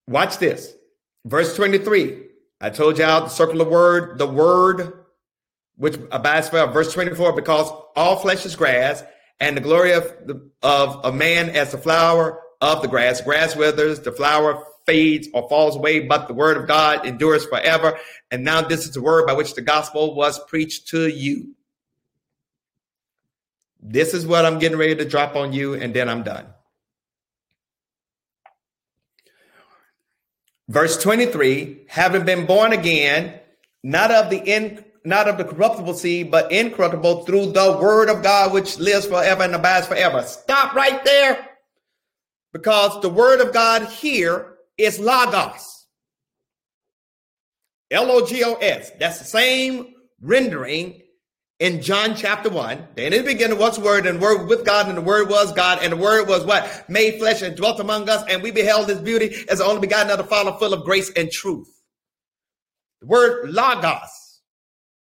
watch 0.07 0.38
this. 0.38 0.73
Verse 1.25 1.55
23. 1.55 2.21
I 2.61 2.69
told 2.69 2.97
y'all 2.97 3.21
the 3.21 3.29
circle 3.29 3.61
of 3.61 3.67
word, 3.67 4.17
the 4.17 4.27
word 4.27 5.03
which 5.75 5.97
abides 6.11 6.49
forever. 6.49 6.71
Verse 6.71 6.93
24, 6.93 7.34
because 7.34 7.69
all 7.95 8.17
flesh 8.17 8.45
is 8.45 8.55
grass, 8.55 9.03
and 9.39 9.57
the 9.57 9.61
glory 9.61 9.91
of, 9.93 10.03
the, 10.25 10.49
of 10.61 11.03
a 11.03 11.11
man 11.11 11.49
as 11.49 11.71
the 11.71 11.77
flower 11.77 12.39
of 12.61 12.81
the 12.81 12.88
grass. 12.88 13.21
Grass 13.21 13.55
withers, 13.55 13.99
the 13.99 14.11
flower 14.11 14.63
fades 14.86 15.27
or 15.34 15.47
falls 15.49 15.75
away, 15.75 16.01
but 16.01 16.27
the 16.27 16.34
word 16.34 16.57
of 16.57 16.67
God 16.67 17.05
endures 17.05 17.45
forever. 17.45 17.97
And 18.31 18.43
now 18.43 18.61
this 18.61 18.86
is 18.86 18.91
the 18.91 19.01
word 19.01 19.25
by 19.27 19.34
which 19.34 19.55
the 19.55 19.61
gospel 19.61 20.15
was 20.15 20.39
preached 20.45 20.88
to 20.89 21.09
you. 21.09 21.55
This 23.81 24.13
is 24.13 24.25
what 24.25 24.45
I'm 24.45 24.59
getting 24.59 24.77
ready 24.77 24.95
to 24.95 25.05
drop 25.05 25.36
on 25.36 25.51
you, 25.51 25.73
and 25.73 25.93
then 25.93 26.07
I'm 26.07 26.23
done. 26.23 26.47
Verse 30.70 31.01
23, 31.01 31.86
having 31.88 32.26
been 32.26 32.45
born 32.45 32.72
again, 32.72 33.39
not 33.84 34.11
of 34.11 34.30
the 34.30 34.38
in, 34.38 34.84
not 35.03 35.28
of 35.28 35.38
the 35.38 35.43
corruptible 35.43 35.93
seed, 35.93 36.32
but 36.32 36.51
incorruptible 36.51 37.26
through 37.26 37.51
the 37.51 37.78
word 37.82 38.09
of 38.09 38.24
God, 38.24 38.53
which 38.53 38.80
lives 38.80 39.05
forever 39.05 39.43
and 39.43 39.53
abides 39.53 39.88
forever. 39.88 40.24
Stop 40.24 40.74
right 40.74 41.03
there. 41.03 41.49
Because 42.53 43.01
the 43.01 43.09
word 43.09 43.41
of 43.41 43.53
God 43.53 43.84
here 43.88 44.55
is 44.78 44.99
logos. 44.99 45.86
L-O-G-O-S. 47.91 48.91
That's 48.99 49.20
the 49.20 49.26
same 49.26 49.93
rendering 50.22 51.03
in 51.64 51.82
John 51.82 52.14
chapter 52.14 52.49
1. 52.49 52.88
In 52.97 53.14
the 53.14 53.22
beginning 53.22 53.57
was 53.57 53.80
word, 53.80 54.05
and 54.05 54.20
word 54.20 54.49
with 54.49 54.66
God, 54.66 54.89
and 54.89 54.97
the 54.97 55.01
word 55.01 55.30
was 55.30 55.53
God, 55.53 55.80
and 55.82 55.93
the 55.93 55.97
word 55.97 56.28
was 56.28 56.43
what? 56.43 56.89
Made 56.89 57.20
flesh 57.20 57.41
and 57.41 57.55
dwelt 57.55 57.80
among 57.80 58.09
us, 58.09 58.22
and 58.30 58.43
we 58.43 58.51
beheld 58.51 58.89
his 58.89 58.99
beauty 58.99 59.45
as 59.47 59.59
the 59.59 59.66
only 59.66 59.80
begotten 59.80 60.11
of 60.11 60.18
the 60.18 60.26
Father, 60.26 60.51
full 60.59 60.74
of 60.74 60.84
grace 60.84 61.09
and 61.16 61.32
truth. 61.32 61.70
The 62.99 63.07
word 63.07 63.49
logos 63.49 64.41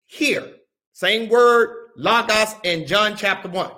here, 0.05 0.47
same 0.93 1.31
word 1.31 1.93
logos 1.97 2.55
in 2.63 2.87
John 2.87 3.17
chapter 3.17 3.49
1. 3.49 3.71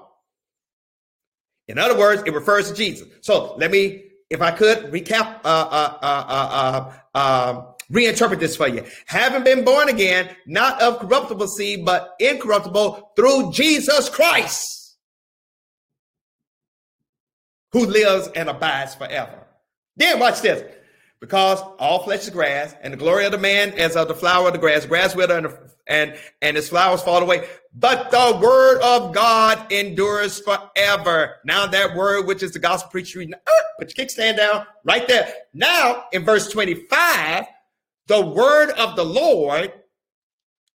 In 1.68 1.78
other 1.78 1.96
words, 1.96 2.24
it 2.26 2.34
refers 2.34 2.68
to 2.68 2.74
Jesus. 2.74 3.06
So 3.20 3.54
let 3.58 3.70
me, 3.70 4.06
if 4.28 4.42
I 4.42 4.50
could, 4.50 4.90
recap 4.92 5.38
uh, 5.44 5.68
uh, 5.70 5.98
uh, 6.02 6.24
uh, 6.28 6.92
uh 7.14 7.71
reinterpret 7.90 8.40
this 8.40 8.56
for 8.56 8.68
you. 8.68 8.84
Having 9.06 9.44
been 9.44 9.64
born 9.64 9.88
again, 9.88 10.34
not 10.46 10.80
of 10.80 10.98
corruptible 10.98 11.48
seed, 11.48 11.84
but 11.84 12.14
incorruptible 12.20 13.12
through 13.16 13.52
Jesus 13.52 14.08
Christ, 14.08 14.96
who 17.72 17.86
lives 17.86 18.28
and 18.34 18.48
abides 18.48 18.94
forever. 18.94 19.46
Then 19.96 20.18
watch 20.18 20.40
this. 20.40 20.62
Because 21.22 21.60
all 21.78 22.02
flesh 22.02 22.22
is 22.24 22.30
grass, 22.30 22.74
and 22.82 22.92
the 22.92 22.96
glory 22.96 23.24
of 23.24 23.30
the 23.30 23.38
man 23.38 23.70
as 23.78 23.94
of 23.94 24.08
the 24.08 24.14
flower 24.14 24.48
of 24.48 24.54
the 24.54 24.58
grass, 24.58 24.84
grass 24.84 25.14
wither 25.14 25.38
and, 25.38 25.46
and, 25.86 26.18
and 26.42 26.56
its 26.56 26.68
flowers 26.68 27.00
fall 27.00 27.22
away. 27.22 27.46
But 27.72 28.10
the 28.10 28.40
word 28.42 28.80
of 28.82 29.14
God 29.14 29.70
endures 29.70 30.40
forever. 30.40 31.36
Now 31.44 31.68
that 31.68 31.94
word, 31.94 32.26
which 32.26 32.42
is 32.42 32.50
the 32.50 32.58
gospel 32.58 32.90
preached, 32.90 33.16
uh, 33.16 33.38
put 33.78 33.96
your 33.96 34.04
kickstand 34.04 34.38
down 34.38 34.66
right 34.82 35.06
there. 35.06 35.32
Now 35.54 36.06
in 36.12 36.24
verse 36.24 36.48
25, 36.50 37.44
the 38.12 38.20
word 38.20 38.68
of 38.72 38.94
the 38.94 39.04
Lord. 39.04 39.72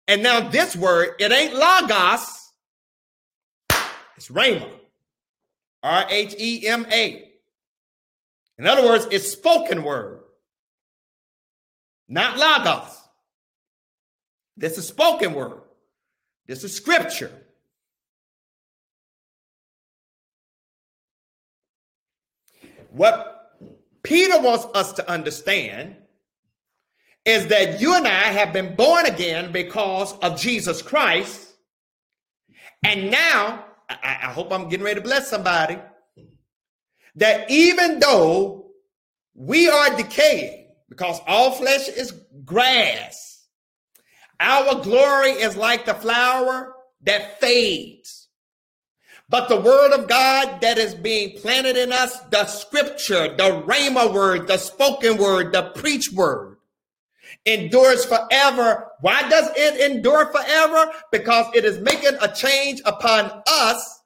And 0.07 0.23
now 0.23 0.49
this 0.49 0.77
word, 0.77 1.17
it 1.19 1.33
ain't 1.33 1.55
logos, 1.55 2.53
it's 4.17 4.29
rhema. 4.29 4.69
R 5.83 6.07
H 6.09 6.37
E 6.39 6.67
M 6.69 6.87
A. 6.93 7.33
In 8.59 8.69
other 8.69 8.85
words, 8.85 9.09
it's 9.11 9.29
spoken 9.29 9.83
word, 9.83 10.21
not 12.09 12.39
logos. 12.39 12.97
This 14.57 14.79
is 14.79 14.87
spoken 14.87 15.35
word. 15.35 15.61
This 16.47 16.63
is 16.63 16.73
scripture. 16.73 17.33
What 22.91 23.51
Peter 24.05 24.41
wants 24.41 24.67
us 24.75 24.93
to 24.93 25.11
understand 25.11 25.97
is 27.25 27.47
that 27.47 27.81
you 27.81 27.95
and 27.95 28.07
I 28.07 28.25
have 28.33 28.53
been 28.53 28.75
born 28.75 29.07
again 29.07 29.51
because 29.51 30.17
of 30.19 30.39
Jesus 30.39 30.83
Christ. 30.83 31.55
And 32.83 33.11
now, 33.11 33.65
I, 33.89 34.19
I, 34.23 34.33
hope 34.33 34.53
I'm 34.53 34.69
getting 34.69 34.85
ready 34.85 35.01
to 35.01 35.05
bless 35.05 35.29
somebody, 35.29 35.79
that 37.17 37.51
even 37.51 37.99
though 37.99 38.67
we 39.35 39.69
are 39.69 39.97
decaying, 39.97 40.69
because 40.89 41.19
all 41.27 41.53
flesh 41.53 41.89
is 41.89 42.13
grass, 42.45 43.47
our 44.39 44.83
glory 44.83 45.31
is 45.31 45.57
like 45.57 45.87
the 45.87 45.95
flower 45.95 46.75
that 47.05 47.41
fades. 47.41 48.29
But 49.29 49.49
the 49.49 49.61
word 49.61 49.93
of 49.93 50.07
God 50.09 50.61
that 50.61 50.77
is 50.77 50.95
being 50.95 51.39
planted 51.39 51.77
in 51.77 51.93
us, 51.93 52.21
the 52.31 52.45
scripture, 52.45 53.35
the 53.35 53.63
rhema 53.67 54.13
word, 54.13 54.47
the 54.47 54.59
spoken 54.59 55.17
word, 55.17 55.53
the 55.53 55.71
preach 55.75 56.11
word, 56.13 56.54
endures 57.47 58.05
forever. 58.05 58.91
Why 59.01 59.29
does 59.29 59.51
it 59.57 59.91
endure 59.91 60.27
forever? 60.27 60.93
Because 61.13 61.47
it 61.55 61.65
is 61.65 61.79
making 61.81 62.17
a 62.21 62.29
change 62.29 62.81
upon 62.85 63.43
us 63.47 64.03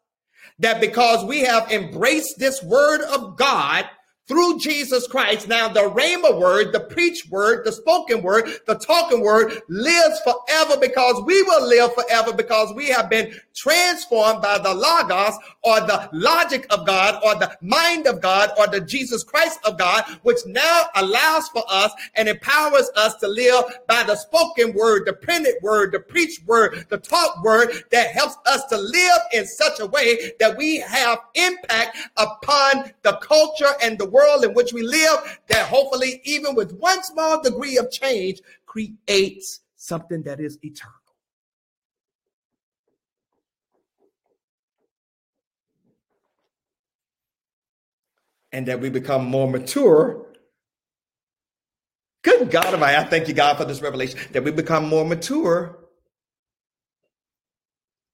that 0.59 0.81
because 0.81 1.25
we 1.25 1.41
have 1.41 1.71
embraced 1.71 2.39
this 2.39 2.63
word 2.63 3.03
of 3.03 3.37
God, 3.37 3.89
through 4.29 4.59
Jesus 4.59 5.07
Christ. 5.09 5.49
Now, 5.49 5.69
the 5.69 5.81
Rhema 5.81 6.39
word, 6.39 6.73
the 6.73 6.81
preach 6.81 7.27
word, 7.31 7.65
the 7.65 7.73
spoken 7.73 8.23
word, 8.23 8.51
the 8.67 8.75
talking 8.75 9.23
word 9.23 9.63
lives 9.69 10.21
forever 10.21 10.77
because 10.79 11.23
we 11.25 11.43
will 11.43 11.67
live 11.67 11.95
forever 11.95 12.33
because 12.35 12.73
we 12.75 12.89
have 12.89 13.09
been 13.09 13.35
transformed 13.55 14.43
by 14.43 14.59
the 14.59 14.73
Logos 14.73 15.35
or 15.65 15.81
the 15.81 16.09
logic 16.13 16.67
of 16.71 16.87
God 16.87 17.21
or 17.25 17.35
the 17.37 17.57
mind 17.63 18.07
of 18.07 18.21
God 18.21 18.51
or 18.59 18.67
the 18.67 18.83
Jesus 18.83 19.25
Christ 19.25 19.59
of 19.65 19.79
God, 19.79 20.05
which 20.23 20.39
now 20.47 20.85
allows 20.97 21.49
for 21.49 21.65
us 21.69 21.91
and 22.15 22.29
empowers 22.29 22.91
us 22.97 23.15
to 23.17 23.29
live 23.29 23.65
by 23.89 24.03
the 24.05 24.15
spoken 24.15 24.75
word, 24.75 25.07
the 25.07 25.13
printed 25.15 25.55
word, 25.63 25.93
the 25.93 26.01
preached 26.01 26.47
word, 26.47 26.87
the 26.91 26.99
taught 26.99 27.43
word 27.43 27.71
that 27.91 28.09
helps 28.11 28.37
us 28.47 28.65
to 28.67 28.77
live 28.77 29.21
in 29.33 29.47
such 29.47 29.81
a 29.81 29.87
way 29.87 30.33
that 30.39 30.57
we 30.57 30.77
have 30.81 31.19
impact 31.35 31.97
upon 32.19 32.93
the 33.03 33.17
culture 33.23 33.73
and 33.83 33.99
the 33.99 34.05
world 34.05 34.18
world 34.19 34.45
in 34.45 34.55
which 34.55 34.73
we 34.73 34.83
live 34.83 35.39
that 35.49 35.67
hopefully, 35.67 36.21
even 36.25 36.55
with 36.55 36.73
one 36.79 37.03
small 37.03 37.41
degree 37.41 37.79
of 37.79 37.91
change, 37.91 38.41
creates 38.67 39.61
something 39.77 40.23
that 40.23 40.41
is 40.41 40.59
eternal. 40.63 40.95
And 48.51 48.67
that 48.67 48.81
we 48.81 48.91
become 48.91 49.25
more 49.27 49.49
mature. 49.49 50.27
Good 52.23 52.51
God 52.51 52.75
I 52.83 53.01
I 53.01 53.05
thank 53.05 53.29
you, 53.29 53.35
God, 53.35 53.57
for 53.57 53.65
this 53.65 53.81
revelation, 53.81 54.19
that 54.33 54.43
we 54.43 54.51
become 54.51 54.89
more 54.89 55.05
mature 55.05 55.79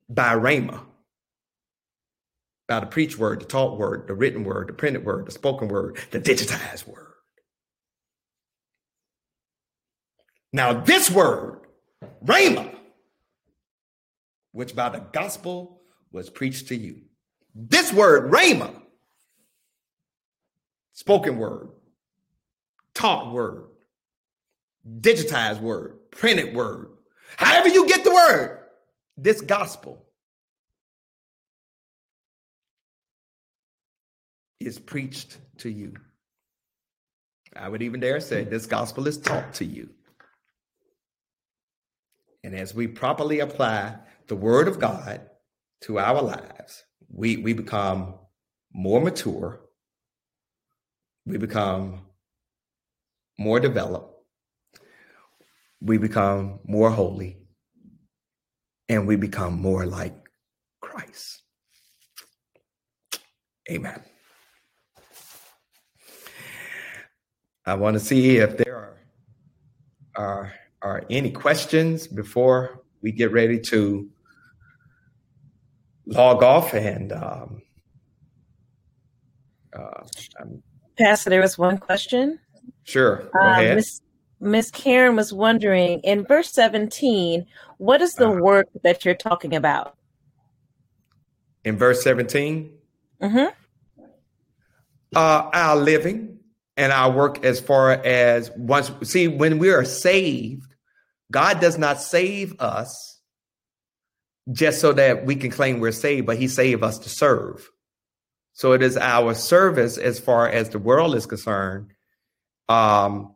by 0.08 0.34
Rhema 0.34 0.80
by 2.66 2.80
the 2.80 2.86
preached 2.86 3.18
word, 3.18 3.40
the 3.40 3.44
taught 3.44 3.78
word, 3.78 4.06
the 4.06 4.14
written 4.14 4.44
word, 4.44 4.68
the 4.68 4.72
printed 4.72 5.04
word, 5.04 5.26
the 5.26 5.30
spoken 5.30 5.68
word, 5.68 5.98
the 6.10 6.20
digitized 6.20 6.86
word. 6.86 7.12
Now, 10.52 10.72
this 10.72 11.10
word, 11.10 11.60
Rhema, 12.24 12.74
which 14.52 14.74
by 14.74 14.88
the 14.88 15.00
gospel 15.00 15.82
was 16.12 16.30
preached 16.30 16.68
to 16.68 16.76
you. 16.76 17.02
This 17.54 17.92
word, 17.92 18.30
Rhema, 18.30 18.80
spoken 20.92 21.38
word, 21.38 21.70
taught 22.94 23.32
word, 23.32 23.64
digitized 25.00 25.60
word, 25.60 25.98
printed 26.12 26.54
word, 26.54 26.88
however 27.36 27.68
you 27.68 27.86
get 27.88 28.04
the 28.04 28.14
word, 28.14 28.60
this 29.16 29.40
gospel 29.40 30.03
is 34.60 34.78
preached 34.78 35.38
to 35.58 35.68
you. 35.68 35.94
I 37.56 37.68
would 37.68 37.82
even 37.82 38.00
dare 38.00 38.20
say 38.20 38.44
this 38.44 38.66
gospel 38.66 39.06
is 39.06 39.18
taught 39.18 39.54
to 39.54 39.64
you. 39.64 39.90
And 42.42 42.54
as 42.54 42.74
we 42.74 42.86
properly 42.86 43.40
apply 43.40 43.96
the 44.26 44.36
word 44.36 44.68
of 44.68 44.78
God 44.78 45.22
to 45.82 45.98
our 45.98 46.20
lives, 46.20 46.84
we, 47.08 47.36
we 47.38 47.52
become 47.52 48.14
more 48.72 49.00
mature, 49.00 49.60
we 51.24 51.38
become 51.38 52.02
more 53.38 53.60
developed, 53.60 54.14
we 55.80 55.96
become 55.96 56.58
more 56.64 56.90
holy, 56.90 57.38
and 58.88 59.06
we 59.06 59.16
become 59.16 59.54
more 59.60 59.86
like 59.86 60.14
Christ. 60.80 61.42
Amen. 63.70 64.02
I 67.66 67.74
want 67.74 67.94
to 67.94 68.00
see 68.00 68.36
if 68.38 68.58
there 68.58 68.76
are, 68.76 68.96
are, 70.16 70.52
are 70.82 71.04
any 71.08 71.30
questions 71.30 72.06
before 72.06 72.82
we 73.00 73.10
get 73.12 73.32
ready 73.32 73.58
to 73.58 74.08
log 76.06 76.42
off 76.42 76.74
and 76.74 77.12
um, 77.12 77.62
uh, 79.74 80.04
Pastor, 80.98 81.30
there 81.30 81.40
was 81.40 81.58
one 81.58 81.78
question. 81.78 82.38
Sure. 82.84 83.28
Uh, 83.38 83.74
Miss 83.74 84.00
Miss 84.40 84.70
Karen 84.70 85.16
was 85.16 85.32
wondering 85.32 86.00
in 86.00 86.24
verse 86.24 86.52
17, 86.52 87.46
what 87.78 88.02
is 88.02 88.14
the 88.14 88.28
uh, 88.28 88.34
work 88.34 88.68
that 88.82 89.04
you're 89.04 89.14
talking 89.14 89.54
about? 89.54 89.96
In 91.64 91.78
verse 91.78 92.02
17? 92.04 92.70
Mm-hmm. 93.22 94.02
Uh, 95.16 95.50
our 95.52 95.76
living 95.76 96.38
and 96.76 96.92
our 96.92 97.10
work 97.10 97.44
as 97.44 97.60
far 97.60 97.92
as 97.92 98.50
once 98.56 98.90
see 99.02 99.28
when 99.28 99.58
we 99.58 99.70
are 99.70 99.84
saved 99.84 100.74
god 101.30 101.60
does 101.60 101.78
not 101.78 102.00
save 102.00 102.60
us 102.60 103.14
just 104.52 104.80
so 104.80 104.92
that 104.92 105.24
we 105.24 105.36
can 105.36 105.50
claim 105.50 105.80
we're 105.80 105.92
saved 105.92 106.26
but 106.26 106.36
he 106.36 106.48
saved 106.48 106.82
us 106.82 106.98
to 107.00 107.08
serve. 107.08 107.68
So 108.56 108.72
it 108.72 108.82
is 108.82 108.96
our 108.96 109.34
service 109.34 109.98
as 109.98 110.20
far 110.20 110.48
as 110.48 110.70
the 110.70 110.78
world 110.78 111.14
is 111.14 111.26
concerned 111.26 111.92
um 112.68 113.34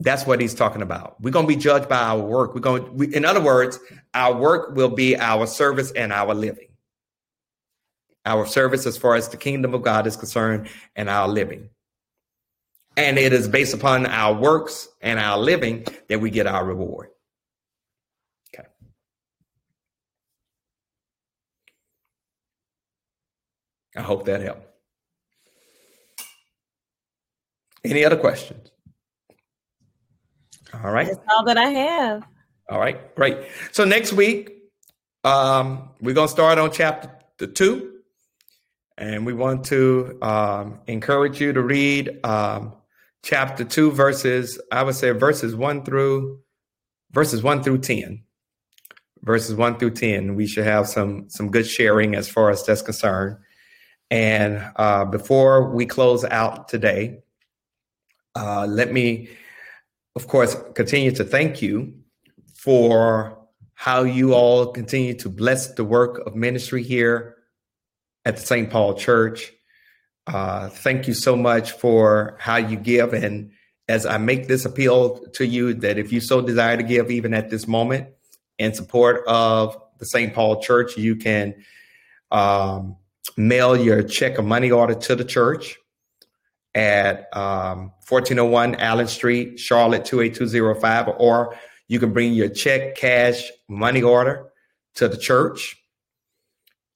that's 0.00 0.24
what 0.24 0.40
he's 0.40 0.54
talking 0.54 0.82
about. 0.82 1.20
We're 1.20 1.32
going 1.32 1.46
to 1.46 1.52
be 1.52 1.60
judged 1.60 1.88
by 1.88 1.96
our 1.96 2.20
work. 2.20 2.54
We're 2.54 2.60
going 2.60 2.96
we, 2.96 3.14
in 3.14 3.24
other 3.24 3.40
words 3.42 3.78
our 4.14 4.34
work 4.36 4.76
will 4.76 4.90
be 4.90 5.16
our 5.16 5.46
service 5.46 5.90
and 5.92 6.12
our 6.12 6.34
living. 6.34 6.68
Our 8.24 8.46
service 8.46 8.86
as 8.86 8.98
far 8.98 9.16
as 9.16 9.28
the 9.28 9.36
kingdom 9.36 9.74
of 9.74 9.82
god 9.82 10.06
is 10.06 10.16
concerned 10.16 10.68
and 10.94 11.08
our 11.08 11.28
living 11.28 11.70
and 12.98 13.16
it 13.16 13.32
is 13.32 13.46
based 13.46 13.74
upon 13.74 14.06
our 14.06 14.34
works 14.34 14.88
and 15.00 15.20
our 15.20 15.38
living 15.38 15.86
that 16.08 16.20
we 16.20 16.30
get 16.30 16.48
our 16.48 16.64
reward. 16.64 17.10
Okay. 18.52 18.66
I 23.96 24.02
hope 24.02 24.24
that 24.24 24.40
helped. 24.40 24.66
Any 27.84 28.04
other 28.04 28.16
questions? 28.16 28.68
All 30.74 30.90
right. 30.90 31.06
That's 31.06 31.20
all 31.30 31.44
that 31.44 31.56
I 31.56 31.70
have. 31.70 32.24
All 32.68 32.80
right, 32.80 33.14
great. 33.14 33.38
So 33.70 33.84
next 33.84 34.12
week, 34.12 34.56
um, 35.22 35.90
we're 36.00 36.14
going 36.14 36.26
to 36.26 36.32
start 36.32 36.58
on 36.58 36.72
chapter 36.72 37.46
two. 37.46 37.94
And 38.98 39.24
we 39.24 39.32
want 39.32 39.64
to 39.66 40.18
um, 40.20 40.80
encourage 40.88 41.40
you 41.40 41.52
to 41.52 41.62
read 41.62 42.18
um, 42.24 42.72
chapter 43.22 43.64
2 43.64 43.90
verses 43.92 44.60
i 44.72 44.82
would 44.82 44.94
say 44.94 45.10
verses 45.10 45.54
1 45.54 45.84
through 45.84 46.40
verses 47.12 47.42
1 47.42 47.62
through 47.62 47.78
10 47.78 48.22
verses 49.22 49.54
1 49.54 49.78
through 49.78 49.90
10 49.90 50.34
we 50.34 50.46
should 50.46 50.64
have 50.64 50.88
some 50.88 51.28
some 51.28 51.50
good 51.50 51.66
sharing 51.66 52.14
as 52.14 52.28
far 52.28 52.50
as 52.50 52.64
that's 52.64 52.82
concerned 52.82 53.36
and 54.10 54.64
uh, 54.76 55.04
before 55.04 55.70
we 55.70 55.84
close 55.84 56.24
out 56.24 56.68
today 56.68 57.18
uh, 58.36 58.66
let 58.66 58.92
me 58.92 59.28
of 60.18 60.26
course, 60.26 60.56
continue 60.74 61.12
to 61.12 61.22
thank 61.22 61.62
you 61.62 61.94
for 62.56 63.38
how 63.74 64.02
you 64.02 64.34
all 64.34 64.72
continue 64.72 65.14
to 65.14 65.28
bless 65.28 65.74
the 65.74 65.84
work 65.84 66.18
of 66.26 66.34
ministry 66.34 66.82
here 66.82 67.36
at 68.24 68.34
the 68.34 68.42
St. 68.42 68.68
Paul 68.68 68.94
Church. 68.94 69.52
Uh, 70.28 70.68
thank 70.68 71.08
you 71.08 71.14
so 71.14 71.34
much 71.34 71.72
for 71.72 72.36
how 72.38 72.56
you 72.56 72.76
give. 72.76 73.14
And 73.14 73.50
as 73.88 74.04
I 74.04 74.18
make 74.18 74.46
this 74.46 74.66
appeal 74.66 75.24
to 75.34 75.46
you, 75.46 75.72
that 75.74 75.96
if 75.96 76.12
you 76.12 76.20
so 76.20 76.42
desire 76.42 76.76
to 76.76 76.82
give, 76.82 77.10
even 77.10 77.32
at 77.32 77.48
this 77.48 77.66
moment, 77.66 78.08
in 78.58 78.74
support 78.74 79.24
of 79.26 79.80
the 79.98 80.04
St. 80.04 80.34
Paul 80.34 80.60
Church, 80.60 80.98
you 80.98 81.16
can 81.16 81.54
um, 82.30 82.96
mail 83.38 83.74
your 83.74 84.02
check 84.02 84.38
or 84.38 84.42
money 84.42 84.70
order 84.70 84.94
to 84.94 85.16
the 85.16 85.24
church 85.24 85.78
at 86.74 87.34
um, 87.34 87.92
1401 88.06 88.74
Allen 88.74 89.08
Street, 89.08 89.58
Charlotte 89.58 90.04
28205, 90.04 91.14
or 91.18 91.56
you 91.88 91.98
can 91.98 92.12
bring 92.12 92.34
your 92.34 92.50
check, 92.50 92.96
cash, 92.96 93.50
money 93.66 94.02
order 94.02 94.50
to 94.96 95.08
the 95.08 95.16
church. 95.16 95.74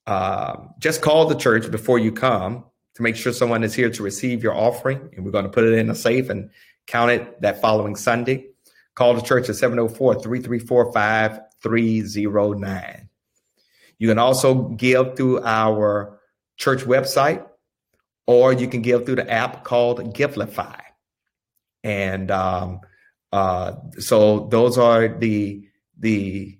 Uh, 0.06 0.56
just 0.78 1.00
call 1.00 1.24
the 1.26 1.34
church 1.34 1.70
before 1.70 1.98
you 1.98 2.12
come 2.12 2.64
to 2.94 3.02
make 3.02 3.16
sure 3.16 3.32
someone 3.32 3.64
is 3.64 3.74
here 3.74 3.90
to 3.90 4.02
receive 4.02 4.42
your 4.42 4.54
offering, 4.54 5.10
and 5.14 5.24
we're 5.24 5.30
going 5.30 5.44
to 5.44 5.50
put 5.50 5.64
it 5.64 5.74
in 5.74 5.90
a 5.90 5.94
safe 5.94 6.28
and 6.28 6.50
count 6.86 7.10
it 7.10 7.40
that 7.40 7.60
following 7.60 7.96
Sunday. 7.96 8.48
Call 8.94 9.14
the 9.14 9.22
church 9.22 9.48
at 9.48 9.56
704 9.56 10.22
334 10.22 10.92
5309. 10.92 13.08
You 13.98 14.08
can 14.08 14.18
also 14.18 14.68
give 14.68 15.16
through 15.16 15.42
our 15.44 16.18
church 16.56 16.80
website, 16.80 17.46
or 18.26 18.52
you 18.52 18.68
can 18.68 18.82
give 18.82 19.06
through 19.06 19.16
the 19.16 19.30
app 19.30 19.64
called 19.64 20.14
Givelify. 20.14 20.80
And 21.82 22.30
um, 22.30 22.80
uh, 23.32 23.76
so 23.98 24.46
those 24.50 24.76
are 24.76 25.08
the 25.08 25.66
the 25.98 26.58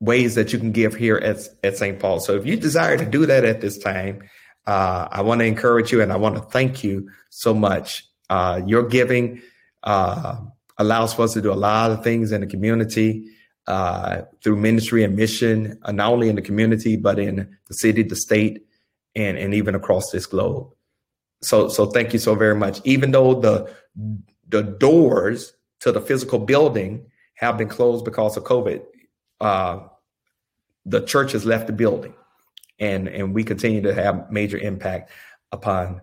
ways 0.00 0.34
that 0.34 0.52
you 0.52 0.58
can 0.58 0.72
give 0.72 0.94
here 0.94 1.16
at, 1.16 1.38
at 1.62 1.76
St. 1.76 1.98
Paul. 1.98 2.20
So 2.20 2.34
if 2.34 2.44
you 2.44 2.56
desire 2.56 2.96
to 2.96 3.04
do 3.04 3.26
that 3.26 3.44
at 3.44 3.60
this 3.60 3.78
time, 3.78 4.22
uh, 4.66 5.08
I 5.10 5.22
want 5.22 5.40
to 5.40 5.44
encourage 5.44 5.92
you 5.92 6.00
and 6.02 6.12
I 6.12 6.16
want 6.16 6.36
to 6.36 6.42
thank 6.42 6.84
you 6.84 7.10
so 7.30 7.54
much. 7.54 8.04
Uh, 8.30 8.60
your 8.66 8.84
giving 8.84 9.42
uh, 9.82 10.38
allows 10.78 11.14
for 11.14 11.22
us 11.22 11.34
to 11.34 11.42
do 11.42 11.52
a 11.52 11.54
lot 11.54 11.90
of 11.90 12.04
things 12.04 12.32
in 12.32 12.40
the 12.40 12.46
community 12.46 13.28
uh, 13.66 14.22
through 14.42 14.56
ministry 14.56 15.04
and 15.04 15.16
mission, 15.16 15.78
uh, 15.82 15.92
not 15.92 16.12
only 16.12 16.28
in 16.28 16.36
the 16.36 16.42
community, 16.42 16.96
but 16.96 17.18
in 17.18 17.56
the 17.68 17.74
city, 17.74 18.02
the 18.02 18.16
state, 18.16 18.66
and, 19.14 19.36
and 19.36 19.54
even 19.54 19.74
across 19.74 20.10
this 20.10 20.26
globe. 20.26 20.72
So, 21.42 21.68
so 21.68 21.86
thank 21.86 22.12
you 22.12 22.18
so 22.18 22.34
very 22.34 22.54
much. 22.54 22.80
Even 22.84 23.10
though 23.10 23.34
the, 23.34 23.72
the 24.48 24.62
doors 24.62 25.52
to 25.80 25.92
the 25.92 26.00
physical 26.00 26.38
building 26.38 27.06
have 27.34 27.58
been 27.58 27.68
closed 27.68 28.04
because 28.04 28.36
of 28.36 28.44
COVID, 28.44 28.82
uh, 29.40 29.80
the 30.86 31.00
church 31.02 31.32
has 31.32 31.44
left 31.44 31.66
the 31.66 31.72
building 31.72 32.14
and, 32.82 33.08
and 33.08 33.32
we 33.32 33.44
continue 33.44 33.80
to 33.80 33.94
have 33.94 34.30
major 34.30 34.58
impact 34.58 35.10
upon 35.52 36.00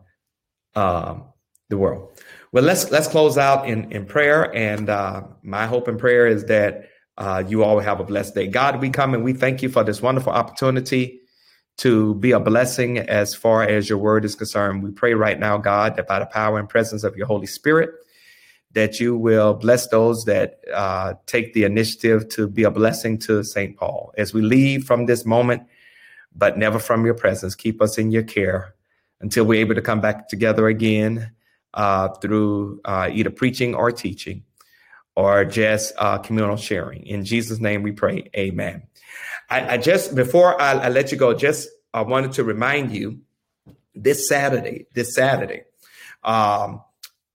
um, 0.75 1.25
the 1.69 1.77
world. 1.77 2.19
Well, 2.51 2.63
let's 2.63 2.89
let's 2.89 3.07
close 3.07 3.37
out 3.37 3.67
in 3.67 3.91
in 3.91 4.05
prayer. 4.05 4.55
And 4.55 4.89
uh, 4.89 5.23
my 5.43 5.67
hope 5.67 5.87
and 5.87 5.99
prayer 5.99 6.25
is 6.25 6.45
that 6.45 6.89
uh, 7.17 7.43
you 7.45 7.63
all 7.63 7.79
have 7.79 7.99
a 7.99 8.03
blessed 8.03 8.33
day. 8.33 8.47
God, 8.47 8.81
we 8.81 8.89
come 8.89 9.13
and 9.13 9.23
we 9.23 9.33
thank 9.33 9.61
you 9.61 9.69
for 9.69 9.83
this 9.83 10.01
wonderful 10.01 10.31
opportunity 10.31 11.19
to 11.77 12.15
be 12.15 12.31
a 12.31 12.39
blessing 12.39 12.97
as 12.97 13.35
far 13.35 13.63
as 13.63 13.89
your 13.89 13.97
word 13.97 14.25
is 14.25 14.35
concerned. 14.35 14.83
We 14.83 14.91
pray 14.91 15.13
right 15.13 15.39
now, 15.39 15.57
God, 15.57 15.95
that 15.95 16.07
by 16.07 16.19
the 16.19 16.25
power 16.25 16.59
and 16.59 16.67
presence 16.67 17.03
of 17.03 17.15
your 17.15 17.27
Holy 17.27 17.47
Spirit, 17.47 17.89
that 18.73 18.99
you 18.99 19.17
will 19.17 19.53
bless 19.53 19.87
those 19.87 20.25
that 20.25 20.59
uh, 20.73 21.13
take 21.25 21.53
the 21.53 21.63
initiative 21.63 22.27
to 22.29 22.47
be 22.47 22.63
a 22.63 22.71
blessing 22.71 23.17
to 23.19 23.43
St. 23.43 23.77
Paul. 23.77 24.13
As 24.17 24.33
we 24.33 24.41
leave 24.41 24.85
from 24.85 25.05
this 25.05 25.25
moment, 25.25 25.63
but 26.35 26.57
never 26.57 26.79
from 26.79 27.05
your 27.05 27.13
presence, 27.13 27.55
keep 27.55 27.81
us 27.81 27.97
in 27.97 28.11
your 28.11 28.23
care 28.23 28.75
until 29.21 29.45
we're 29.45 29.59
able 29.59 29.75
to 29.75 29.81
come 29.81 30.01
back 30.01 30.29
together 30.29 30.67
again 30.67 31.31
uh, 31.73 32.09
through 32.09 32.79
uh, 32.85 33.09
either 33.11 33.29
preaching 33.29 33.75
or 33.75 33.91
teaching 33.91 34.43
or 35.15 35.43
just 35.45 35.93
uh, 35.97 36.17
communal 36.17 36.57
sharing. 36.57 37.05
In 37.05 37.25
Jesus' 37.25 37.59
name 37.59 37.83
we 37.83 37.91
pray. 37.91 38.29
Amen. 38.35 38.83
I, 39.49 39.73
I 39.73 39.77
just, 39.77 40.15
before 40.15 40.59
I, 40.61 40.73
I, 40.73 40.89
let 40.89 41.11
you 41.11 41.17
go, 41.17 41.33
just 41.33 41.67
I 41.93 42.01
wanted 42.01 42.33
to 42.33 42.43
remind 42.43 42.91
you 42.91 43.19
this 43.93 44.27
Saturday, 44.27 44.87
this 44.93 45.13
Saturday, 45.15 45.63
um, 46.23 46.81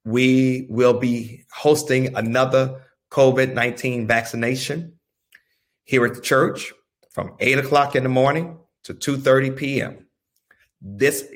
we 0.05 0.67
will 0.71 0.99
be 0.99 1.45
hosting 1.53 2.17
another 2.17 2.83
COVID 3.11 3.55
19 3.55 4.07
vaccination 4.07 4.95
here 5.85 6.05
at 6.05 6.15
the 6.15 6.21
church 6.21 6.73
from 7.11 7.35
8 7.39 7.59
o'clock 7.59 7.95
in 7.95 8.03
the 8.03 8.09
morning 8.09 8.59
to 8.85 8.95
2.30 8.95 9.57
p.m. 9.57 10.07
This 10.81 11.29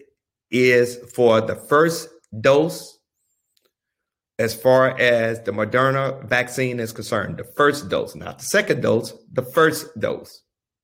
is 0.50 0.96
for 1.14 1.40
the 1.40 1.54
first 1.54 2.08
dose 2.40 2.98
as 4.38 4.54
far 4.54 4.98
as 4.98 5.42
the 5.42 5.50
Moderna 5.50 6.24
vaccine 6.28 6.78
is 6.78 6.92
concerned. 6.92 7.38
The 7.38 7.44
first 7.44 7.88
dose, 7.88 8.14
not 8.14 8.38
the 8.38 8.44
second 8.44 8.82
dose, 8.82 9.12
the 9.32 9.42
first 9.42 9.98
dose. 9.98 10.42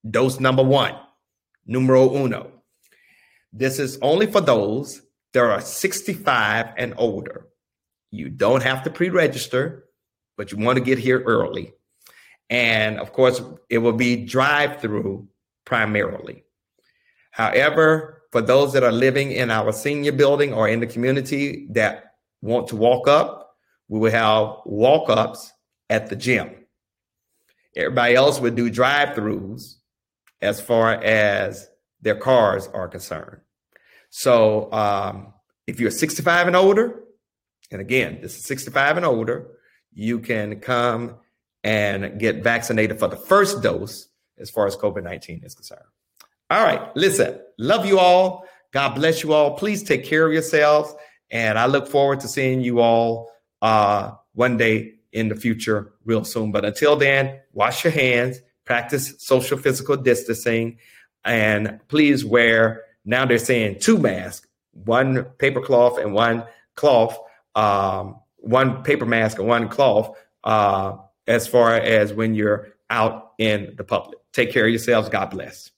Dose 0.09 0.41
number 0.41 0.63
one, 0.63 0.95
numero 1.67 2.15
uno. 2.15 2.51
This 3.53 3.79
is 3.79 3.99
only 4.03 4.27
for 4.27 4.41
those 4.41 5.01
that 5.33 5.45
are 5.45 5.61
65 5.61 6.75
and 6.77 6.95
older. 6.97 7.47
You 8.11 8.29
don't 8.29 8.63
have 8.63 8.83
to 8.85 8.91
pre 8.91 9.09
register, 9.09 9.85
but 10.37 10.51
you 10.51 10.59
want 10.59 10.79
to 10.79 10.85
get 10.85 10.99
here 10.99 11.23
early. 11.23 11.73
And 12.51 12.99
of 12.99 13.13
course, 13.13 13.41
it 13.71 13.79
will 13.79 13.93
be 13.93 14.25
drive 14.25 14.81
through 14.81 15.29
primarily. 15.65 16.44
However, 17.35 18.23
for 18.31 18.41
those 18.41 18.73
that 18.75 18.85
are 18.85 18.93
living 18.93 19.33
in 19.33 19.51
our 19.51 19.73
senior 19.73 20.13
building 20.13 20.53
or 20.53 20.69
in 20.69 20.79
the 20.79 20.87
community 20.87 21.67
that 21.71 22.15
want 22.43 22.69
to 22.69 22.77
walk 22.77 23.09
up, 23.09 23.57
we 23.89 23.99
will 23.99 24.13
have 24.13 24.59
walk 24.65 25.11
ups 25.11 25.53
at 25.91 26.09
the 26.09 26.15
gym. 26.15 26.55
Everybody 27.75 28.15
else 28.15 28.39
would 28.39 28.55
do 28.55 28.71
drive 28.71 29.17
throughs 29.17 29.75
as 30.41 30.61
far 30.61 30.93
as 30.93 31.69
their 32.03 32.15
cars 32.15 32.69
are 32.73 32.87
concerned. 32.87 33.41
So 34.11 34.73
um, 34.73 35.35
if 35.67 35.81
you're 35.81 35.91
65 35.91 36.47
and 36.47 36.55
older, 36.55 37.03
and 37.73 37.81
again, 37.81 38.21
this 38.23 38.37
is 38.37 38.45
65 38.45 38.99
and 38.99 39.07
older, 39.07 39.49
you 39.93 40.21
can 40.21 40.61
come 40.61 41.17
and 41.65 42.21
get 42.21 42.45
vaccinated 42.45 43.01
for 43.01 43.09
the 43.09 43.17
first 43.17 43.61
dose 43.61 44.07
as 44.39 44.51
far 44.51 44.69
as 44.69 44.77
COVID 44.77 45.03
19 45.03 45.43
is 45.43 45.57
concerned. 45.57 45.83
All 46.51 46.63
right. 46.63 46.95
Listen, 46.97 47.41
love 47.59 47.87
you 47.87 47.99
all. 47.99 48.45
God 48.73 48.95
bless 48.95 49.23
you 49.23 49.33
all. 49.33 49.57
Please 49.57 49.83
take 49.83 50.05
care 50.05 50.27
of 50.27 50.33
yourselves. 50.33 50.95
And 51.31 51.59
I 51.59 51.67
look 51.67 51.89
forward 51.89 52.21
to 52.21 52.29
seeing 52.29 52.61
you 52.61 52.81
all 52.81 53.31
uh, 53.63 54.13
one 54.35 54.57
day 54.57 54.95
in 55.13 55.29
the 55.29 55.37
future, 55.37 55.93
real 56.05 56.25
soon. 56.25 56.53
But 56.53 56.65
until 56.65 56.97
then, 56.97 57.41
wash 57.53 57.85
your 57.85 57.93
hands, 57.93 58.41
practice 58.65 59.15
social 59.19 59.57
physical 59.57 59.97
distancing, 59.97 60.79
and 61.25 61.81
please 61.89 62.25
wear, 62.25 62.83
now 63.05 63.25
they're 63.25 63.39
saying 63.39 63.79
two 63.81 63.97
masks, 63.99 64.47
one 64.73 65.25
paper 65.39 65.61
cloth 65.61 65.99
and 65.99 66.13
one 66.13 66.45
cloth, 66.75 67.17
um, 67.55 68.17
one 68.37 68.83
paper 68.83 69.07
mask 69.07 69.39
and 69.39 69.49
one 69.49 69.69
cloth, 69.69 70.17
uh, 70.43 70.97
as 71.27 71.47
far 71.47 71.75
as 71.75 72.13
when 72.13 72.35
you're 72.35 72.69
out 72.91 73.33
in 73.39 73.75
the 73.77 73.85
public. 73.85 74.19
Take 74.33 74.53
care 74.53 74.65
of 74.65 74.71
yourselves. 74.71 75.09
God 75.09 75.31
bless. 75.31 75.71